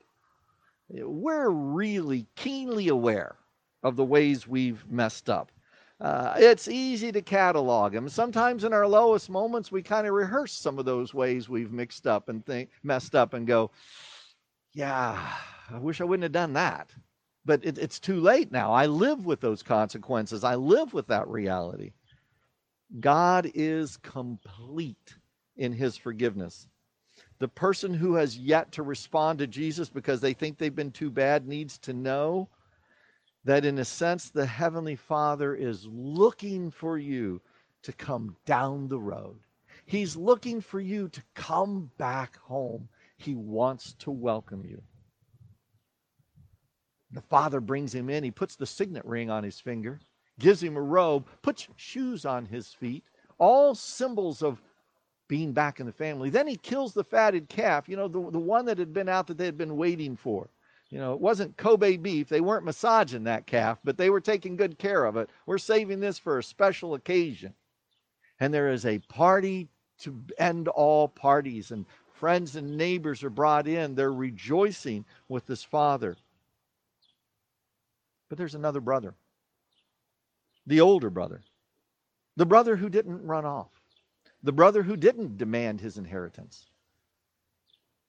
We're 0.90 1.50
really 1.50 2.26
keenly 2.36 2.88
aware 2.88 3.36
of 3.82 3.96
the 3.96 4.04
ways 4.04 4.48
we've 4.48 4.84
messed 4.90 5.28
up. 5.28 5.52
Uh, 6.00 6.34
it's 6.36 6.68
easy 6.68 7.10
to 7.10 7.20
catalog 7.20 7.92
them. 7.92 8.08
Sometimes 8.08 8.64
in 8.64 8.72
our 8.72 8.86
lowest 8.86 9.28
moments, 9.28 9.72
we 9.72 9.82
kind 9.82 10.06
of 10.06 10.14
rehearse 10.14 10.52
some 10.52 10.78
of 10.78 10.84
those 10.84 11.12
ways 11.12 11.48
we've 11.48 11.72
mixed 11.72 12.06
up 12.06 12.28
and 12.28 12.44
think, 12.46 12.70
messed 12.84 13.16
up 13.16 13.34
and 13.34 13.46
go, 13.46 13.70
yeah, 14.72 15.18
I 15.70 15.78
wish 15.78 16.00
I 16.00 16.04
wouldn't 16.04 16.22
have 16.22 16.32
done 16.32 16.52
that. 16.52 16.90
But 17.44 17.64
it, 17.64 17.78
it's 17.78 17.98
too 17.98 18.20
late 18.20 18.52
now. 18.52 18.72
I 18.72 18.86
live 18.86 19.26
with 19.26 19.40
those 19.40 19.62
consequences, 19.62 20.44
I 20.44 20.54
live 20.54 20.94
with 20.94 21.08
that 21.08 21.26
reality. 21.28 21.92
God 23.00 23.50
is 23.54 23.96
complete 23.98 25.16
in 25.56 25.72
his 25.72 25.96
forgiveness. 25.96 26.68
The 27.38 27.48
person 27.48 27.94
who 27.94 28.14
has 28.14 28.36
yet 28.36 28.72
to 28.72 28.82
respond 28.82 29.38
to 29.38 29.46
Jesus 29.46 29.88
because 29.88 30.20
they 30.20 30.32
think 30.32 30.58
they've 30.58 30.74
been 30.74 30.90
too 30.90 31.10
bad 31.10 31.46
needs 31.46 31.78
to 31.78 31.92
know 31.92 32.48
that, 33.44 33.64
in 33.64 33.78
a 33.78 33.84
sense, 33.84 34.30
the 34.30 34.46
Heavenly 34.46 34.96
Father 34.96 35.54
is 35.54 35.86
looking 35.86 36.70
for 36.70 36.98
you 36.98 37.40
to 37.82 37.92
come 37.92 38.36
down 38.44 38.88
the 38.88 38.98
road. 38.98 39.38
He's 39.86 40.16
looking 40.16 40.60
for 40.60 40.80
you 40.80 41.08
to 41.08 41.22
come 41.34 41.90
back 41.96 42.36
home. 42.38 42.88
He 43.16 43.34
wants 43.34 43.94
to 44.00 44.10
welcome 44.10 44.64
you. 44.66 44.82
The 47.12 47.22
father 47.22 47.60
brings 47.60 47.94
him 47.94 48.10
in. 48.10 48.22
He 48.22 48.30
puts 48.30 48.56
the 48.56 48.66
signet 48.66 49.04
ring 49.04 49.30
on 49.30 49.44
his 49.44 49.60
finger, 49.60 49.98
gives 50.38 50.62
him 50.62 50.76
a 50.76 50.82
robe, 50.82 51.26
puts 51.40 51.68
shoes 51.76 52.26
on 52.26 52.44
his 52.44 52.74
feet, 52.74 53.04
all 53.38 53.74
symbols 53.74 54.42
of 54.42 54.60
being 55.28 55.52
back 55.52 55.78
in 55.80 55.86
the 55.86 55.92
family. 55.92 56.30
Then 56.30 56.46
he 56.46 56.56
kills 56.56 56.94
the 56.94 57.04
fatted 57.04 57.48
calf, 57.48 57.88
you 57.88 57.96
know, 57.96 58.08
the, 58.08 58.30
the 58.30 58.38
one 58.38 58.64
that 58.64 58.78
had 58.78 58.92
been 58.92 59.08
out 59.08 59.26
that 59.28 59.38
they 59.38 59.44
had 59.44 59.58
been 59.58 59.76
waiting 59.76 60.16
for. 60.16 60.48
You 60.90 60.98
know, 60.98 61.12
it 61.12 61.20
wasn't 61.20 61.56
Kobe 61.58 61.98
beef. 61.98 62.28
They 62.28 62.40
weren't 62.40 62.64
massaging 62.64 63.24
that 63.24 63.46
calf, 63.46 63.78
but 63.84 63.98
they 63.98 64.08
were 64.08 64.22
taking 64.22 64.56
good 64.56 64.78
care 64.78 65.04
of 65.04 65.16
it. 65.16 65.28
We're 65.44 65.58
saving 65.58 66.00
this 66.00 66.18
for 66.18 66.38
a 66.38 66.42
special 66.42 66.94
occasion. 66.94 67.52
And 68.40 68.54
there 68.54 68.70
is 68.70 68.86
a 68.86 68.98
party 69.00 69.68
to 70.00 70.18
end 70.38 70.68
all 70.68 71.08
parties. 71.08 71.72
And 71.72 71.84
Friends 72.18 72.56
and 72.56 72.76
neighbors 72.76 73.22
are 73.22 73.30
brought 73.30 73.68
in. 73.68 73.94
They're 73.94 74.12
rejoicing 74.12 75.04
with 75.28 75.46
this 75.46 75.62
father. 75.62 76.16
But 78.28 78.38
there's 78.38 78.56
another 78.56 78.80
brother, 78.80 79.14
the 80.66 80.80
older 80.80 81.10
brother, 81.10 81.42
the 82.36 82.44
brother 82.44 82.74
who 82.74 82.88
didn't 82.88 83.24
run 83.24 83.44
off, 83.44 83.70
the 84.48 84.52
brother 84.52 84.82
who 84.82 84.96
didn't 84.96 85.36
demand 85.36 85.78
his 85.78 85.98
inheritance. 85.98 86.70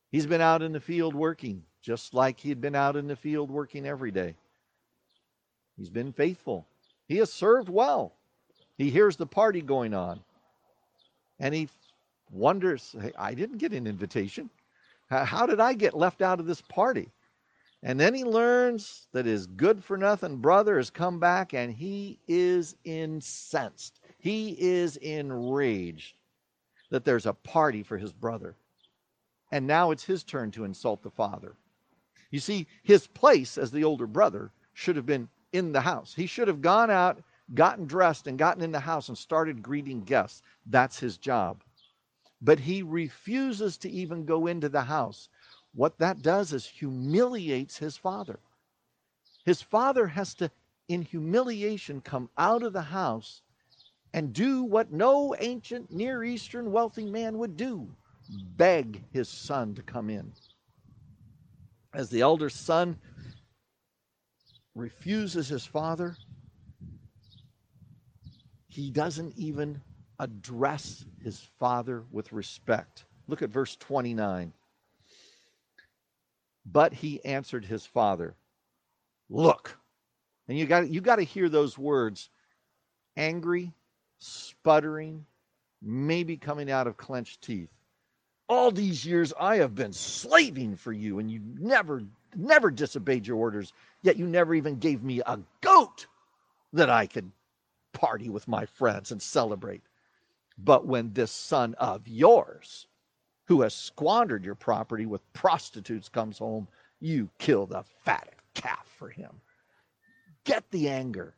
He's 0.10 0.26
been 0.26 0.40
out 0.40 0.62
in 0.62 0.72
the 0.72 0.80
field 0.80 1.14
working, 1.14 1.64
just 1.82 2.14
like 2.14 2.40
he 2.40 2.48
had 2.48 2.62
been 2.62 2.76
out 2.76 2.96
in 2.96 3.08
the 3.08 3.16
field 3.18 3.52
working 3.52 3.86
every 3.86 4.10
day. 4.10 4.36
He's 5.76 5.90
been 5.90 6.14
faithful. 6.14 6.66
He 7.10 7.18
has 7.18 7.30
served 7.30 7.68
well. 7.68 8.14
He 8.78 8.90
hears 8.90 9.18
the 9.18 9.26
party 9.26 9.62
going 9.62 9.94
on. 9.94 10.22
And 11.42 11.54
he 11.54 11.68
wonders, 12.32 12.96
hey, 13.02 13.12
I 13.18 13.34
didn't 13.34 13.58
get 13.58 13.74
an 13.74 13.86
invitation. 13.86 14.50
How 15.10 15.46
did 15.46 15.60
I 15.60 15.74
get 15.74 15.94
left 15.94 16.22
out 16.22 16.40
of 16.40 16.46
this 16.46 16.62
party? 16.62 17.10
And 17.84 18.00
then 18.00 18.14
he 18.14 18.24
learns 18.24 19.10
that 19.12 19.26
his 19.26 19.46
good 19.46 19.84
for 19.84 19.98
nothing 19.98 20.38
brother 20.38 20.78
has 20.78 20.90
come 20.90 21.20
back 21.20 21.54
and 21.54 21.74
he 21.74 22.18
is 22.30 22.78
incensed. 22.86 24.00
He 24.20 24.56
is 24.58 24.96
enraged 24.96 26.16
that 26.90 27.06
there's 27.06 27.26
a 27.26 27.34
party 27.34 27.84
for 27.84 27.98
his 27.98 28.14
brother. 28.14 28.56
And 29.52 29.66
now 29.68 29.92
it's 29.92 30.04
his 30.04 30.24
turn 30.24 30.52
to 30.52 30.64
insult 30.64 31.02
the 31.02 31.10
father. 31.10 31.56
You 32.32 32.40
see, 32.40 32.68
his 32.84 33.08
place 33.08 33.58
as 33.58 33.72
the 33.72 33.84
older 33.84 34.08
brother 34.08 34.52
should 34.74 34.96
have 34.96 35.06
been 35.06 35.30
in 35.52 35.72
the 35.72 35.82
house. 35.82 36.14
He 36.14 36.28
should 36.28 36.48
have 36.48 36.62
gone 36.62 36.92
out, 36.92 37.22
gotten 37.54 37.86
dressed, 37.86 38.28
and 38.28 38.38
gotten 38.38 38.64
in 38.64 38.72
the 38.72 38.80
house 38.80 39.10
and 39.10 39.18
started 39.18 39.64
greeting 39.64 40.02
guests. 40.02 40.44
That's 40.68 41.00
his 41.00 41.18
job 41.18 41.64
but 42.42 42.60
he 42.60 42.82
refuses 42.82 43.78
to 43.78 43.90
even 43.90 44.26
go 44.26 44.48
into 44.48 44.70
the 44.70 44.82
house. 44.82 45.30
What 45.74 45.98
that 46.00 46.22
does 46.22 46.54
is 46.54 46.66
humiliates 46.66 47.78
his 47.78 47.98
father. 47.98 48.40
His 49.46 49.62
father 49.62 50.08
has 50.08 50.34
to, 50.36 50.52
in 50.88 51.02
humiliation, 51.02 52.02
come 52.02 52.30
out 52.38 52.64
of 52.64 52.74
the 52.74 52.82
house 52.82 53.42
and 54.14 54.34
do 54.34 54.64
what 54.64 54.92
no 54.92 55.36
ancient 55.40 55.92
Near 55.92 56.24
Eastern 56.24 56.72
wealthy 56.72 57.06
man 57.06 57.38
would 57.38 57.58
do 57.58 57.90
beg 58.58 59.04
his 59.12 59.28
son 59.30 59.74
to 59.76 59.82
come 59.82 60.10
in. 60.10 60.32
As 61.94 62.10
the 62.10 62.22
elder 62.22 62.50
son 62.50 62.98
refuses 64.76 65.48
his 65.48 65.66
father, 65.66 66.16
he 68.68 68.92
doesn't 68.92 69.34
even 69.38 69.82
address 70.20 71.06
his 71.24 71.40
father 71.58 72.04
with 72.12 72.32
respect. 72.32 73.06
Look 73.28 73.42
at 73.42 73.50
verse 73.50 73.76
29. 73.78 74.54
But 76.66 76.94
he 76.94 77.24
answered 77.26 77.66
his 77.66 77.86
father, 77.86 78.36
Look. 79.30 79.78
And 80.48 80.58
you 80.58 80.66
got 80.66 80.90
you 80.90 81.02
got 81.02 81.18
to 81.18 81.24
hear 81.24 81.50
those 81.50 81.78
words 81.78 82.30
angry, 83.16 83.72
sputtering, 84.20 85.26
maybe 85.82 86.38
coming 86.38 86.70
out 86.70 86.88
of 86.88 86.98
clenched 86.98 87.42
teeth. 87.42 87.70
All 88.48 88.72
these 88.72 89.06
years 89.06 89.34
I 89.40 89.58
have 89.58 89.76
been 89.76 89.94
slaving 89.94 90.76
for 90.76 90.92
you, 90.92 91.20
and 91.20 91.30
you 91.32 91.40
never, 91.58 92.04
never 92.36 92.72
disobeyed 92.72 93.28
your 93.28 93.38
orders, 93.38 93.74
yet 94.02 94.18
you 94.18 94.26
never 94.26 94.56
even 94.56 94.80
gave 94.80 95.04
me 95.04 95.22
a 95.26 95.40
goat 95.62 96.08
that 96.74 96.90
I 96.90 97.08
could 97.08 97.32
party 97.94 98.30
with 98.30 98.48
my 98.48 98.66
friends 98.66 99.12
and 99.12 99.22
celebrate. 99.22 99.82
But 100.58 100.86
when 100.86 101.14
this 101.14 101.32
son 101.32 101.74
of 101.76 102.08
yours, 102.08 102.88
who 103.46 103.62
has 103.62 103.74
squandered 103.74 104.44
your 104.44 104.56
property 104.56 105.06
with 105.06 105.34
prostitutes, 105.34 106.10
comes 106.10 106.38
home, 106.38 106.68
you 107.00 107.30
kill 107.40 107.66
the 107.66 107.84
fatted 108.04 108.36
calf 108.54 108.88
for 108.98 109.10
him. 109.10 109.42
Get 110.44 110.70
the 110.72 110.90
anger, 110.90 111.36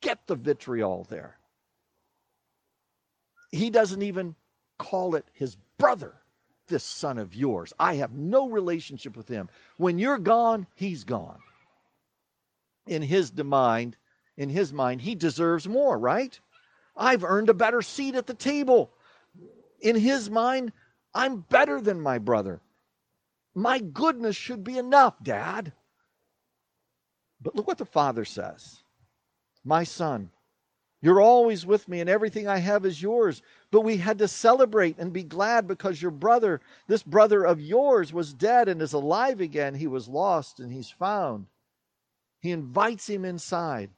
get 0.00 0.26
the 0.26 0.36
vitriol 0.36 1.06
there. 1.10 1.36
He 3.52 3.68
doesn't 3.70 4.02
even 4.02 4.34
call 4.78 5.14
it 5.14 5.26
his 5.34 5.56
brother, 5.78 6.14
this 6.66 6.82
son 6.82 7.18
of 7.18 7.34
yours. 7.34 7.72
I 7.78 7.94
have 7.96 8.12
no 8.12 8.48
relationship 8.48 9.16
with 9.16 9.28
him. 9.28 9.48
When 9.76 9.98
you're 9.98 10.18
gone, 10.18 10.66
he's 10.74 11.04
gone. 11.04 11.38
In 12.86 13.02
his 13.02 13.32
mind, 13.34 13.96
in 14.36 14.48
his 14.48 14.72
mind, 14.72 15.02
he 15.02 15.14
deserves 15.14 15.68
more, 15.68 15.98
right? 15.98 16.38
I've 16.96 17.24
earned 17.24 17.50
a 17.50 17.54
better 17.54 17.82
seat 17.82 18.14
at 18.14 18.26
the 18.26 18.34
table. 18.34 18.90
In 19.80 19.96
his 19.96 20.30
mind, 20.30 20.72
I'm 21.14 21.40
better 21.40 21.80
than 21.80 22.00
my 22.00 22.18
brother. 22.18 22.60
My 23.54 23.78
goodness 23.78 24.34
should 24.34 24.64
be 24.64 24.78
enough, 24.78 25.14
Dad. 25.22 25.72
But 27.42 27.54
look 27.54 27.66
what 27.66 27.78
the 27.78 27.84
father 27.84 28.24
says 28.24 28.82
My 29.64 29.84
son, 29.84 30.30
you're 31.02 31.20
always 31.20 31.66
with 31.66 31.88
me, 31.88 32.00
and 32.00 32.08
everything 32.08 32.46
I 32.46 32.58
have 32.58 32.86
is 32.86 33.02
yours. 33.02 33.42
But 33.72 33.80
we 33.80 33.96
had 33.96 34.18
to 34.18 34.28
celebrate 34.28 34.98
and 34.98 35.12
be 35.12 35.24
glad 35.24 35.66
because 35.66 36.00
your 36.00 36.12
brother, 36.12 36.60
this 36.86 37.02
brother 37.02 37.44
of 37.44 37.60
yours, 37.60 38.12
was 38.12 38.32
dead 38.32 38.68
and 38.68 38.80
is 38.80 38.92
alive 38.92 39.40
again. 39.40 39.74
He 39.74 39.88
was 39.88 40.06
lost 40.08 40.60
and 40.60 40.72
he's 40.72 40.90
found. 40.90 41.46
He 42.40 42.52
invites 42.52 43.08
him 43.08 43.24
inside. 43.24 43.90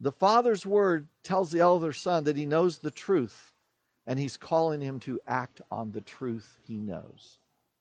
The 0.00 0.12
father's 0.12 0.64
word 0.64 1.08
tells 1.22 1.50
the 1.50 1.60
elder 1.60 1.92
son 1.92 2.24
that 2.24 2.36
he 2.36 2.46
knows 2.46 2.78
the 2.78 2.90
truth, 2.90 3.52
and 4.06 4.18
he's 4.18 4.38
calling 4.38 4.80
him 4.80 4.98
to 5.00 5.20
act 5.26 5.60
on 5.70 5.92
the 5.92 6.00
truth 6.00 6.58
he 6.62 6.78
knows. 6.78 7.38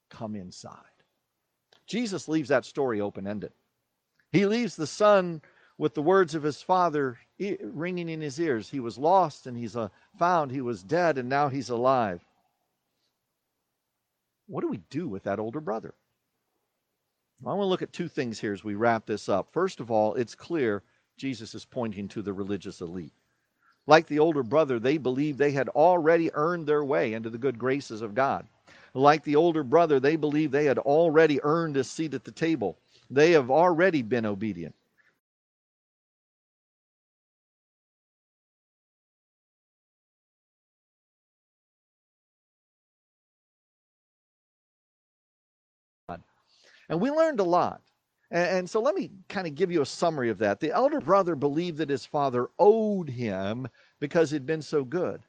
Come 0.09 0.35
inside. 0.35 0.77
Jesus 1.87 2.27
leaves 2.27 2.49
that 2.49 2.65
story 2.65 2.99
open 2.99 3.25
ended. 3.25 3.53
He 4.33 4.45
leaves 4.45 4.75
the 4.75 4.87
son 4.87 5.41
with 5.77 5.93
the 5.93 6.01
words 6.01 6.35
of 6.35 6.43
his 6.43 6.61
father 6.61 7.17
ringing 7.61 8.09
in 8.09 8.21
his 8.21 8.39
ears. 8.39 8.69
He 8.69 8.79
was 8.79 8.97
lost 8.97 9.47
and 9.47 9.57
he's 9.57 9.75
uh, 9.75 9.89
found. 10.17 10.51
He 10.51 10.61
was 10.61 10.83
dead 10.83 11.17
and 11.17 11.29
now 11.29 11.49
he's 11.49 11.69
alive. 11.69 12.23
What 14.47 14.61
do 14.61 14.67
we 14.67 14.81
do 14.89 15.07
with 15.07 15.23
that 15.23 15.39
older 15.39 15.59
brother? 15.59 15.93
I 17.45 17.49
want 17.49 17.61
to 17.61 17.65
look 17.65 17.81
at 17.81 17.91
two 17.91 18.07
things 18.07 18.39
here 18.39 18.53
as 18.53 18.63
we 18.63 18.75
wrap 18.75 19.05
this 19.05 19.27
up. 19.27 19.51
First 19.51 19.79
of 19.79 19.91
all, 19.91 20.13
it's 20.13 20.35
clear 20.35 20.81
Jesus 21.17 21.53
is 21.53 21.65
pointing 21.65 22.07
to 22.09 22.21
the 22.21 22.31
religious 22.31 22.79
elite. 22.79 23.13
Like 23.85 24.07
the 24.07 24.19
older 24.19 24.43
brother, 24.43 24.79
they 24.79 24.97
believed 24.97 25.37
they 25.37 25.51
had 25.51 25.67
already 25.69 26.31
earned 26.33 26.67
their 26.67 26.85
way 26.85 27.13
into 27.13 27.29
the 27.29 27.37
good 27.37 27.59
graces 27.59 28.01
of 28.01 28.15
God. 28.15 28.47
Like 28.93 29.23
the 29.23 29.35
older 29.35 29.63
brother, 29.63 29.99
they 29.99 30.15
believed 30.15 30.53
they 30.53 30.65
had 30.65 30.77
already 30.79 31.41
earned 31.43 31.75
a 31.75 31.83
seat 31.83 32.13
at 32.13 32.23
the 32.23 32.31
table. 32.31 32.77
They 33.09 33.31
have 33.31 33.51
already 33.51 34.01
been 34.01 34.25
obedient. 34.25 34.75
And 46.93 47.01
we 47.01 47.09
learned 47.09 47.39
a 47.39 47.43
lot. 47.43 47.81
And, 48.29 48.69
so 48.69 48.79
let 48.79 48.93
me 48.93 49.09
kind 49.27 49.47
of 49.47 49.55
give 49.55 49.71
you 49.71 49.81
a 49.81 49.85
summary 49.85 50.29
of 50.29 50.37
that. 50.37 50.59
The 50.59 50.71
elder 50.71 51.01
brother 51.01 51.35
believed 51.35 51.79
that 51.79 51.89
his 51.89 52.05
father 52.05 52.49
owed 52.59 53.09
him 53.09 53.67
because 53.99 54.29
he'd 54.29 54.45
been 54.45 54.61
so 54.61 54.83
good. 54.83 55.19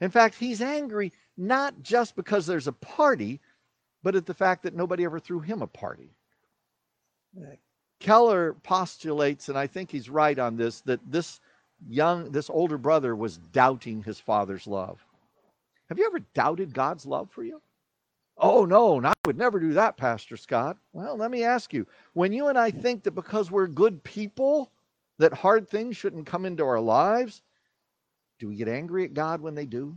In 0.00 0.10
fact, 0.10 0.34
he's 0.34 0.60
angry 0.60 1.12
not 1.36 1.80
just 1.80 2.16
because 2.16 2.44
there's 2.44 2.66
a 2.66 2.72
party, 2.72 3.40
but 4.02 4.16
at 4.16 4.26
the 4.26 4.34
fact 4.34 4.64
that 4.64 4.74
nobody 4.74 5.04
ever 5.04 5.20
threw 5.20 5.38
him 5.38 5.62
a 5.62 5.68
party. 5.68 6.10
Keller 8.00 8.54
postulates, 8.64 9.48
and 9.48 9.56
I 9.56 9.68
think 9.68 9.92
he's 9.92 10.10
right 10.10 10.40
on 10.40 10.56
this, 10.56 10.80
that 10.80 10.98
this 11.08 11.38
young, 11.88 12.32
this 12.32 12.50
older 12.50 12.78
brother 12.78 13.14
was 13.14 13.36
doubting 13.36 14.02
his 14.02 14.18
father's 14.18 14.66
love. 14.66 14.98
Have 15.88 15.98
you 15.98 16.06
ever 16.06 16.18
doubted 16.34 16.74
God's 16.74 17.06
love 17.06 17.30
for 17.30 17.44
you? 17.44 17.62
Oh, 18.38 18.64
no, 18.66 19.02
I 19.04 19.12
would 19.26 19.38
never 19.38 19.60
do 19.60 19.74
that, 19.74 19.96
Pastor 19.96 20.36
Scott. 20.36 20.76
Well, 20.92 21.16
let 21.16 21.30
me 21.30 21.44
ask 21.44 21.72
you 21.72 21.86
when 22.12 22.32
you 22.32 22.48
and 22.48 22.58
I 22.58 22.70
think 22.70 23.04
that 23.04 23.12
because 23.14 23.50
we're 23.50 23.66
good 23.66 24.02
people, 24.04 24.72
that 25.18 25.32
hard 25.32 25.68
things 25.68 25.96
shouldn't 25.96 26.26
come 26.26 26.44
into 26.44 26.64
our 26.64 26.80
lives, 26.80 27.42
do 28.38 28.48
we 28.48 28.56
get 28.56 28.68
angry 28.68 29.04
at 29.04 29.14
God 29.14 29.40
when 29.40 29.54
they 29.54 29.66
do? 29.66 29.96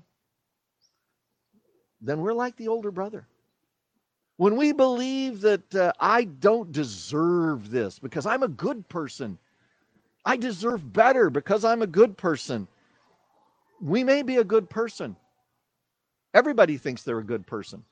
Then 2.01 2.21
we're 2.21 2.33
like 2.33 2.55
the 2.55 2.69
older 2.69 2.91
brother. 2.91 3.27
When 4.37 4.55
we 4.55 4.71
believe 4.71 5.41
that 5.41 5.75
uh, 5.75 5.91
I 5.99 6.23
don't 6.23 6.71
deserve 6.71 7.69
this 7.71 7.99
because 7.99 8.25
I'm 8.25 8.43
a 8.43 8.47
good 8.47 8.87
person, 8.87 9.37
I 10.25 10.37
deserve 10.37 10.93
better 10.93 11.29
because 11.29 11.65
I'm 11.65 11.81
a 11.81 11.87
good 11.87 12.15
person. 12.17 12.67
We 13.81 14.03
may 14.03 14.21
be 14.23 14.37
a 14.37 14.43
good 14.45 14.69
person. 14.69 15.15
Everybody 16.33 16.77
thinks 16.77 17.03
they're 17.03 17.19
a 17.19 17.23
good 17.23 17.45
person. 17.47 17.83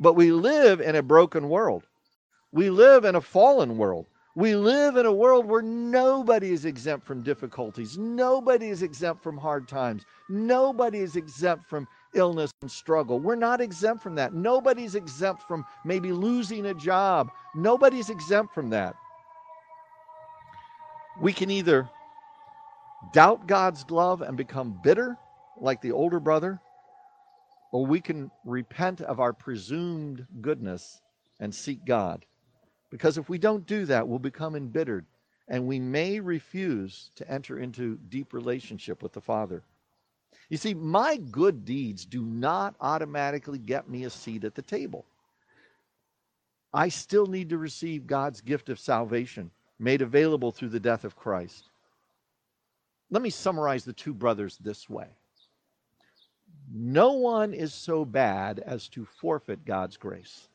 But 0.00 0.14
we 0.14 0.32
live 0.32 0.80
in 0.80 0.96
a 0.96 1.02
broken 1.02 1.48
world. 1.48 1.86
We 2.52 2.70
live 2.70 3.04
in 3.04 3.14
a 3.14 3.20
fallen 3.20 3.78
world. 3.78 4.06
We 4.36 4.56
live 4.56 4.96
in 4.96 5.06
a 5.06 5.12
world 5.12 5.46
where 5.46 5.62
nobody 5.62 6.50
is 6.50 6.64
exempt 6.64 7.06
from 7.06 7.22
difficulties. 7.22 7.96
Nobody 7.96 8.68
is 8.68 8.82
exempt 8.82 9.22
from 9.22 9.38
hard 9.38 9.68
times. 9.68 10.04
Nobody 10.28 10.98
is 10.98 11.14
exempt 11.14 11.68
from 11.68 11.86
illness 12.14 12.50
and 12.62 12.70
struggle. 12.70 13.20
We're 13.20 13.36
not 13.36 13.60
exempt 13.60 14.02
from 14.02 14.16
that. 14.16 14.34
Nobody's 14.34 14.96
exempt 14.96 15.42
from 15.44 15.64
maybe 15.84 16.10
losing 16.10 16.66
a 16.66 16.74
job. 16.74 17.30
Nobody's 17.54 18.10
exempt 18.10 18.52
from 18.52 18.70
that. 18.70 18.96
We 21.20 21.32
can 21.32 21.50
either 21.50 21.88
doubt 23.12 23.46
God's 23.46 23.88
love 23.88 24.20
and 24.22 24.36
become 24.36 24.80
bitter 24.82 25.16
like 25.60 25.80
the 25.80 25.92
older 25.92 26.18
brother, 26.18 26.60
or 27.74 27.84
we 27.84 28.00
can 28.00 28.30
repent 28.44 29.00
of 29.00 29.18
our 29.18 29.32
presumed 29.32 30.24
goodness 30.40 31.02
and 31.40 31.52
seek 31.52 31.84
God. 31.84 32.24
Because 32.88 33.18
if 33.18 33.28
we 33.28 33.36
don't 33.36 33.66
do 33.66 33.84
that, 33.86 34.06
we'll 34.06 34.20
become 34.20 34.54
embittered 34.54 35.04
and 35.48 35.66
we 35.66 35.80
may 35.80 36.20
refuse 36.20 37.10
to 37.16 37.28
enter 37.28 37.58
into 37.58 37.98
deep 38.10 38.32
relationship 38.32 39.02
with 39.02 39.12
the 39.12 39.20
Father. 39.20 39.60
You 40.50 40.56
see, 40.56 40.72
my 40.72 41.16
good 41.16 41.64
deeds 41.64 42.04
do 42.04 42.22
not 42.22 42.76
automatically 42.80 43.58
get 43.58 43.88
me 43.88 44.04
a 44.04 44.10
seat 44.10 44.44
at 44.44 44.54
the 44.54 44.62
table. 44.62 45.04
I 46.72 46.88
still 46.90 47.26
need 47.26 47.48
to 47.48 47.58
receive 47.58 48.06
God's 48.06 48.40
gift 48.40 48.68
of 48.68 48.78
salvation 48.78 49.50
made 49.80 50.00
available 50.00 50.52
through 50.52 50.68
the 50.68 50.78
death 50.78 51.02
of 51.02 51.16
Christ. 51.16 51.64
Let 53.10 53.20
me 53.20 53.30
summarize 53.30 53.84
the 53.84 53.92
two 53.92 54.14
brothers 54.14 54.58
this 54.58 54.88
way 54.88 55.08
no 56.72 57.12
one 57.12 57.54
is 57.54 57.74
so 57.74 58.04
bad 58.04 58.58
as 58.60 58.88
to 58.88 59.04
forfeit 59.04 59.64
God's 59.64 59.96
grace. 59.96 60.48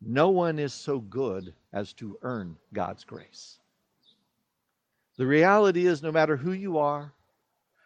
No 0.00 0.30
one 0.30 0.58
is 0.58 0.72
so 0.72 1.00
good 1.00 1.54
as 1.72 1.92
to 1.94 2.18
earn 2.22 2.56
God's 2.72 3.04
grace. 3.04 3.58
The 5.16 5.26
reality 5.26 5.86
is, 5.86 6.02
no 6.02 6.12
matter 6.12 6.36
who 6.36 6.52
you 6.52 6.78
are, 6.78 7.12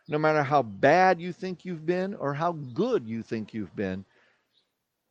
no 0.09 0.19
matter 0.19 0.43
how 0.43 0.63
bad 0.63 1.21
you 1.21 1.33
think 1.33 1.65
you've 1.65 1.87
been 1.87 2.15
or 2.15 2.35
how 2.35 2.53
good 2.53 3.07
you 3.07 3.23
think 3.23 3.55
you've 3.55 3.75
been, 3.77 4.05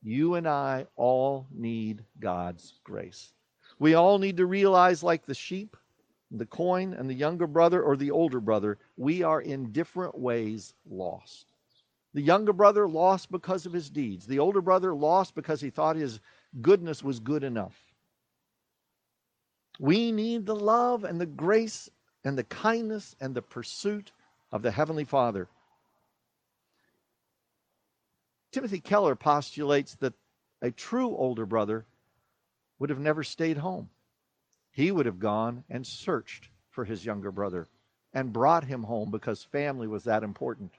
you 0.04 0.36
and 0.36 0.48
I 0.48 0.86
all 0.98 1.48
need 1.52 2.04
God's 2.20 2.74
grace. 2.84 3.32
We 3.80 3.94
all 3.94 4.20
need 4.20 4.38
to 4.38 4.46
realize, 4.46 5.02
like 5.04 5.26
the 5.26 5.34
sheep, 5.34 5.78
the 6.32 6.46
coin 6.46 6.94
and 6.94 7.10
the 7.10 7.14
younger 7.14 7.48
brother 7.48 7.82
or 7.82 7.96
the 7.96 8.12
older 8.12 8.40
brother, 8.40 8.78
we 8.98 9.24
are 9.24 9.42
in 9.42 9.72
different 9.72 10.18
ways 10.18 10.74
lost. 10.90 11.54
The 12.14 12.22
younger 12.22 12.54
brother 12.54 12.88
lost 12.88 13.32
because 13.32 13.66
of 13.66 13.74
his 13.74 13.90
deeds. 13.90 14.26
The 14.26 14.40
older 14.40 14.62
brother 14.62 14.94
lost 14.94 15.36
because 15.36 15.62
he 15.62 15.70
thought 15.70 15.96
his 15.96 16.20
goodness 16.62 17.04
was 17.04 17.20
good 17.20 17.44
enough. 17.44 17.76
We 19.80 20.12
need 20.12 20.46
the 20.46 20.56
love 20.56 21.04
and 21.04 21.22
the 21.22 21.26
grace 21.26 21.90
and 22.24 22.38
the 22.38 22.44
kindness 22.44 23.16
and 23.22 23.34
the 23.34 23.42
pursuit 23.42 24.12
of 24.52 24.62
the 24.62 24.72
Heavenly 24.72 25.06
Father. 25.06 25.48
Timothy 28.52 28.80
Keller 28.80 29.16
postulates 29.16 29.96
that 29.96 30.14
a 30.62 30.72
true 30.72 31.16
older 31.16 31.46
brother 31.46 31.86
would 32.80 32.90
have 32.90 33.00
never 33.00 33.24
stayed 33.24 33.58
home. 33.58 33.90
He 34.80 34.94
would 34.94 35.08
have 35.08 35.20
gone 35.20 35.66
and 35.70 35.86
searched 35.86 36.48
for 36.70 36.86
his 36.86 37.04
younger 37.04 37.34
brother 37.34 37.68
and 38.14 38.32
brought 38.32 38.64
him 38.64 38.82
home 38.82 39.12
because 39.12 39.44
family 39.44 39.90
was 39.90 40.06
that 40.06 40.24
important. 40.24 40.72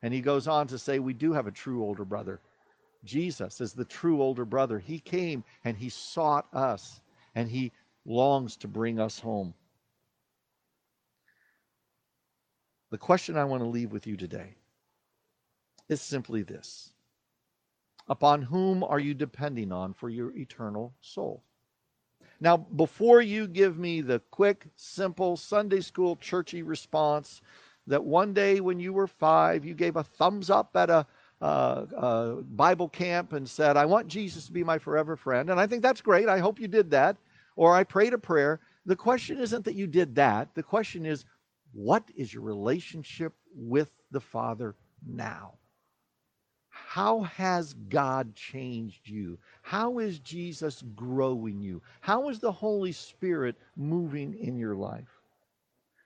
And 0.00 0.14
he 0.14 0.22
goes 0.22 0.48
on 0.48 0.66
to 0.68 0.78
say, 0.78 0.98
We 0.98 1.12
do 1.12 1.34
have 1.34 1.46
a 1.46 1.50
true 1.50 1.84
older 1.84 2.06
brother. 2.06 2.40
Jesus 3.04 3.60
is 3.60 3.74
the 3.74 3.84
true 3.84 4.22
older 4.22 4.46
brother. 4.46 4.78
He 4.78 4.98
came 4.98 5.44
and 5.62 5.76
he 5.76 5.90
sought 5.90 6.46
us 6.54 7.02
and 7.34 7.50
he 7.50 7.70
longs 8.06 8.56
to 8.56 8.66
bring 8.66 8.98
us 8.98 9.18
home. 9.18 9.52
The 12.88 12.96
question 12.96 13.36
I 13.36 13.44
want 13.44 13.62
to 13.62 13.68
leave 13.68 13.92
with 13.92 14.06
you 14.06 14.16
today 14.16 14.54
is 15.90 16.00
simply 16.00 16.40
this 16.40 16.94
Upon 18.08 18.40
whom 18.40 18.82
are 18.82 19.00
you 19.00 19.12
depending 19.12 19.70
on 19.70 19.92
for 19.92 20.08
your 20.08 20.34
eternal 20.34 20.94
soul? 21.02 21.42
Now, 22.40 22.56
before 22.56 23.20
you 23.20 23.46
give 23.46 23.78
me 23.78 24.00
the 24.00 24.20
quick, 24.30 24.66
simple 24.76 25.36
Sunday 25.36 25.80
school 25.80 26.16
churchy 26.16 26.62
response 26.62 27.40
that 27.86 28.02
one 28.02 28.32
day 28.32 28.60
when 28.60 28.80
you 28.80 28.92
were 28.92 29.06
five, 29.06 29.64
you 29.64 29.74
gave 29.74 29.96
a 29.96 30.04
thumbs 30.04 30.50
up 30.50 30.74
at 30.76 30.90
a, 30.90 31.06
uh, 31.40 31.86
uh, 31.96 32.34
Bible 32.42 32.88
camp 32.88 33.32
and 33.32 33.48
said, 33.48 33.76
I 33.76 33.84
want 33.84 34.08
Jesus 34.08 34.46
to 34.46 34.52
be 34.52 34.64
my 34.64 34.78
forever 34.78 35.16
friend. 35.16 35.50
And 35.50 35.60
I 35.60 35.66
think 35.66 35.82
that's 35.82 36.00
great. 36.00 36.28
I 36.28 36.38
hope 36.38 36.58
you 36.58 36.68
did 36.68 36.90
that. 36.92 37.16
Or 37.56 37.74
I 37.74 37.84
prayed 37.84 38.14
a 38.14 38.18
prayer. 38.18 38.60
The 38.86 38.96
question 38.96 39.38
isn't 39.38 39.64
that 39.64 39.74
you 39.74 39.86
did 39.86 40.14
that. 40.16 40.54
The 40.54 40.62
question 40.62 41.04
is, 41.06 41.24
what 41.72 42.04
is 42.16 42.32
your 42.32 42.42
relationship 42.42 43.32
with 43.54 43.90
the 44.10 44.20
Father 44.20 44.74
now? 45.06 45.54
How 46.94 47.22
has 47.22 47.74
God 47.88 48.36
changed 48.36 49.08
you? 49.08 49.36
How 49.62 49.98
is 49.98 50.20
Jesus 50.20 50.80
growing 50.94 51.60
you? 51.60 51.82
How 52.00 52.28
is 52.28 52.38
the 52.38 52.52
Holy 52.52 52.92
Spirit 52.92 53.56
moving 53.74 54.38
in 54.38 54.56
your 54.56 54.76
life? 54.76 55.08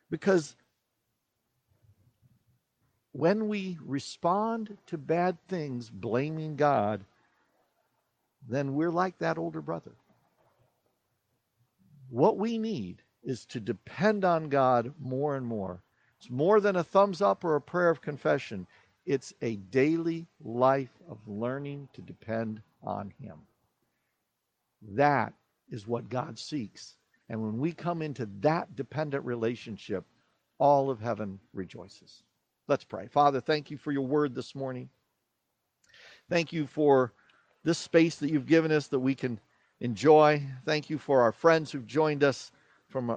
Because 0.09 0.57
when 3.13 3.49
we 3.49 3.77
respond 3.85 4.79
to 4.87 4.97
bad 4.97 5.37
things 5.47 5.91
blaming 5.91 6.57
God, 6.57 7.05
then 8.49 8.75
we're 8.75 8.91
like 8.91 9.19
that 9.19 9.37
older 9.37 9.61
brother. 9.61 9.93
What 12.09 12.39
we 12.39 12.57
need 12.57 13.03
is 13.23 13.45
to 13.51 13.61
depend 13.61 14.25
on 14.25 14.49
God 14.49 14.95
more 14.99 15.37
and 15.37 15.45
more. 15.45 15.83
It's 16.19 16.31
more 16.31 16.63
than 16.63 16.77
a 16.77 16.83
thumbs 16.83 17.21
up 17.21 17.45
or 17.45 17.57
a 17.57 17.61
prayer 17.61 17.91
of 17.91 18.01
confession. 18.01 18.67
It's 19.09 19.33
a 19.41 19.57
daily 19.57 20.27
life 20.45 20.93
of 21.09 21.17
learning 21.27 21.89
to 21.95 22.03
depend 22.03 22.61
on 22.83 23.11
Him. 23.19 23.39
That 24.83 25.33
is 25.71 25.87
what 25.87 26.11
God 26.11 26.39
seeks. 26.39 26.97
And 27.31 27.41
when 27.41 27.59
we 27.59 27.73
come 27.73 28.03
into 28.03 28.29
that 28.41 28.77
dependent 28.77 29.25
relationship, 29.25 30.05
all 30.59 30.91
of 30.91 31.01
heaven 31.01 31.41
rejoices. 31.55 32.23
Let's 32.67 32.85
pray. 32.85 33.07
Father, 33.07 33.41
thank 33.41 33.71
you 33.71 33.79
for 33.79 33.93
your 33.93 34.05
word 34.05 34.35
this 34.35 34.55
morning. 34.55 34.91
Thank 36.29 36.53
you 36.53 36.67
for 36.67 37.15
this 37.65 37.79
space 37.79 38.17
that 38.17 38.31
you've 38.31 38.45
given 38.45 38.71
us 38.71 38.89
that 38.89 39.01
we 39.01 39.15
can 39.15 39.41
enjoy. 39.81 40.43
Thank 40.67 40.91
you 40.91 40.99
for 40.99 41.23
our 41.23 41.33
friends 41.33 41.73
who've 41.73 41.87
joined 41.87 42.25
us 42.25 42.53
from 42.89 43.09
uh, 43.09 43.17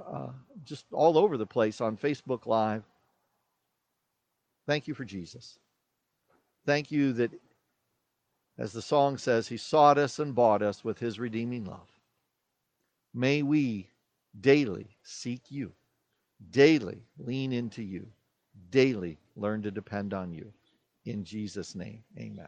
just 0.64 0.86
all 0.94 1.18
over 1.18 1.36
the 1.36 1.46
place 1.46 1.82
on 1.82 1.98
Facebook 1.98 2.46
Live. 2.46 2.84
Thank 4.66 4.88
you 4.88 4.94
for 4.94 5.04
Jesus. 5.04 5.60
Thank 6.66 6.92
you 6.92 7.14
that, 7.14 7.32
as 8.58 8.74
the 8.74 8.82
song 8.82 9.18
says, 9.18 9.48
He 9.48 9.58
sought 9.58 9.98
us 9.98 10.20
and 10.20 10.36
bought 10.36 10.62
us 10.62 10.84
with 10.84 11.00
His 11.00 11.20
redeeming 11.20 11.66
love. 11.66 11.90
May 13.14 13.42
we 13.42 13.90
daily 14.40 14.96
seek 15.04 15.52
you, 15.52 15.74
daily 16.52 17.04
lean 17.18 17.52
into 17.52 17.84
you, 17.84 18.08
daily 18.70 19.18
learn 19.36 19.62
to 19.64 19.72
depend 19.72 20.14
on 20.14 20.34
you. 20.34 20.54
In 21.06 21.24
Jesus' 21.24 21.76
name, 21.76 22.04
amen. 22.18 22.48